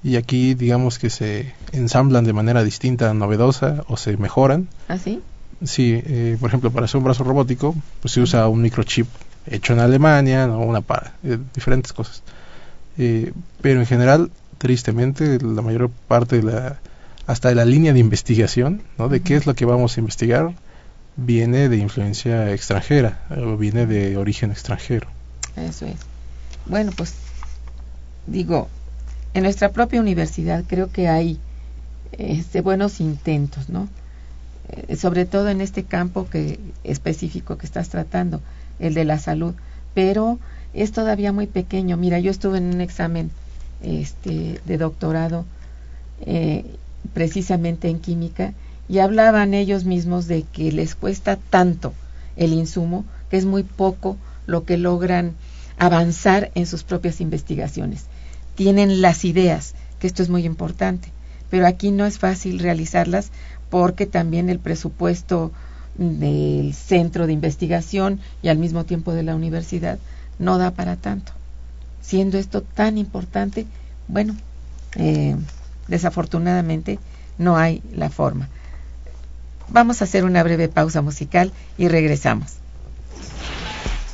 y 0.02 0.16
aquí 0.16 0.54
digamos 0.54 0.98
que 0.98 1.10
se 1.10 1.54
ensamblan 1.72 2.24
de 2.24 2.32
manera 2.32 2.64
distinta, 2.64 3.12
novedosa 3.14 3.84
o 3.88 3.96
se 3.96 4.16
mejoran. 4.16 4.68
¿Ah, 4.88 4.98
sí? 4.98 5.20
Sí, 5.64 6.00
eh, 6.04 6.36
por 6.40 6.48
ejemplo, 6.48 6.70
para 6.72 6.86
hacer 6.86 6.98
un 6.98 7.04
brazo 7.04 7.24
robótico 7.24 7.74
pues 8.00 8.12
se 8.12 8.20
usa 8.20 8.48
un 8.48 8.62
microchip 8.62 9.06
hecho 9.46 9.72
en 9.72 9.80
Alemania, 9.80 10.46
¿no? 10.46 10.60
una 10.60 10.80
para, 10.80 11.14
eh, 11.24 11.38
diferentes 11.54 11.92
cosas. 11.92 12.22
Eh, 12.98 13.32
pero 13.60 13.80
en 13.80 13.86
general, 13.86 14.30
tristemente, 14.58 15.38
la 15.40 15.62
mayor 15.62 15.90
parte 16.08 16.36
de 16.36 16.42
la, 16.42 16.78
hasta 17.26 17.48
de 17.48 17.54
la 17.54 17.64
línea 17.64 17.92
de 17.92 17.98
investigación, 17.98 18.82
¿no? 18.98 19.08
De 19.08 19.20
qué 19.20 19.36
es 19.36 19.46
lo 19.46 19.54
que 19.54 19.64
vamos 19.64 19.96
a 19.96 20.00
investigar, 20.00 20.54
viene 21.16 21.68
de 21.68 21.76
influencia 21.76 22.52
extranjera 22.52 23.22
o 23.30 23.56
viene 23.56 23.86
de 23.86 24.16
origen 24.16 24.50
extranjero. 24.50 25.08
Eso 25.56 25.86
es. 25.86 25.96
Bueno, 26.66 26.92
pues 26.96 27.14
digo, 28.26 28.68
en 29.34 29.42
nuestra 29.42 29.72
propia 29.72 30.00
universidad 30.00 30.64
creo 30.66 30.90
que 30.90 31.08
hay 31.08 31.38
este, 32.12 32.60
buenos 32.60 33.00
intentos, 33.00 33.68
¿no? 33.68 33.88
Eh, 34.68 34.96
sobre 34.96 35.26
todo 35.26 35.48
en 35.48 35.60
este 35.60 35.84
campo 35.84 36.28
que 36.28 36.58
específico 36.84 37.58
que 37.58 37.66
estás 37.66 37.88
tratando, 37.88 38.40
el 38.78 38.94
de 38.94 39.04
la 39.04 39.18
salud, 39.18 39.54
pero 39.94 40.38
es 40.74 40.92
todavía 40.92 41.32
muy 41.32 41.46
pequeño. 41.46 41.96
Mira, 41.96 42.18
yo 42.18 42.30
estuve 42.30 42.58
en 42.58 42.74
un 42.74 42.80
examen 42.80 43.30
este, 43.82 44.60
de 44.64 44.78
doctorado 44.78 45.44
eh, 46.20 46.64
precisamente 47.12 47.88
en 47.88 47.98
química 47.98 48.52
y 48.88 48.98
hablaban 48.98 49.54
ellos 49.54 49.84
mismos 49.84 50.26
de 50.26 50.44
que 50.44 50.72
les 50.72 50.94
cuesta 50.94 51.36
tanto 51.36 51.92
el 52.36 52.52
insumo 52.52 53.04
que 53.30 53.36
es 53.36 53.44
muy 53.44 53.62
poco 53.62 54.16
lo 54.46 54.64
que 54.64 54.76
logran 54.76 55.34
avanzar 55.78 56.50
en 56.54 56.66
sus 56.66 56.84
propias 56.84 57.20
investigaciones. 57.20 58.06
Tienen 58.54 59.00
las 59.00 59.24
ideas, 59.24 59.74
que 59.98 60.06
esto 60.06 60.22
es 60.22 60.28
muy 60.28 60.44
importante, 60.44 61.08
pero 61.50 61.66
aquí 61.66 61.90
no 61.90 62.06
es 62.06 62.18
fácil 62.18 62.58
realizarlas 62.58 63.30
porque 63.70 64.06
también 64.06 64.50
el 64.50 64.58
presupuesto 64.58 65.52
del 65.96 66.74
centro 66.74 67.26
de 67.26 67.32
investigación 67.32 68.20
y 68.42 68.48
al 68.48 68.58
mismo 68.58 68.84
tiempo 68.84 69.12
de 69.12 69.22
la 69.22 69.34
universidad 69.34 69.98
no 70.42 70.58
da 70.58 70.72
para 70.72 70.96
tanto. 70.96 71.32
Siendo 72.02 72.36
esto 72.36 72.62
tan 72.62 72.98
importante, 72.98 73.66
bueno, 74.08 74.36
eh, 74.96 75.36
desafortunadamente 75.86 76.98
no 77.38 77.56
hay 77.56 77.82
la 77.94 78.10
forma. 78.10 78.48
Vamos 79.68 80.00
a 80.00 80.04
hacer 80.04 80.24
una 80.24 80.42
breve 80.42 80.68
pausa 80.68 81.00
musical 81.00 81.52
y 81.78 81.88
regresamos. 81.88 82.54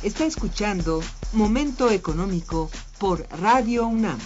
Está 0.03 0.25
escuchando 0.25 1.01
Momento 1.33 1.89
Económico 1.89 2.69
por 2.99 3.27
Radio 3.41 3.87
UNAM. 3.87 4.19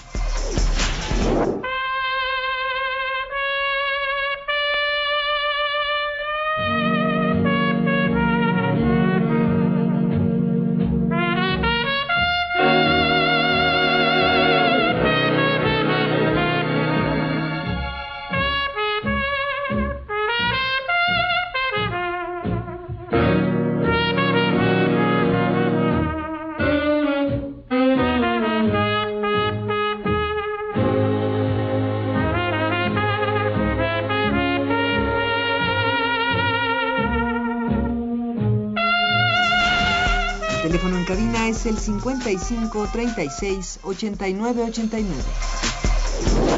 55 41.85 42.69
36 42.93 43.79
89 43.83 44.59
89. 44.69 46.52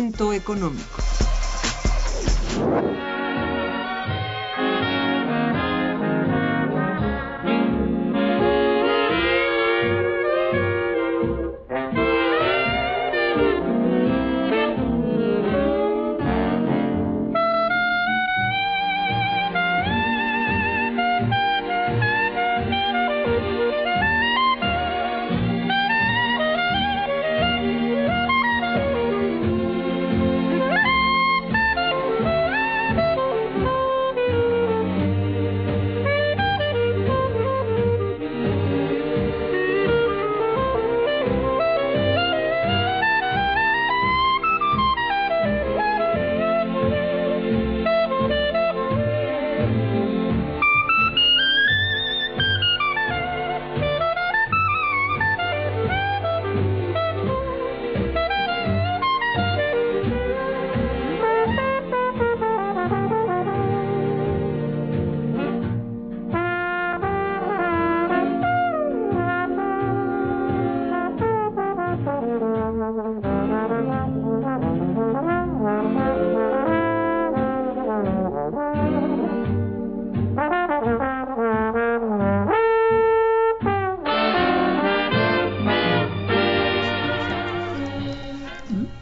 Momento 0.00 0.32
Económico. 0.32 1.29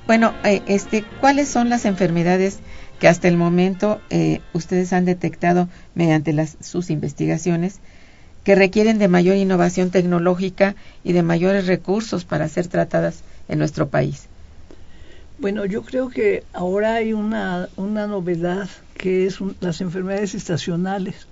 Bueno, 0.08 0.32
eh, 0.42 0.62
este, 0.68 1.04
¿cuáles 1.20 1.50
son 1.50 1.68
las 1.68 1.84
enfermedades 1.84 2.60
que 2.98 3.08
hasta 3.08 3.28
el 3.28 3.36
momento 3.36 4.00
eh, 4.08 4.40
ustedes 4.54 4.94
han 4.94 5.04
detectado 5.04 5.68
mediante 5.94 6.32
las, 6.32 6.56
sus 6.62 6.88
investigaciones 6.88 7.80
que 8.42 8.54
requieren 8.54 8.98
de 8.98 9.06
mayor 9.06 9.36
innovación 9.36 9.90
tecnológica 9.90 10.76
y 11.04 11.12
de 11.12 11.22
mayores 11.22 11.66
recursos 11.66 12.24
para 12.24 12.48
ser 12.48 12.68
tratadas 12.68 13.22
en 13.48 13.58
nuestro 13.58 13.90
país? 13.90 14.28
Bueno, 15.38 15.66
yo 15.66 15.82
creo 15.82 16.08
que 16.08 16.42
ahora 16.54 16.94
hay 16.94 17.12
una, 17.12 17.68
una 17.76 18.06
novedad 18.06 18.66
que 18.96 19.26
es 19.26 19.40
las 19.60 19.82
enfermedades 19.82 20.34
estacionales. 20.34 21.27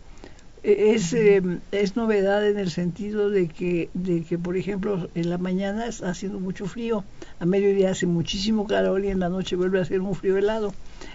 Es, 0.69 1.13
eh, 1.13 1.41
es 1.71 1.95
novedad 1.95 2.45
en 2.45 2.59
el 2.59 2.73
sentido 2.73 3.31
de 3.31 3.47
que, 3.47 3.89
de 3.95 4.25
que, 4.25 4.37
por 4.37 4.57
ejemplo, 4.57 5.09
en 5.15 5.31
la 5.31 5.39
mañana 5.39 5.87
está 5.87 6.11
haciendo 6.11 6.41
mucho 6.41 6.67
frío, 6.67 7.05
a 7.39 7.47
mediodía 7.47 7.93
hace 7.93 8.07
muchísimo 8.07 8.67
calor 8.67 9.05
y 9.05 9.11
en 9.11 9.21
la 9.21 9.29
noche 9.29 9.55
vuelve 9.55 9.79
a 9.79 9.83
hacer 9.83 10.01
un 10.01 10.17
frío 10.17 10.37
helado. 10.37 10.75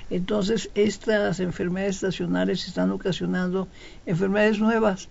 Entonces, 0.10 0.70
estas 0.74 1.42
enfermedades 1.42 1.96
estacionales 1.96 2.66
están 2.66 2.92
ocasionando 2.92 3.68
enfermedades 4.06 4.60
nuevas, 4.60 5.10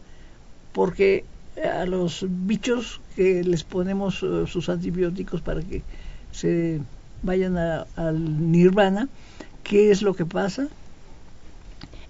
porque 0.73 1.27
a 1.63 1.85
los 1.85 2.25
bichos 2.27 3.03
que 3.17 3.45
les 3.45 3.63
ponemos 3.63 4.23
eh, 4.23 4.45
sus 4.47 4.71
antibióticos 4.71 5.43
para 5.43 5.61
que 5.61 5.83
se 6.33 6.81
vayan 7.23 7.59
al 7.59 8.51
nirvana, 8.51 9.07
¿qué 9.65 9.91
es 9.91 10.01
lo 10.01 10.15
que 10.15 10.25
pasa? 10.25 10.69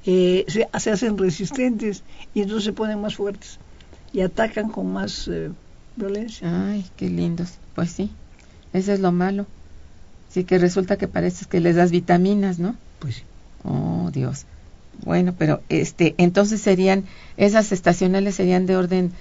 Eh, 0.07 0.45
se, 0.49 0.67
se 0.79 0.91
hacen 0.91 1.19
resistentes 1.19 2.03
y 2.35 2.43
entonces 2.43 2.65
se 2.65 2.73
ponen 2.73 3.01
más 3.01 3.17
fuertes 3.17 3.59
y 4.13 4.21
atacan 4.21 4.71
con 4.71 4.93
más 4.93 5.29
eh, 5.29 5.51
violencia. 5.97 6.71
Ay, 6.71 6.85
qué 6.97 7.09
lindos. 7.09 7.59
Pues 7.75 7.91
sí, 7.91 8.11
eso 8.73 8.93
es 8.93 9.01
lo 9.01 9.13
malo. 9.13 9.47
Sí 10.31 10.45
que 10.45 10.59
resulta 10.59 10.97
que 10.97 11.09
parece 11.09 11.47
que 11.47 11.61
les 11.61 11.77
das 11.77 11.91
vitaminas, 11.91 12.59
¿no? 12.59 12.77
Pues 12.99 13.17
sí. 13.17 13.23
Oh, 13.65 14.11
Dios. 14.13 14.47
Bueno, 15.05 15.35
pero 15.39 15.61
este, 15.69 16.15
entonces 16.19 16.61
serían, 16.61 17.05
esas 17.37 17.73
estacionales 17.73 18.35
serían 18.35 18.67
de 18.67 18.77
orden 18.77 19.13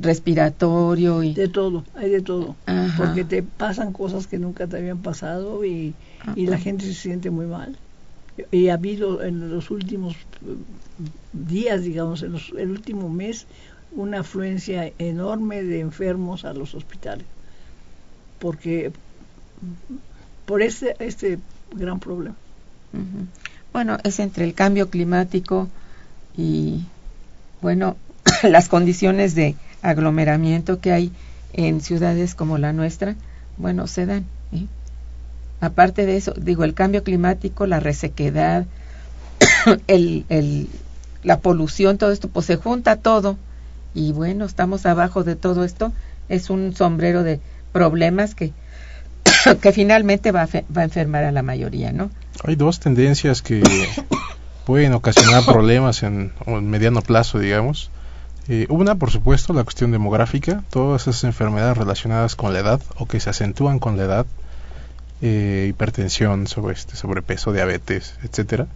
respiratorio 0.00 1.22
y... 1.22 1.34
de 1.34 1.48
todo, 1.48 1.84
hay 1.94 2.10
de 2.10 2.20
todo, 2.20 2.56
Ajá. 2.66 2.94
porque 2.96 3.24
te 3.24 3.42
pasan 3.42 3.92
cosas 3.92 4.26
que 4.26 4.38
nunca 4.38 4.66
te 4.66 4.76
habían 4.76 4.98
pasado 4.98 5.64
y, 5.64 5.94
y 6.34 6.46
la 6.46 6.56
Ajá. 6.56 6.64
gente 6.64 6.86
se 6.86 6.94
siente 6.94 7.30
muy 7.30 7.46
mal. 7.46 7.76
Y 8.50 8.68
ha 8.68 8.74
habido 8.74 9.22
en 9.22 9.50
los 9.50 9.70
últimos 9.70 10.14
eh, 10.14 10.56
días, 11.32 11.82
digamos, 11.82 12.22
en 12.22 12.32
los- 12.32 12.52
el 12.58 12.70
último 12.70 13.08
mes, 13.08 13.46
una 13.92 14.20
afluencia 14.20 14.92
enorme 14.98 15.62
de 15.62 15.80
enfermos 15.80 16.44
a 16.44 16.52
los 16.52 16.74
hospitales, 16.74 17.26
porque 18.38 18.92
por 20.44 20.62
este, 20.62 20.94
este 21.00 21.38
gran 21.72 21.98
problema. 22.00 22.36
Bueno, 23.72 23.98
es 24.04 24.20
entre 24.20 24.44
el 24.44 24.54
cambio 24.54 24.88
climático 24.88 25.68
y, 26.36 26.80
bueno, 27.60 27.96
las 28.42 28.68
condiciones 28.68 29.34
de 29.34 29.54
aglomeramiento 29.82 30.80
que 30.80 30.92
hay 30.92 31.12
en 31.52 31.80
ciudades 31.80 32.34
como 32.34 32.58
la 32.58 32.72
nuestra, 32.72 33.16
bueno, 33.58 33.86
se 33.86 34.06
dan. 34.06 34.24
¿eh? 34.52 34.66
Aparte 35.60 36.04
de 36.06 36.16
eso, 36.16 36.34
digo, 36.36 36.64
el 36.64 36.74
cambio 36.74 37.02
climático, 37.02 37.66
la 37.66 37.80
resequedad, 37.80 38.66
el, 39.86 40.24
el, 40.28 40.68
la 41.22 41.38
polución, 41.40 41.98
todo 41.98 42.12
esto, 42.12 42.28
pues 42.28 42.46
se 42.46 42.56
junta 42.56 42.96
todo. 42.96 43.36
Y 43.94 44.12
bueno, 44.12 44.44
estamos 44.44 44.84
abajo 44.86 45.24
de 45.24 45.36
todo 45.36 45.64
esto. 45.64 45.92
Es 46.28 46.50
un 46.50 46.74
sombrero 46.74 47.22
de 47.22 47.40
problemas 47.72 48.34
que, 48.34 48.52
que 49.62 49.72
finalmente 49.72 50.32
va 50.32 50.42
a, 50.42 50.46
fe- 50.46 50.64
va 50.76 50.82
a 50.82 50.84
enfermar 50.84 51.24
a 51.24 51.32
la 51.32 51.42
mayoría, 51.42 51.92
¿no? 51.92 52.10
Hay 52.44 52.56
dos 52.56 52.78
tendencias 52.80 53.40
que 53.42 53.62
pueden 54.66 54.92
ocasionar 54.92 55.44
problemas 55.44 56.02
en, 56.02 56.32
en 56.46 56.68
mediano 56.68 57.00
plazo, 57.00 57.38
digamos. 57.38 57.90
Eh, 58.48 58.66
una, 58.68 58.94
por 58.94 59.10
supuesto, 59.10 59.52
la 59.52 59.64
cuestión 59.64 59.90
demográfica, 59.90 60.62
todas 60.70 61.02
esas 61.08 61.24
enfermedades 61.24 61.76
relacionadas 61.78 62.36
con 62.36 62.52
la 62.52 62.60
edad 62.60 62.80
o 62.96 63.06
que 63.06 63.18
se 63.20 63.30
acentúan 63.30 63.78
con 63.80 63.96
la 63.96 64.04
edad, 64.04 64.26
eh, 65.22 65.66
hipertensión, 65.70 66.46
sobre 66.46 66.74
este, 66.74 66.96
sobrepeso, 66.96 67.52
diabetes, 67.52 68.14
etcétera, 68.22 68.66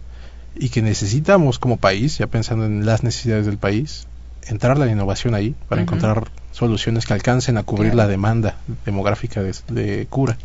y 0.55 0.69
que 0.69 0.81
necesitamos 0.81 1.59
como 1.59 1.77
país, 1.77 2.17
ya 2.17 2.27
pensando 2.27 2.65
en 2.65 2.85
las 2.85 3.03
necesidades 3.03 3.45
del 3.45 3.57
país, 3.57 4.07
entrar 4.47 4.77
la 4.77 4.87
innovación 4.87 5.35
ahí 5.35 5.55
para 5.69 5.81
encontrar 5.81 6.29
soluciones 6.51 7.05
que 7.05 7.13
alcancen 7.13 7.57
a 7.57 7.63
cubrir 7.63 7.91
Claro. 7.91 8.07
la 8.07 8.11
demanda 8.11 8.57
demográfica 8.85 9.41
de, 9.41 9.53
de 9.69 10.07
cura. 10.09 10.37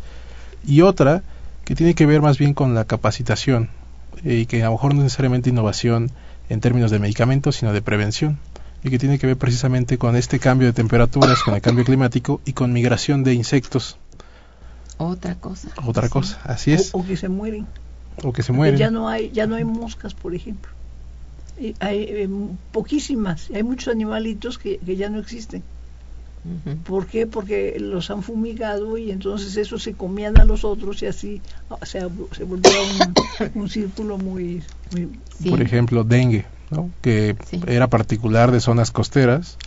Y 0.65 0.81
otra 0.81 1.23
que 1.65 1.75
tiene 1.75 1.95
que 1.95 2.05
ver 2.05 2.21
más 2.21 2.37
bien 2.37 2.53
con 2.53 2.73
la 2.75 2.85
capacitación 2.85 3.69
eh, 4.23 4.35
y 4.35 4.45
que 4.45 4.61
a 4.61 4.67
lo 4.67 4.73
mejor 4.73 4.93
no 4.95 5.03
necesariamente 5.03 5.49
innovación 5.49 6.11
en 6.49 6.61
términos 6.61 6.91
de 6.91 6.99
medicamentos, 6.99 7.57
sino 7.57 7.73
de 7.73 7.81
prevención 7.81 8.37
y 8.83 8.89
que 8.91 8.99
tiene 8.99 9.17
que 9.19 9.27
ver 9.27 9.37
precisamente 9.37 9.97
con 9.97 10.15
este 10.15 10.39
cambio 10.39 10.67
de 10.67 10.73
temperaturas, 10.73 11.41
con 11.43 11.55
el 11.55 11.61
cambio 11.61 11.83
climático 11.83 12.39
y 12.45 12.53
con 12.53 12.71
migración 12.71 13.23
de 13.23 13.33
insectos. 13.33 13.97
Otra 14.97 15.35
cosa. 15.35 15.69
Otra 15.85 16.07
Sí. 16.07 16.09
cosa, 16.13 16.39
así 16.43 16.73
es. 16.73 16.93
O, 16.93 16.99
o 16.99 17.05
que 17.05 17.17
se 17.17 17.29
mueren. 17.29 17.67
O 18.23 18.33
que 18.33 18.43
se 18.43 18.51
mueren. 18.51 18.77
Ya 18.79 18.89
no 18.91 19.07
hay, 19.09 19.29
ya 19.31 19.45
no 19.47 19.55
hay 19.55 19.63
moscas, 19.63 20.13
por 20.13 20.33
ejemplo. 20.33 20.71
Y 21.59 21.75
hay 21.79 21.99
eh, 22.03 22.29
poquísimas. 22.71 23.49
Hay 23.53 23.63
muchos 23.63 23.93
animalitos 23.93 24.57
que, 24.57 24.77
que 24.79 24.95
ya 24.95 25.09
no 25.09 25.19
existen. 25.19 25.63
¿Por 26.85 27.07
qué? 27.07 27.27
Porque 27.27 27.77
los 27.77 28.09
han 28.09 28.23
fumigado 28.23 28.97
y 28.97 29.11
entonces 29.11 29.57
eso 29.57 29.77
se 29.79 29.93
comían 29.95 30.39
a 30.39 30.45
los 30.45 30.63
otros 30.63 31.01
y 31.03 31.07
así 31.07 31.41
o 31.67 31.85
sea, 31.85 32.07
se 32.31 32.45
volvía 32.45 32.71
un, 33.43 33.51
un 33.61 33.69
círculo 33.69 34.17
muy... 34.17 34.63
muy 34.91 35.09
Sí. 35.41 35.49
Por 35.49 35.61
ejemplo, 35.61 36.05
dengue, 36.05 36.45
¿no? 36.71 36.89
que 37.01 37.35
Sí. 37.49 37.59
era 37.67 37.87
particular 37.89 38.51
de 38.51 38.61
zonas 38.61 38.91
costeras 38.91 39.57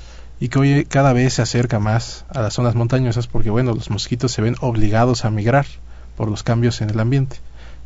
y 0.40 0.48
que 0.48 0.58
hoy 0.58 0.84
cada 0.86 1.12
vez 1.12 1.34
se 1.34 1.42
acerca 1.42 1.78
más 1.78 2.24
a 2.30 2.40
las 2.40 2.54
zonas 2.54 2.74
montañosas 2.74 3.26
porque, 3.26 3.50
bueno, 3.50 3.74
los 3.74 3.90
mosquitos 3.90 4.32
se 4.32 4.42
ven 4.42 4.56
obligados 4.60 5.24
a 5.24 5.30
migrar 5.30 5.66
por 6.16 6.30
los 6.30 6.42
cambios 6.42 6.80
en 6.80 6.90
el 6.90 6.98
ambiente 6.98 7.36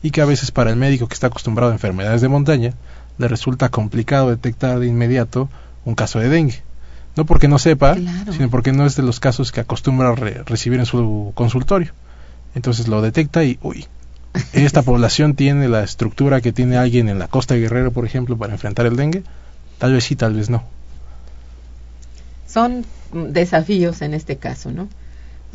y 0.03 0.11
que 0.11 0.21
a 0.21 0.25
veces 0.27 0.51
para 0.51 0.71
el 0.71 0.77
médico 0.77 1.09
que 1.09 1.15
está 1.15 1.27
acostumbrado 1.29 1.73
a 1.73 1.75
enfermedades 1.75 2.21
de 2.21 2.29
montaña 2.29 2.73
le 3.19 3.29
resulta 3.29 3.69
complicado 3.71 4.31
detectar 4.31 4.79
de 4.79 4.87
inmediato 4.87 5.49
un 5.85 5.95
caso 5.95 6.19
de 6.21 6.29
dengue. 6.29 6.63
No 7.17 7.25
porque 7.27 7.47
no 7.49 7.59
sepa, 7.59 7.95
Claro. 7.95 8.33
sino 8.33 8.51
porque 8.51 8.73
no 8.73 8.87
es 8.87 8.97
de 8.97 9.03
los 9.05 9.21
casos 9.21 9.53
que 9.53 9.61
acostumbra 9.61 10.13
re- 10.15 10.43
recibir 10.45 10.81
en 10.81 10.87
su 10.87 11.31
consultorio. 11.35 11.93
Entonces 12.57 12.89
lo 12.89 13.03
detecta 13.03 13.45
y, 13.45 13.59
uy, 13.63 13.87
esta 14.53 14.83
población 14.91 15.35
tiene 15.35 15.69
la 15.69 15.85
estructura 15.85 16.41
que 16.41 16.53
tiene 16.53 16.77
alguien 16.77 17.09
en 17.09 17.19
la 17.21 17.29
costa 17.29 17.55
de 17.55 17.61
Guerrero, 17.61 17.93
por 17.93 18.05
ejemplo, 18.05 18.37
para 18.37 18.53
enfrentar 18.53 18.87
el 18.87 18.97
dengue. 18.97 19.23
Tal 19.79 19.93
vez 19.93 20.05
sí, 20.05 20.17
tal 20.17 20.35
vez 20.35 20.51
no. 20.51 20.65
Son 22.55 22.87
desafíos 23.13 24.01
en 24.01 24.15
este 24.15 24.37
caso, 24.37 24.71
¿no? 24.71 24.89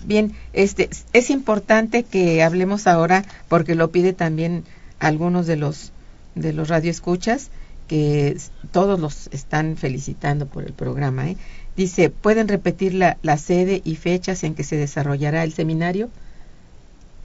Bien, 0.06 0.34
este 0.52 0.90
es 1.14 1.30
importante 1.30 2.04
que 2.04 2.44
hablemos 2.44 2.88
ahora 2.88 3.24
porque 3.48 3.76
lo 3.76 3.90
pide 3.90 4.12
también 4.12 4.66
algunos 5.00 5.48
de 5.48 5.56
los 5.56 5.94
de 6.36 6.52
los 6.52 6.68
radioescuchas 6.68 7.52
que 7.88 8.38
todos 8.72 9.00
los 9.00 9.30
están 9.32 9.78
felicitando 9.78 10.46
por 10.46 10.66
el 10.66 10.74
programa, 10.74 11.30
¿eh? 11.30 11.38
Dice, 11.78 12.10
¿pueden 12.10 12.50
repetir 12.50 12.94
la, 12.94 13.18
la 13.24 13.38
sede 13.38 13.82
y 13.86 13.96
fechas 13.96 14.44
en 14.44 14.54
que 14.54 14.66
se 14.66 14.76
desarrollará 14.76 15.46
el 15.46 15.54
seminario? 15.54 16.10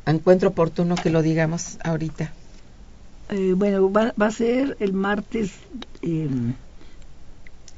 Encuentro 0.06 0.50
oportuno 0.50 0.94
que 0.94 1.10
lo 1.10 1.20
digamos 1.22 1.78
ahorita. 1.82 2.32
Eh, 3.30 3.54
bueno, 3.56 3.90
va, 3.90 4.14
va 4.20 4.26
a 4.26 4.30
ser 4.30 4.76
el 4.78 4.92
martes... 4.92 5.50
eh, 6.02 6.28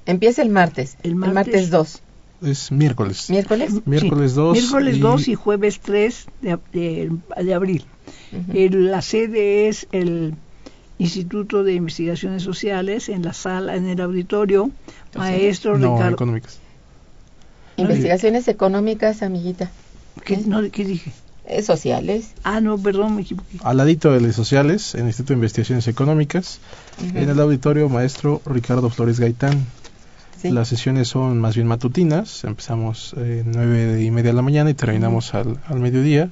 Empieza 0.07 0.43
el 0.43 0.51
martes, 0.51 0.97
El 1.03 1.11
el 1.11 1.17
martes- 1.17 1.35
martes 1.35 1.71
2. 1.71 2.03
Es 2.43 2.71
miércoles. 2.71 3.31
¿Miércoles? 3.31 3.71
Miércoles 3.87 4.31
sí, 4.33 4.37
2 4.37 4.53
Miércoles 4.59 4.97
y- 4.97 5.01
2 5.01 5.29
y 5.29 5.35
jueves 5.35 5.81
3 5.81 6.27
de, 6.43 6.59
de- 6.73 7.11
de 7.43 7.55
abril. 7.55 7.85
Ujú. 8.33 8.53
El- 8.59 8.91
la 8.91 9.03
sede 9.03 9.69
es 9.69 9.87
el 9.93 10.35
Instituto 10.99 11.63
de 11.65 11.75
Investigaciones 11.75 12.43
Sociales 12.43 13.09
en 13.09 13.23
la 13.23 13.33
sala, 13.33 13.77
en 13.77 13.87
el 13.87 14.01
auditorio. 14.01 14.71
Maestro 15.15 15.77
No, 15.79 15.95
Ricardo. 15.97 16.15
económicas. 16.15 16.59
Investigaciones 17.77 18.49
económicas, 18.49 19.23
amiguita. 19.23 19.71
¿Qué, 20.25 20.39
no, 20.39 20.63
¿Qué 20.71 20.85
dije? 20.85 21.13
Eh, 21.49 21.63
sociales. 21.63 22.31
Ah, 22.43 22.61
no, 22.61 22.77
perdón, 22.79 23.15
me 23.17 23.23
equivoqué. 23.23 23.59
Al 23.63 23.77
ladito 23.77 24.11
de 24.13 24.21
las 24.21 24.35
sociales, 24.35 24.95
en 24.95 25.03
el 25.03 25.07
Instituto 25.09 25.35
de 25.35 25.37
Investigaciones 25.39 25.87
Económicas, 25.87 26.59
Ujú. 27.07 27.19
en 27.19 27.29
el 27.29 27.39
auditorio 27.39 27.89
maestro 27.89 28.43
Ricardo 28.47 28.91
Flores 28.91 29.21
Gaitán. 29.21 29.65
Sí. 30.41 30.51
Las 30.51 30.69
sesiones 30.69 31.09
son 31.09 31.41
más 31.41 31.55
bien 31.55 31.67
matutinas, 31.67 32.45
empezamos 32.45 33.15
eh, 33.17 33.43
nueve 33.47 34.03
y 34.03 34.11
media 34.11 34.31
de 34.31 34.37
la 34.37 34.43
mañana 34.43 34.71
y 34.71 34.75
terminamos 34.75 35.35
al, 35.35 35.59
al 35.67 35.81
mediodía. 35.81 36.31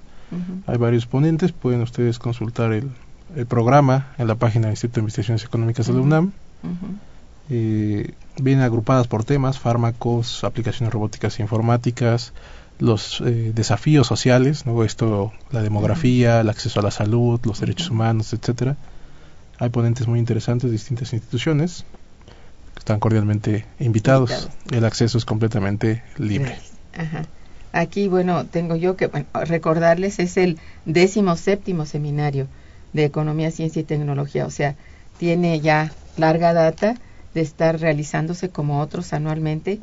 Hay 0.67 0.79
varios 0.79 1.07
ponentes, 1.07 1.53
pueden 1.53 1.81
ustedes 1.83 2.19
consultar 2.19 2.73
el, 2.73 2.91
el 3.37 3.47
programa 3.47 4.09
en 4.19 4.27
la 4.27 4.35
página 4.35 4.67
del 4.67 4.73
Instituto 4.73 4.97
de 4.97 5.03
Investigaciones 5.03 5.45
Económicas 5.45 5.87
de 5.87 5.93
la. 5.93 6.01
UNAM. 6.01 6.33
Eh, 7.51 8.15
vienen 8.41 8.65
agrupadas 8.65 9.07
por 9.07 9.25
temas, 9.25 9.59
fármacos, 9.59 10.45
aplicaciones 10.45 10.93
robóticas 10.93 11.39
e 11.39 11.43
informáticas, 11.43 12.33
los 12.79 13.21
eh, 13.21 13.53
desafíos 13.55 14.07
sociales, 14.07 14.67
¿no? 14.67 14.83
esto, 14.83 15.33
la 15.53 15.63
demografía, 15.63 16.41
el 16.41 16.49
acceso 16.49 16.81
a 16.81 16.83
la 16.83 16.91
salud, 16.91 17.41
los 17.45 17.61
derechos 17.61 17.91
humanos, 17.91 18.33
etcétera. 18.33 18.77
Hay 19.59 19.69
ponentes 19.69 20.09
muy 20.09 20.19
interesantes 20.19 20.71
de 20.71 20.73
distintas 20.73 21.13
instituciones 21.13 21.85
están 22.77 23.01
cordialmente 23.01 23.67
invitados. 23.79 24.31
Invitados. 24.31 24.57
El 24.73 24.85
acceso 24.85 25.19
es 25.19 25.25
completamente 25.25 26.03
libre. 26.19 26.57
Ajá. 26.97 27.27
Aquí, 27.73 28.07
bueno, 28.07 28.47
tengo 28.47 28.77
yo 28.77 28.97
que 28.97 29.09
bueno, 29.09 29.27
recordarles, 29.33 30.21
es 30.21 30.37
el 30.37 30.59
décimo 30.85 31.37
séptimo 31.37 31.87
seminario 31.87 32.47
de 32.93 33.05
Economía, 33.05 33.51
Ciencia 33.51 33.81
y 33.81 33.85
Tecnología, 33.85 34.47
o 34.47 34.51
sea, 34.51 34.77
tiene 35.19 35.61
ya 35.61 35.93
larga 36.17 36.53
data 36.53 36.95
de 37.35 37.41
estar 37.41 37.81
realizándose 37.81 38.49
como 38.49 38.81
otros 38.81 39.13
anualmente. 39.13 39.81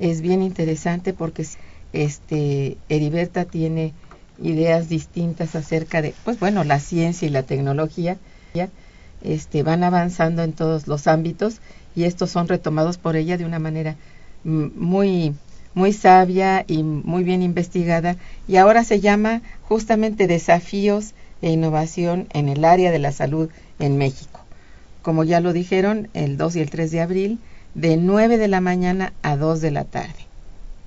Es 0.00 0.20
bien 0.20 0.42
interesante 0.42 1.12
porque 1.12 1.46
este 1.92 2.76
Heriberta 2.88 3.44
tiene 3.44 3.94
ideas 4.42 4.88
distintas 4.88 5.54
acerca 5.54 6.02
de, 6.02 6.14
pues 6.24 6.38
bueno, 6.40 6.64
la 6.64 6.80
ciencia 6.80 7.26
y 7.26 7.30
la 7.30 7.44
tecnología, 7.44 8.18
este, 9.22 9.62
van 9.62 9.82
avanzando 9.82 10.42
en 10.42 10.52
todos 10.52 10.86
los 10.86 11.06
ámbitos 11.06 11.60
y 11.98 12.04
estos 12.04 12.30
son 12.30 12.46
retomados 12.46 12.96
por 12.96 13.16
ella 13.16 13.36
de 13.36 13.44
una 13.44 13.58
manera 13.58 13.96
muy 14.44 15.34
muy 15.74 15.92
sabia 15.92 16.64
y 16.66 16.82
muy 16.84 17.24
bien 17.24 17.42
investigada 17.42 18.16
y 18.46 18.56
ahora 18.56 18.84
se 18.84 19.00
llama 19.00 19.42
justamente 19.62 20.28
desafíos 20.28 21.12
e 21.42 21.50
innovación 21.50 22.28
en 22.32 22.48
el 22.48 22.64
área 22.64 22.92
de 22.92 23.00
la 23.00 23.10
salud 23.10 23.48
en 23.80 23.98
México. 23.98 24.40
Como 25.02 25.24
ya 25.24 25.40
lo 25.40 25.52
dijeron, 25.52 26.08
el 26.14 26.36
2 26.36 26.56
y 26.56 26.60
el 26.60 26.70
3 26.70 26.90
de 26.92 27.00
abril, 27.00 27.38
de 27.74 27.96
9 27.96 28.38
de 28.38 28.48
la 28.48 28.60
mañana 28.60 29.12
a 29.22 29.36
2 29.36 29.60
de 29.60 29.70
la 29.72 29.84
tarde. 29.84 30.26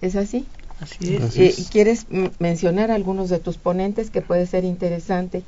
¿Es 0.02 0.16
así? 0.16 0.46
Así 0.80 1.16
es. 1.16 1.38
Eh, 1.38 1.48
es. 1.48 1.70
¿Quieres 1.70 2.06
mencionar 2.40 2.90
algunos 2.90 3.30
de 3.30 3.40
tus 3.40 3.58
ponentes 3.58 4.10
que 4.10 4.22
puede 4.22 4.46
ser 4.46 4.64
interesante? 4.64 5.44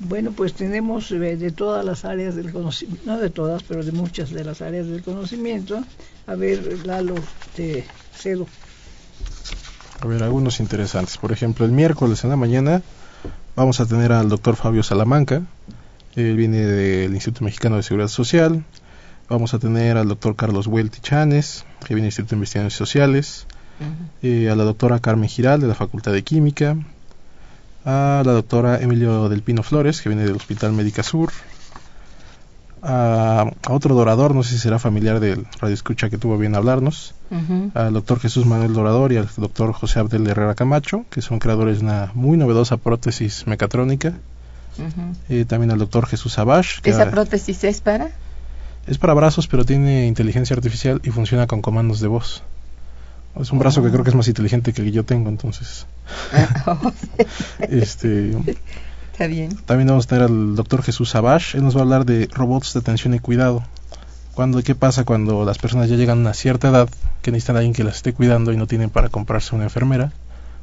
Bueno, 0.00 0.32
pues 0.32 0.54
tenemos 0.54 1.10
eh, 1.12 1.36
de 1.36 1.50
todas 1.50 1.84
las 1.84 2.04
áreas 2.06 2.34
del 2.34 2.52
conocimiento, 2.52 3.02
no 3.04 3.18
de 3.18 3.28
todas, 3.30 3.62
pero 3.62 3.84
de 3.84 3.92
muchas 3.92 4.30
de 4.30 4.44
las 4.44 4.62
áreas 4.62 4.86
del 4.86 5.02
conocimiento. 5.02 5.84
A 6.26 6.34
ver, 6.34 6.86
Lalo, 6.86 7.14
te 7.54 7.84
cedo. 8.14 8.46
A 10.00 10.06
ver, 10.06 10.22
algunos 10.22 10.58
interesantes. 10.60 11.18
Por 11.18 11.32
ejemplo, 11.32 11.66
el 11.66 11.72
miércoles 11.72 12.24
en 12.24 12.30
la 12.30 12.36
mañana 12.36 12.82
vamos 13.54 13.80
a 13.80 13.86
tener 13.86 14.12
al 14.12 14.30
doctor 14.30 14.56
Fabio 14.56 14.82
Salamanca. 14.82 15.42
Él 16.16 16.34
viene 16.36 16.58
del 16.64 17.12
Instituto 17.14 17.44
Mexicano 17.44 17.76
de 17.76 17.82
Seguridad 17.82 18.08
Social. 18.08 18.64
Vamos 19.28 19.52
a 19.52 19.58
tener 19.58 19.98
al 19.98 20.08
doctor 20.08 20.34
Carlos 20.34 20.66
Huelti 20.66 21.00
Chanes, 21.00 21.66
que 21.86 21.94
viene 21.94 22.06
del 22.06 22.08
Instituto 22.08 22.30
de 22.30 22.36
Investigaciones 22.36 22.74
Sociales. 22.74 23.46
eh, 24.22 24.50
a 24.50 24.56
la 24.56 24.64
doctora 24.64 24.98
Carmen 24.98 25.28
Giral, 25.28 25.60
de 25.60 25.66
la 25.66 25.74
Facultad 25.74 26.12
de 26.12 26.22
Química. 26.22 26.76
A 27.84 28.22
la 28.24 28.32
doctora 28.32 28.80
Emilio 28.80 29.28
del 29.28 29.42
Pino 29.42 29.62
Flores, 29.62 30.02
que 30.02 30.08
viene 30.08 30.24
del 30.24 30.36
Hospital 30.36 30.72
Médica 30.72 31.02
Sur. 31.02 31.30
A, 32.82 33.50
a 33.62 33.72
otro 33.72 33.94
dorador, 33.94 34.34
no 34.34 34.42
sé 34.42 34.52
si 34.52 34.58
será 34.58 34.78
familiar 34.78 35.20
del 35.20 35.46
Radio 35.60 35.74
Escucha 35.74 36.08
que 36.08 36.16
tuvo 36.16 36.38
bien 36.38 36.54
hablarnos 36.54 37.14
al 37.74 37.92
doctor 37.92 38.18
Jesús 38.18 38.46
Manuel 38.46 38.72
Dorador 38.72 39.12
y 39.12 39.16
al 39.18 39.28
doctor 39.36 39.72
José 39.72 40.00
Abdel 40.00 40.26
Herrera 40.26 40.54
Camacho, 40.54 41.04
que 41.10 41.22
son 41.22 41.38
creadores 41.38 41.78
de 41.78 41.84
una 41.84 42.10
muy 42.14 42.36
novedosa 42.36 42.76
prótesis 42.76 43.46
mecatrónica. 43.46 44.14
Eh, 45.28 45.44
también 45.46 45.70
al 45.70 45.78
doctor 45.78 46.06
Jesús 46.06 46.38
Abash, 46.38 46.80
¿Esa 46.84 47.10
prótesis 47.10 47.62
es 47.64 47.80
para? 47.80 48.08
es 48.86 48.98
para 48.98 49.14
brazos, 49.14 49.46
pero 49.46 49.64
tiene 49.64 50.06
inteligencia 50.06 50.56
artificial 50.56 51.00
y 51.04 51.10
funciona 51.10 51.46
con 51.46 51.60
comandos 51.60 52.00
de 52.00 52.08
voz. 52.08 52.42
Es 53.38 53.52
un 53.52 53.58
brazo 53.58 53.82
que 53.82 53.90
creo 53.90 54.02
que 54.02 54.10
es 54.10 54.16
más 54.16 54.28
inteligente 54.28 54.72
que 54.72 54.82
el 54.82 54.88
que 54.88 54.92
yo 54.92 55.04
tengo, 55.04 55.28
entonces. 55.28 55.86
Oh, 56.66 56.92
este, 57.60 58.36
Está 59.12 59.26
bien. 59.26 59.56
también 59.66 59.88
vamos 59.88 60.06
a 60.06 60.08
tener 60.08 60.24
al 60.24 60.56
doctor 60.56 60.82
Jesús 60.82 61.14
Abash. 61.14 61.54
Él 61.54 61.62
nos 61.62 61.74
va 61.76 61.80
a 61.80 61.82
hablar 61.84 62.04
de 62.04 62.28
robots 62.32 62.74
de 62.74 62.80
atención 62.80 63.14
y 63.14 63.18
cuidado. 63.18 63.62
Cuando, 64.34 64.62
¿Qué 64.62 64.74
pasa 64.74 65.04
cuando 65.04 65.44
las 65.44 65.58
personas 65.58 65.88
ya 65.88 65.96
llegan 65.96 66.18
a 66.18 66.20
una 66.22 66.34
cierta 66.34 66.68
edad 66.68 66.88
que 67.22 67.30
necesitan 67.30 67.56
a 67.56 67.58
alguien 67.60 67.74
que 67.74 67.84
las 67.84 67.96
esté 67.96 68.12
cuidando 68.12 68.52
y 68.52 68.56
no 68.56 68.66
tienen 68.66 68.90
para 68.90 69.08
comprarse 69.08 69.54
una 69.54 69.64
enfermera? 69.64 70.12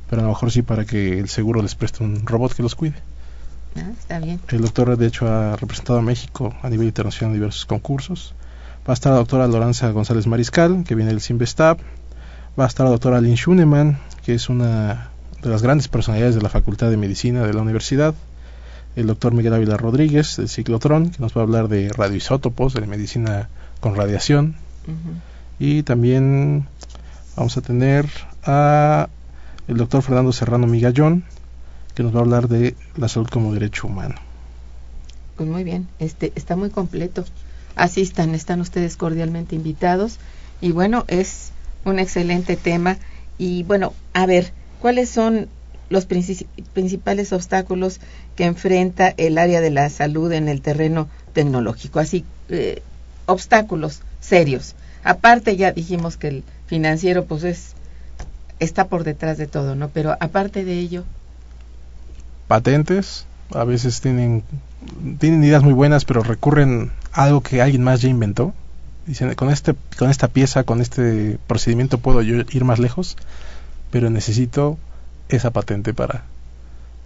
Pero 0.10 0.22
a 0.22 0.26
lo 0.26 0.30
mejor 0.30 0.52
sí 0.52 0.62
para 0.62 0.86
que 0.86 1.20
el 1.20 1.30
seguro 1.30 1.62
les 1.62 1.76
preste 1.76 2.04
un 2.04 2.26
robot 2.26 2.54
que 2.54 2.64
los 2.64 2.76
cuide. 2.76 2.96
Ah, 3.76 3.92
está 3.98 4.20
bien. 4.20 4.40
El 4.50 4.62
doctor, 4.62 4.98
de 4.98 5.06
hecho, 5.08 5.28
ha 5.28 5.56
representado 5.56 6.00
a 6.00 6.02
México 6.02 6.56
a 6.64 6.70
nivel 6.70 6.88
internacional 6.88 7.34
en 7.34 7.40
diversos 7.42 7.66
concursos. 7.66 8.34
Va 8.88 8.92
a 8.92 8.96
estar 8.96 9.12
la 9.12 9.20
doctora 9.20 9.48
Loranza 9.48 9.90
González 9.92 10.28
Mariscal, 10.28 10.84
que 10.86 10.96
viene 10.96 11.12
del 11.12 11.22
Simvestab. 11.22 11.78
Va 12.60 12.64
a 12.64 12.68
estar 12.68 12.86
la 12.86 12.92
doctora 12.92 13.22
Lynn 13.22 13.36
Schunemann, 13.36 14.00
que 14.26 14.34
es 14.34 14.50
una 14.50 15.12
de 15.44 15.50
las 15.50 15.62
grandes 15.62 15.88
personalidades 15.90 16.34
de 16.34 16.42
la 16.42 16.50
Facultad 16.50 16.90
de 16.90 16.98
Medicina 16.98 17.46
de 17.46 17.54
la 17.54 17.62
universidad. 17.62 18.16
El 18.96 19.06
doctor 19.06 19.32
Miguel 19.32 19.54
Ávila 19.54 19.78
Rodríguez, 19.78 20.38
del 20.38 20.50
ciclotrón, 20.50 21.12
que 21.12 21.20
nos 21.20 21.38
va 21.38 21.42
a 21.42 21.44
hablar 21.44 21.68
de 21.68 21.90
radioisótopos, 21.94 22.74
de 22.74 22.88
medicina 22.88 23.48
con 23.80 23.96
radiación. 23.96 24.56
Y 25.60 25.84
también 25.84 26.66
vamos 27.36 27.58
a 27.58 27.62
tener 27.62 28.10
a 28.44 29.08
el 29.68 29.78
doctor 29.78 30.02
Fernando 30.02 30.32
Serrano 30.32 30.66
Migallón, 30.66 31.26
que 31.94 32.02
nos 32.02 32.16
va 32.16 32.20
a 32.20 32.24
hablar 32.24 32.48
de 32.48 32.76
la 32.96 33.08
salud 33.08 33.28
como 33.28 33.54
derecho 33.54 33.86
humano. 33.86 34.16
Pues 35.36 35.48
muy 35.48 35.64
bien, 35.64 35.88
este 36.00 36.34
está 36.34 36.56
muy 36.56 36.72
completo. 36.72 37.24
Asistan, 37.76 38.34
están 38.34 38.62
ustedes 38.62 38.98
cordialmente 38.98 39.56
invitados. 39.56 40.18
Y 40.60 40.72
bueno, 40.72 41.06
es 41.08 41.52
un 41.86 42.00
excelente 42.00 42.56
tema. 42.56 42.98
Y 43.38 43.64
bueno, 43.64 43.94
a 44.14 44.26
ver, 44.26 44.52
¿cuáles 44.82 45.10
son 45.10 45.48
los 45.90 46.06
principales 46.06 47.32
obstáculos 47.32 48.00
que 48.36 48.46
enfrenta 48.46 49.14
el 49.18 49.38
área 49.38 49.62
de 49.62 49.72
la 49.72 49.90
salud 49.90 50.32
en 50.32 50.48
el 50.48 50.62
terreno 50.62 51.10
tecnológico? 51.34 52.00
Así, 52.00 52.26
eh, 52.50 52.82
obstáculos 53.26 54.02
serios. 54.20 54.76
Aparte 55.04 55.56
ya 55.56 55.72
dijimos 55.72 56.18
que 56.18 56.28
el 56.28 56.44
financiero 56.68 57.26
pues 57.26 57.44
es 57.44 57.74
está 58.60 58.88
por 58.88 59.04
detrás 59.04 59.38
de 59.38 59.48
todo, 59.48 59.76
¿no? 59.76 59.90
Pero 59.90 60.18
aparte 60.20 60.66
de 60.66 60.80
ello, 60.80 61.04
patentes, 62.48 63.26
a 63.54 63.64
veces 63.64 64.02
tienen 64.02 64.44
tienen 65.20 65.44
ideas 65.44 65.64
muy 65.64 65.74
buenas, 65.74 66.06
pero 66.06 66.24
recurren 66.24 66.92
a 67.12 67.24
algo 67.24 67.42
que 67.42 67.62
alguien 67.62 67.84
más 67.84 68.02
ya 68.02 68.10
inventó. 68.10 68.54
Dicen, 69.08 69.34
con 69.36 69.50
este 69.50 69.74
con 69.98 70.10
esta 70.10 70.28
pieza, 70.28 70.64
con 70.64 70.82
este 70.82 71.40
procedimiento 71.48 71.98
puedo 71.98 72.22
yo 72.22 72.36
ir 72.52 72.66
más 72.66 72.78
lejos, 72.78 73.16
pero 73.90 74.10
necesito 74.10 74.78
esa 75.30 75.52
patente 75.52 75.94
para 75.94 76.26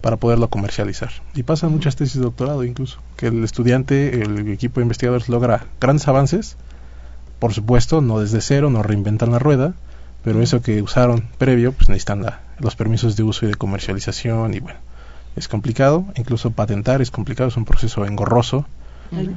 para 0.00 0.16
poderlo 0.16 0.48
comercializar. 0.48 1.10
Y 1.34 1.44
pasan 1.44 1.70
muchas 1.70 1.94
tesis 1.96 2.16
de 2.16 2.22
doctorado 2.22 2.64
incluso, 2.64 2.98
que 3.16 3.28
el 3.28 3.44
estudiante, 3.44 4.20
el 4.20 4.50
equipo 4.50 4.80
de 4.80 4.82
investigadores 4.82 5.28
logra 5.28 5.66
grandes 5.80 6.08
avances, 6.08 6.56
por 7.38 7.54
supuesto, 7.54 8.00
no 8.00 8.18
desde 8.18 8.40
cero, 8.40 8.68
no 8.68 8.82
reinventan 8.82 9.30
la 9.30 9.38
rueda, 9.38 9.74
pero 10.24 10.42
eso 10.42 10.60
que 10.60 10.82
usaron 10.82 11.28
previo, 11.38 11.72
pues 11.72 11.88
necesitan 11.88 12.24
los 12.58 12.76
permisos 12.76 13.16
de 13.16 13.22
uso 13.22 13.46
y 13.46 13.48
de 13.48 13.54
comercialización 13.54 14.54
y 14.54 14.60
bueno, 14.60 14.78
es 15.36 15.48
complicado, 15.48 16.04
incluso 16.16 16.50
patentar 16.50 17.00
es 17.00 17.10
complicado, 17.10 17.48
es 17.48 17.56
un 17.56 17.64
proceso 17.64 18.04
engorroso. 18.04 18.66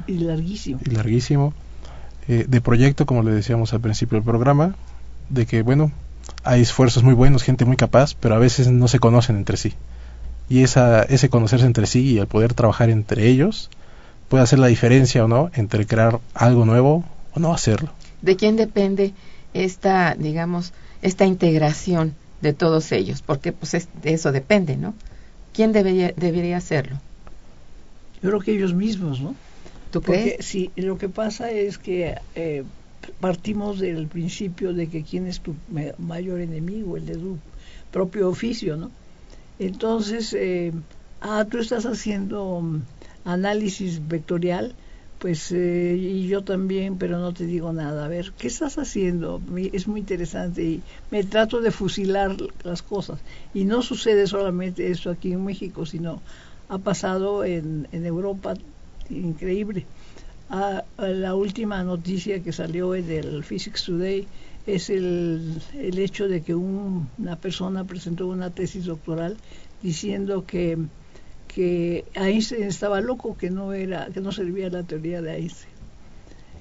Y 0.06 0.18
larguísimo. 0.18 0.80
Y 0.84 0.90
larguísimo. 0.90 1.54
Eh, 2.28 2.44
de 2.48 2.60
proyecto, 2.60 3.06
como 3.06 3.22
le 3.22 3.32
decíamos 3.32 3.72
al 3.72 3.80
principio 3.80 4.16
del 4.16 4.24
programa, 4.24 4.74
de 5.28 5.46
que, 5.46 5.62
bueno, 5.62 5.92
hay 6.42 6.62
esfuerzos 6.62 7.02
muy 7.02 7.14
buenos, 7.14 7.42
gente 7.42 7.64
muy 7.64 7.76
capaz, 7.76 8.14
pero 8.14 8.34
a 8.34 8.38
veces 8.38 8.68
no 8.68 8.88
se 8.88 8.98
conocen 8.98 9.36
entre 9.36 9.56
sí. 9.56 9.74
Y 10.48 10.62
esa, 10.62 11.02
ese 11.02 11.28
conocerse 11.28 11.66
entre 11.66 11.86
sí 11.86 12.02
y 12.02 12.18
el 12.18 12.26
poder 12.26 12.54
trabajar 12.54 12.90
entre 12.90 13.28
ellos 13.28 13.70
puede 14.28 14.44
hacer 14.44 14.58
la 14.58 14.66
diferencia 14.66 15.24
o 15.24 15.28
no 15.28 15.50
entre 15.54 15.86
crear 15.86 16.20
algo 16.34 16.64
nuevo 16.64 17.04
o 17.34 17.40
no 17.40 17.52
hacerlo. 17.52 17.90
¿De 18.22 18.36
quién 18.36 18.56
depende 18.56 19.12
esta, 19.54 20.14
digamos, 20.14 20.72
esta 21.02 21.26
integración 21.26 22.14
de 22.40 22.52
todos 22.52 22.90
ellos? 22.92 23.22
Porque 23.22 23.52
pues 23.52 23.72
de 23.72 24.12
eso 24.12 24.32
depende, 24.32 24.76
¿no? 24.76 24.94
¿Quién 25.52 25.72
debería, 25.72 26.12
debería 26.16 26.56
hacerlo? 26.56 26.96
Yo 28.22 28.30
creo 28.30 28.40
que 28.40 28.52
ellos 28.52 28.74
mismos, 28.74 29.20
¿no? 29.20 29.34
¿Tú 29.96 30.02
crees? 30.02 30.34
Porque 30.34 30.42
sí, 30.42 30.72
lo 30.76 30.98
que 30.98 31.08
pasa 31.08 31.50
es 31.50 31.78
que 31.78 32.16
eh, 32.34 32.64
partimos 33.20 33.78
del 33.78 34.08
principio 34.08 34.74
de 34.74 34.88
que 34.88 35.04
quién 35.04 35.26
es 35.26 35.40
tu 35.40 35.56
mayor 35.98 36.40
enemigo, 36.40 36.96
el 36.98 37.06
de 37.06 37.14
tu 37.14 37.38
propio 37.90 38.28
oficio, 38.28 38.76
¿no? 38.76 38.90
Entonces, 39.58 40.34
eh, 40.34 40.72
ah, 41.20 41.46
tú 41.50 41.58
estás 41.58 41.86
haciendo 41.86 42.60
mm, 42.60 42.82
análisis 43.24 44.06
vectorial, 44.06 44.76
pues, 45.18 45.50
eh, 45.52 45.96
y 45.98 46.28
yo 46.28 46.44
también, 46.44 46.98
pero 46.98 47.18
no 47.18 47.32
te 47.32 47.46
digo 47.46 47.72
nada. 47.72 48.04
A 48.04 48.08
ver, 48.08 48.34
¿qué 48.38 48.48
estás 48.48 48.76
haciendo? 48.76 49.42
Es 49.72 49.88
muy 49.88 50.00
interesante 50.00 50.62
y 50.62 50.84
me 51.10 51.24
trato 51.24 51.60
de 51.62 51.70
fusilar 51.70 52.36
las 52.62 52.82
cosas. 52.82 53.24
Y 53.54 53.64
no 53.64 53.80
sucede 53.82 54.26
solamente 54.26 54.90
esto 54.90 55.10
aquí 55.10 55.32
en 55.32 55.44
México, 55.44 55.86
sino 55.86 56.22
ha 56.68 56.78
pasado 56.80 57.44
en, 57.44 57.88
en 57.92 58.04
Europa, 58.04 58.54
increíble. 59.10 59.86
Ah, 60.48 60.84
la 60.98 61.34
última 61.34 61.82
noticia 61.82 62.42
que 62.42 62.52
salió 62.52 62.94
en 62.94 63.10
el 63.10 63.44
Physics 63.44 63.84
Today 63.84 64.26
es 64.66 64.90
el, 64.90 65.60
el 65.74 65.98
hecho 65.98 66.28
de 66.28 66.42
que 66.42 66.54
una 66.54 67.36
persona 67.36 67.84
presentó 67.84 68.26
una 68.28 68.50
tesis 68.50 68.84
doctoral 68.84 69.36
diciendo 69.82 70.44
que 70.46 70.78
que 71.56 72.04
Einstein 72.14 72.64
estaba 72.64 73.00
loco, 73.00 73.34
que 73.36 73.48
no 73.48 73.72
era, 73.72 74.08
que 74.12 74.20
no 74.20 74.30
servía 74.30 74.68
la 74.68 74.82
teoría 74.82 75.22
de 75.22 75.36
Einstein. 75.36 75.72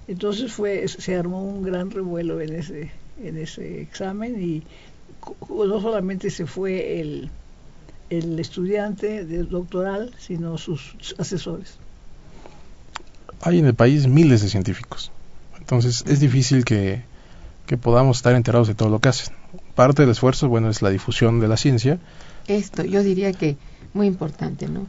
Entonces 0.08 0.54
fue, 0.54 0.88
se 0.88 1.16
armó 1.16 1.44
un 1.44 1.64
gran 1.64 1.92
revuelo 1.92 2.40
en 2.40 2.56
ese, 2.56 2.92
en 3.22 3.38
ese 3.38 3.82
examen 3.82 4.42
y 4.42 4.64
no 5.50 5.82
solamente 5.82 6.30
se 6.30 6.46
fue 6.46 7.02
el, 7.02 7.30
el 8.10 8.40
estudiante 8.40 9.26
de 9.26 9.44
doctoral, 9.44 10.14
sino 10.18 10.58
sus 10.58 10.96
asesores. 11.18 11.78
Hay 13.46 13.60
en 13.60 13.66
el 13.68 13.76
país 13.76 14.08
miles 14.08 14.42
de 14.42 14.50
científicos, 14.50 15.12
entonces 15.60 16.04
es 16.08 16.20
difícil 16.20 16.66
que, 16.66 17.04
que 17.68 17.78
podamos 17.78 18.18
estar 18.18 18.34
enterados 18.34 18.68
de 18.68 18.74
todo 18.74 18.90
lo 18.90 19.00
que 19.00 19.10
hacen. 19.10 19.36
Parte 19.76 20.02
del 20.02 20.12
esfuerzo, 20.12 20.50
bueno, 20.50 20.70
es 20.70 20.82
la 20.82 20.90
difusión 20.90 21.40
de 21.40 21.48
la 21.48 21.56
ciencia. 21.56 22.00
Esto, 22.48 22.84
yo 22.84 23.04
diría 23.04 23.34
que 23.34 23.56
muy 23.94 24.08
importante, 24.08 24.68
¿no? 24.68 24.88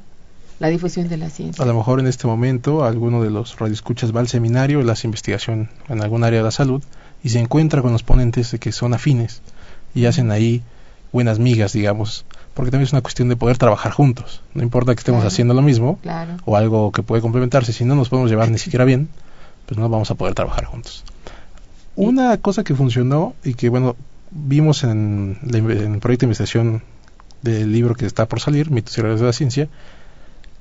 La 0.59 0.68
difusión 0.68 1.09
de 1.09 1.18
la 1.18 1.28
ciencia. 1.28 1.62
A 1.62 1.66
lo 1.66 1.74
mejor 1.74 2.00
en 2.00 2.07
este 2.07 2.26
momento 2.26 2.82
alguno 2.82 3.22
de 3.22 3.28
los 3.30 3.59
radioescuchas 3.59 4.16
va 4.16 4.20
al 4.20 4.28
seminario, 4.28 4.82
las 4.82 5.04
investigación 5.04 5.68
en 5.88 6.02
algún 6.02 6.24
área 6.24 6.38
de 6.38 6.44
la 6.44 6.50
salud 6.50 6.82
y 7.22 7.28
se 7.28 7.40
encuentra 7.40 7.82
con 7.82 7.92
los 7.92 8.02
ponentes 8.02 8.57
que 8.59 8.72
son 8.72 8.94
afines 8.94 9.42
y 9.94 10.07
hacen 10.07 10.30
ahí 10.30 10.62
buenas 11.12 11.38
migas, 11.38 11.74
digamos, 11.74 12.24
porque 12.57 12.70
también 12.70 12.86
es 12.86 12.92
una 12.94 13.02
cuestión 13.02 13.28
de 13.28 13.36
poder 13.36 13.59
trabajar 13.59 13.92
juntos. 13.92 14.40
No 14.54 14.62
importa 14.62 14.94
que 14.94 15.00
estemos 15.00 15.22
haciendo 15.26 15.52
lo 15.52 15.61
mismo 15.61 15.98
o 16.46 16.57
algo 16.57 16.90
que 16.90 17.02
puede 17.02 17.20
complementarse, 17.20 17.74
si 17.74 17.84
no 17.84 17.94
nos 17.94 18.09
podemos 18.09 18.30
llevar 18.30 18.50
ni 18.50 18.57
siquiera 18.66 18.86
bien, 18.86 19.11
pues 19.66 19.78
no 19.78 19.86
vamos 19.90 20.11
a 20.11 20.14
poder 20.14 20.34
trabajar 20.34 20.64
juntos. 20.64 21.04
Una 21.96 22.34
cosa 22.38 22.64
que 22.64 22.74
funcionó 22.74 23.34
y 23.44 23.52
que, 23.54 23.68
bueno, 23.68 23.94
vimos 24.30 24.84
en, 24.84 25.38
en 25.42 25.94
el 25.94 26.00
proyecto 26.00 26.24
de 26.24 26.28
investigación 26.28 26.82
del 27.42 27.70
libro 27.70 27.94
que 27.94 28.07
está 28.07 28.26
por 28.26 28.40
salir, 28.40 28.70
Mitos 28.70 28.96
y 28.96 29.02
Realidades 29.02 29.20
de 29.20 29.26
la 29.26 29.32
Ciencia, 29.34 29.68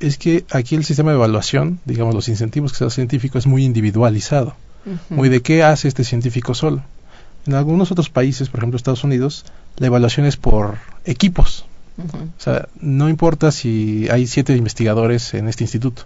es 0.02 0.18
que 0.18 0.44
aquí 0.52 0.76
el 0.76 0.84
sistema 0.84 1.12
de 1.12 1.16
evaluación, 1.16 1.80
digamos 1.86 2.14
los 2.14 2.28
incentivos 2.28 2.74
que 2.74 2.80
se 2.80 2.84
da 2.84 2.90
científico, 2.90 3.38
es 3.38 3.48
muy 3.48 3.64
individualizado. 3.64 4.54
Muy 5.10 5.30
de 5.30 5.42
qué 5.42 5.64
hace 5.64 5.88
este 5.88 6.04
científico 6.04 6.54
solo. 6.54 6.84
En 7.48 7.54
algunos 7.54 7.92
otros 7.92 8.10
países, 8.10 8.50
por 8.50 8.60
ejemplo 8.60 8.76
Estados 8.76 9.04
Unidos, 9.06 9.46
la 9.78 9.88
evaluación 9.88 10.26
es 10.26 10.36
por 10.36 10.78
equipos. 11.06 11.66
O 11.98 12.42
sea, 12.42 12.68
no 12.82 13.10
importa 13.10 13.52
si 13.52 14.08
hay 14.10 14.28
siete 14.28 14.56
investigadores 14.56 15.34
en 15.34 15.48
este 15.48 15.64
instituto. 15.64 16.04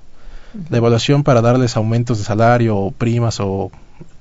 La 0.70 0.78
evaluación 0.78 1.24
para 1.24 1.42
darles 1.42 1.78
aumentos 1.78 2.18
de 2.18 2.24
salario 2.24 2.78
o 2.78 2.92
primas 2.92 3.40
o 3.40 3.72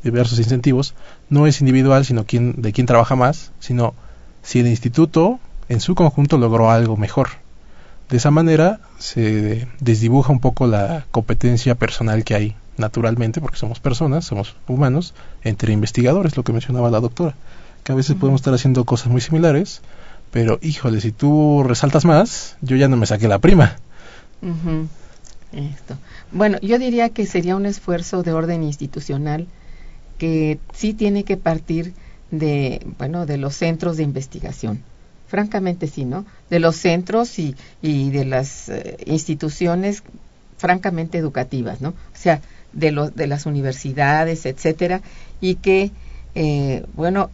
diversos 0.02 0.38
incentivos 0.38 0.94
no 1.30 1.46
es 1.46 1.60
individual, 1.60 2.04
sino 2.04 2.24
quién, 2.24 2.60
de 2.60 2.72
quién 2.72 2.86
trabaja 2.86 3.16
más, 3.16 3.52
sino 3.60 3.94
si 4.42 4.60
el 4.60 4.66
instituto 4.66 5.40
en 5.68 5.80
su 5.80 5.94
conjunto 5.94 6.38
logró 6.38 6.70
algo 6.70 6.96
mejor. 6.96 7.28
De 8.08 8.16
esa 8.16 8.30
manera 8.30 8.80
se 8.98 9.68
desdibuja 9.80 10.32
un 10.32 10.40
poco 10.40 10.66
la 10.66 11.04
competencia 11.10 11.74
personal 11.74 12.24
que 12.24 12.34
hay 12.34 12.56
naturalmente, 12.78 13.40
porque 13.40 13.58
somos 13.58 13.80
personas, 13.80 14.24
somos 14.24 14.56
humanos, 14.66 15.14
entre 15.42 15.72
investigadores, 15.72 16.36
lo 16.36 16.44
que 16.44 16.52
mencionaba 16.52 16.90
la 16.90 17.00
doctora, 17.00 17.34
que 17.84 17.92
a 17.92 17.94
veces 17.94 18.16
podemos 18.16 18.40
estar 18.40 18.54
haciendo 18.54 18.84
cosas 18.84 19.08
muy 19.08 19.20
similares, 19.20 19.82
pero 20.30 20.58
híjole, 20.62 21.00
si 21.00 21.12
tú 21.12 21.62
resaltas 21.64 22.04
más, 22.04 22.56
yo 22.60 22.76
ya 22.76 22.88
no 22.88 22.96
me 22.96 23.06
saqué 23.06 23.28
la 23.28 23.38
prima. 23.38 23.76
Esto. 25.52 25.96
Bueno, 26.32 26.58
yo 26.60 26.78
diría 26.78 27.08
que 27.08 27.26
sería 27.26 27.56
un 27.56 27.66
esfuerzo 27.66 28.22
de 28.22 28.32
orden 28.32 28.62
institucional 28.62 29.46
que 30.18 30.58
sí 30.72 30.94
tiene 30.94 31.24
que 31.24 31.36
partir 31.36 31.94
de, 32.30 32.86
bueno, 32.98 33.24
de 33.24 33.38
los 33.38 33.54
centros 33.54 33.96
de 33.96 34.02
investigación 34.02 34.82
francamente 35.28 35.86
sí, 35.86 36.04
¿no? 36.04 36.24
De 36.50 36.58
los 36.58 36.76
centros 36.76 37.38
y, 37.38 37.54
y 37.82 38.10
de 38.10 38.24
las 38.24 38.68
eh, 38.68 38.96
instituciones 39.06 40.02
francamente 40.56 41.18
educativas, 41.18 41.80
¿no? 41.80 41.90
O 41.90 41.94
sea, 42.14 42.40
de, 42.72 42.90
los 42.90 43.14
de 43.14 43.26
las 43.26 43.46
universidades, 43.46 44.46
etcétera, 44.46 45.02
y 45.40 45.56
que, 45.56 45.92
eh, 46.34 46.84
bueno, 46.94 47.30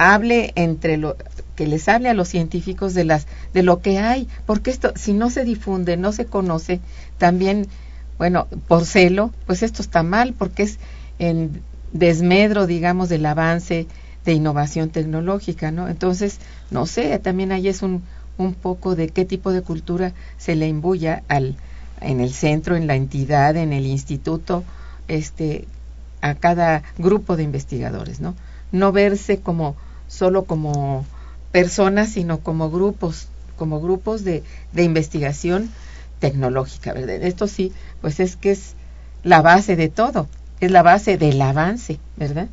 hable 0.00 0.52
entre 0.54 0.96
lo 0.96 1.16
que 1.56 1.66
les 1.66 1.88
hable 1.88 2.08
a 2.08 2.14
los 2.14 2.28
científicos 2.28 2.94
de 2.94 3.04
las 3.04 3.26
de 3.52 3.62
lo 3.62 3.80
que 3.80 3.98
hay 3.98 4.28
porque 4.46 4.70
esto 4.70 4.92
si 4.96 5.12
no 5.12 5.30
se 5.30 5.44
difunde 5.44 5.96
no 5.96 6.12
se 6.12 6.24
conoce 6.24 6.80
también 7.18 7.66
bueno 8.16 8.46
por 8.66 8.86
celo 8.86 9.30
pues 9.46 9.62
esto 9.62 9.82
está 9.82 10.02
mal 10.02 10.32
porque 10.32 10.62
es 10.62 10.78
en 11.18 11.62
desmedro 11.92 12.66
digamos 12.66 13.08
del 13.08 13.26
avance 13.26 13.86
de 14.24 14.32
innovación 14.32 14.90
tecnológica, 14.90 15.70
¿no? 15.70 15.88
Entonces, 15.88 16.38
no 16.70 16.86
sé, 16.86 17.18
también 17.18 17.52
ahí 17.52 17.68
es 17.68 17.82
un, 17.82 18.02
un 18.38 18.54
poco 18.54 18.94
de 18.94 19.08
qué 19.08 19.24
tipo 19.24 19.52
de 19.52 19.62
cultura 19.62 20.12
se 20.38 20.56
le 20.56 20.68
imbuya 20.68 21.22
al, 21.28 21.56
en 22.00 22.20
el 22.20 22.32
centro, 22.32 22.76
en 22.76 22.86
la 22.86 22.96
entidad, 22.96 23.56
en 23.56 23.72
el 23.72 23.86
instituto, 23.86 24.64
este, 25.08 25.66
a 26.20 26.34
cada 26.34 26.82
grupo 26.98 27.36
de 27.36 27.44
investigadores, 27.44 28.20
¿no? 28.20 28.34
No 28.72 28.92
verse 28.92 29.40
como 29.40 29.74
solo 30.10 30.44
como 30.44 31.06
personas, 31.52 32.10
sino 32.10 32.40
como 32.40 32.70
grupos, 32.70 33.28
como 33.56 33.80
grupos 33.80 34.24
de, 34.24 34.42
de 34.72 34.82
investigación 34.82 35.70
tecnológica, 36.18 36.92
¿verdad? 36.92 37.22
Esto 37.22 37.46
sí, 37.46 37.72
pues 38.00 38.20
es 38.20 38.36
que 38.36 38.50
es 38.50 38.74
la 39.22 39.40
base 39.40 39.76
de 39.76 39.88
todo, 39.88 40.28
es 40.60 40.70
la 40.70 40.82
base 40.82 41.16
del 41.16 41.40
avance, 41.40 41.98
¿verdad? 42.16 42.48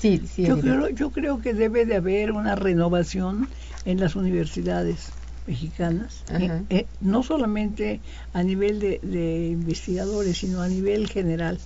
Sí, 0.00 0.20
sí. 0.26 0.44
Yo 0.44 0.58
creo, 0.58 0.88
yo 0.90 1.10
creo 1.10 1.40
que 1.40 1.54
debe 1.54 1.84
de 1.86 1.96
haber 1.96 2.32
una 2.32 2.56
renovación 2.56 3.48
en 3.84 4.00
las 4.00 4.16
universidades 4.16 5.12
mexicanas, 5.46 6.24
eh, 6.38 6.62
eh, 6.70 6.86
no 7.00 7.22
solamente 7.22 8.00
a 8.32 8.42
nivel 8.42 8.80
de, 8.80 9.00
de 9.02 9.48
investigadores, 9.48 10.38
sino 10.38 10.62
a 10.62 10.68
nivel 10.68 11.08
general, 11.08 11.58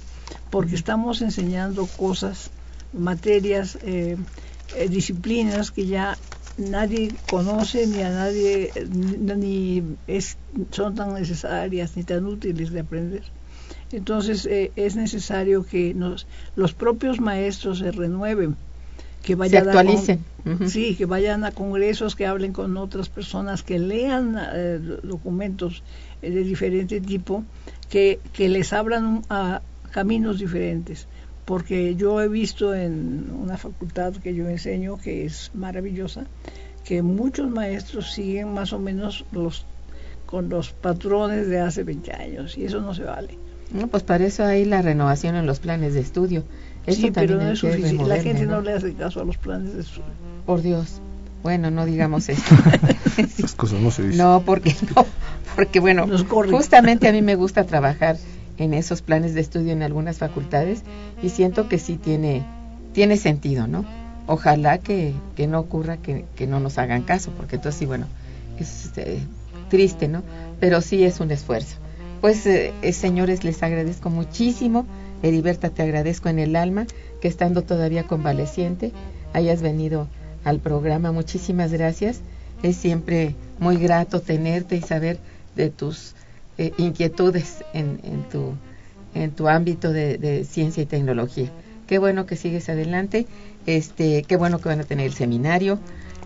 porque 0.51 0.75
estamos 0.75 1.23
enseñando 1.23 1.87
cosas, 1.87 2.51
materias, 2.93 3.79
eh, 3.83 4.17
eh, 4.73 4.89
disciplinas 4.89 5.71
que 5.71 5.87
ya 5.87 6.19
nadie 6.57 7.15
conoce 7.27 7.87
ni 7.87 8.03
a 8.03 8.11
nadie 8.11 8.73
ni, 8.91 9.83
es, 10.07 10.39
son 10.71 10.95
tan 10.95 11.15
necesarias 11.15 11.97
ni 11.97 12.05
tan 12.05 12.27
útiles 12.27 12.71
de 12.71 12.81
aprender. 12.81 13.25
Entonces 13.93 14.47
eh, 14.47 14.73
es 14.77 14.97
necesario 14.97 15.65
que 15.65 15.95
nos, 15.95 16.27
los 16.55 16.73
propios 16.75 17.21
maestros 17.21 17.79
se 17.79 17.93
renueven, 17.93 18.57
que 19.23 19.33
Se 19.33 19.37
vayan 19.37 19.69
a 19.69 19.73
con- 19.73 19.81
actualicen. 19.81 20.25
Ujú. 20.45 20.69
Sí, 20.69 20.95
que 20.95 21.07
vayan 21.07 21.45
a 21.45 21.53
congresos, 21.53 22.15
que 22.15 22.25
hablen 22.27 22.53
con 22.53 22.77
otras 22.77 23.09
personas, 23.09 23.63
que 23.63 23.79
lean 23.79 24.37
eh, 24.55 24.79
documentos 25.03 25.83
eh, 26.23 26.31
de 26.31 26.43
diferente 26.45 27.01
tipo, 27.01 27.45
que, 27.89 28.21
que 28.33 28.49
les 28.49 28.73
abran 28.73 29.23
a 29.29 29.63
caminos 29.91 30.39
diferentes. 30.39 31.09
Porque 31.47 31.95
yo 31.95 32.21
he 32.21 32.29
visto 32.29 32.75
en 32.75 33.31
una 33.31 33.57
facultad 33.57 34.13
que 34.15 34.35
yo 34.35 34.49
enseño, 34.49 34.99
que 34.99 35.25
es 35.25 35.51
maravillosa, 35.55 36.27
que 36.85 37.03
muchos 37.03 37.49
maestros 37.49 38.13
siguen 38.13 38.53
más 38.53 38.73
o 38.73 38.79
menos 38.79 39.25
los 39.33 39.65
con 40.27 40.49
los 40.49 40.73
patrones 40.73 41.49
de 41.49 41.61
hace 41.61 41.85
20 41.85 42.13
años 42.13 42.59
y 42.59 42.65
eso 42.65 42.81
no 42.81 42.93
se 42.95 43.05
vale. 43.05 43.39
No, 43.71 43.87
pues 43.89 44.03
para 44.03 44.25
eso 44.27 44.45
hay 44.45 44.65
la 44.65 44.83
renovación 44.83 45.37
en 45.37 45.47
los 45.47 45.61
planes 45.61 45.95
de 45.95 46.01
estudio. 46.01 46.45
Eso 46.87 47.01
sí, 47.01 47.11
pero 47.11 47.39
también 47.39 47.49
no 47.49 47.53
es 47.53 47.59
suficiente. 47.61 48.05
La 48.05 48.21
gente 48.21 48.47
no 48.47 48.57
¿no? 48.57 48.63
le 48.63 48.73
hace 48.73 48.93
caso 48.95 49.21
a 49.21 49.25
los 49.25 49.39
planes 49.39 49.75
de 49.75 49.81
estudio. 49.81 50.05
Por 50.45 50.63
Dios. 50.63 51.01
Bueno, 51.43 51.71
no 51.71 51.87
digamos 51.87 52.29
eso. 52.29 52.43
Sí. 53.17 53.43
Las 53.43 53.55
cosas 53.55 53.81
no 53.81 53.91
se 53.91 54.03
dicen. 54.03 54.19
No, 54.19 54.43
porque 54.45 54.75
no, 54.95 55.07
porque 55.55 55.81
bueno, 55.81 56.07
justamente 56.51 57.09
a 57.09 57.13
mí 57.13 57.23
me 57.23 57.35
gusta 57.35 57.65
trabajar 57.65 58.17
en 58.59 58.75
esos 58.75 59.03
planes 59.03 59.35
de 59.35 59.41
estudio 59.41 59.73
en 59.73 59.83
algunas 59.83 60.19
facultades 60.19 60.83
y 61.23 61.31
siento 61.31 61.69
que 61.69 61.79
sí 61.79 61.97
tiene 61.97 62.43
tiene 62.93 63.19
sentido, 63.19 63.67
¿no? 63.67 63.85
Ojalá 64.27 64.79
que, 64.79 65.13
que 65.37 65.47
no 65.47 65.61
ocurra 65.61 65.99
que, 65.99 66.25
que 66.35 66.47
no 66.47 66.61
nos 66.61 66.79
hagan 66.79 67.03
caso, 67.03 67.31
porque 67.37 67.57
entonces 67.57 67.79
sí, 67.79 67.85
bueno, 67.85 68.07
es 68.59 68.91
eh, 68.97 69.21
triste, 69.69 70.09
¿no? 70.09 70.23
Pero 70.61 70.81
sí 70.81 71.05
es 71.05 71.21
un 71.21 71.31
esfuerzo. 71.31 71.77
Pues, 72.21 72.47
eh, 72.47 72.73
eh, 72.83 72.93
señores, 72.93 73.45
les 73.45 73.63
agradezco 73.63 74.09
muchísimo. 74.11 74.87
Heriberta, 75.23 75.71
te 75.71 75.83
agradezco 75.83 76.29
en 76.29 76.39
el 76.39 76.57
alma 76.57 76.87
que 77.21 77.29
estando 77.29 77.63
todavía 77.63 78.05
convaleciente 78.05 78.93
hayas 79.33 79.61
venido 79.63 80.09
al 80.45 80.61
programa. 80.61 81.13
Muchísimas 81.13 81.73
gracias. 81.73 82.21
Es 82.63 82.77
siempre 82.77 83.35
muy 83.59 83.77
grato 83.77 84.21
tenerte 84.21 84.77
y 84.77 84.81
saber 84.81 85.19
de 85.55 85.69
tus 85.69 86.15
eh, 86.59 86.73
inquietudes 86.79 87.65
en, 87.73 87.99
tu, 88.31 88.55
en 89.15 89.31
tu 89.33 89.49
ámbito 89.49 89.93
de, 89.93 90.47
ciencia 90.49 90.83
y 90.83 90.87
tecnología. 90.87 91.51
Qué 91.87 91.99
bueno 91.99 92.27
que 92.27 92.37
sigues 92.37 92.69
adelante. 92.69 93.27
Este, 93.67 94.23
qué 94.23 94.37
bueno 94.37 94.61
que 94.61 94.69
van 94.69 94.81
a 94.81 94.85
tener 94.85 95.07
el 95.07 95.15
seminario. 95.15 95.79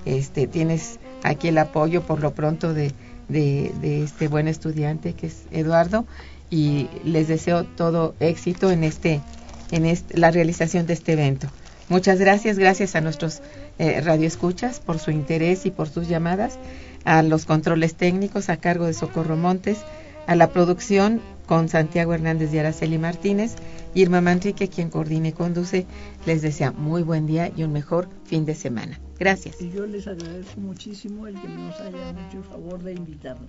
Este, 0.05 0.47
tienes 0.47 0.99
aquí 1.23 1.49
el 1.49 1.59
apoyo 1.59 2.03
por 2.03 2.21
lo 2.21 2.33
pronto 2.33 2.73
de, 2.73 2.93
de, 3.29 3.73
de 3.81 4.05
este 4.05 4.29
buen 4.29 4.49
estudiante 4.49 5.13
que 5.13 5.27
es 5.27 5.45
Eduardo 5.51 6.07
y 6.49 6.89
les 7.05 7.29
deseo 7.29 7.65
todo 7.65 8.15
éxito 8.19 8.71
en 8.71 8.85
este 8.85 9.21
en 9.71 9.87
este, 9.87 10.19
la 10.19 10.31
realización 10.31 10.87
de 10.87 10.95
este 10.95 11.13
evento. 11.13 11.49
Muchas 11.89 12.19
gracias, 12.19 12.59
gracias 12.59 12.95
a 12.95 13.01
nuestros 13.01 13.41
eh, 13.79 14.01
radioescuchas 14.01 14.81
por 14.81 14.99
su 14.99 15.11
interés 15.11 15.67
y 15.67 15.71
por 15.71 15.89
sus 15.89 16.09
llamadas, 16.09 16.59
a 17.05 17.23
los 17.23 17.47
controles 17.47 17.95
técnicos 17.95 18.49
a 18.49 18.59
cargo 18.59 18.87
de 18.87 18.95
Socorro 18.95 19.37
Montes, 19.37 19.79
a 20.31 20.37
la 20.37 20.53
producción 20.53 21.21
con 21.49 21.69
Santiago 21.69 22.15
Hernández 22.15 22.55
y 22.55 22.59
Araceli 22.59 22.99
Martínez, 22.99 23.57
Irma 23.95 24.21
Manrique, 24.21 24.69
quien 24.69 24.89
coordina 24.89 25.27
y 25.27 25.33
conduce, 25.33 25.87
les 26.25 26.41
desea 26.41 26.71
muy 26.71 27.03
buen 27.03 27.27
día 27.27 27.51
y 27.57 27.65
un 27.65 27.73
mejor 27.73 28.09
fin 28.27 28.45
de 28.45 28.55
semana. 28.55 29.01
Gracias. 29.19 29.61
Y 29.61 29.71
yo 29.71 29.87
les 29.87 30.07
agradezco 30.07 30.61
muchísimo 30.61 31.27
el 31.27 31.35
que 31.35 31.49
nos 31.49 31.75
hayan 31.81 32.17
hecho 32.17 32.37
el 32.37 32.45
favor 32.45 32.81
de 32.81 32.93
invitarnos. 32.93 33.49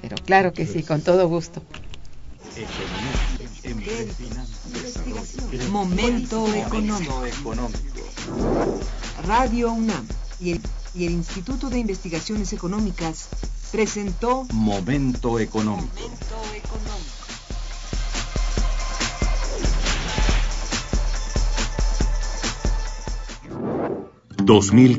Pero 0.00 0.14
claro 0.24 0.52
que 0.52 0.64
sí, 0.64 0.84
con 0.84 1.00
todo 1.00 1.28
gusto. 1.28 1.60
Momento 5.72 6.46
económico. 6.54 7.18
Radio 9.26 9.72
UNAM 9.72 10.06
y 10.38 10.52
el, 10.52 10.60
y 10.94 11.06
el 11.06 11.14
Instituto 11.14 11.68
de 11.68 11.80
Investigaciones 11.80 12.52
Económicas 12.52 13.28
presentó 13.72 14.44
Momento 14.52 15.38
económico. 15.38 16.10
2000 24.44 24.98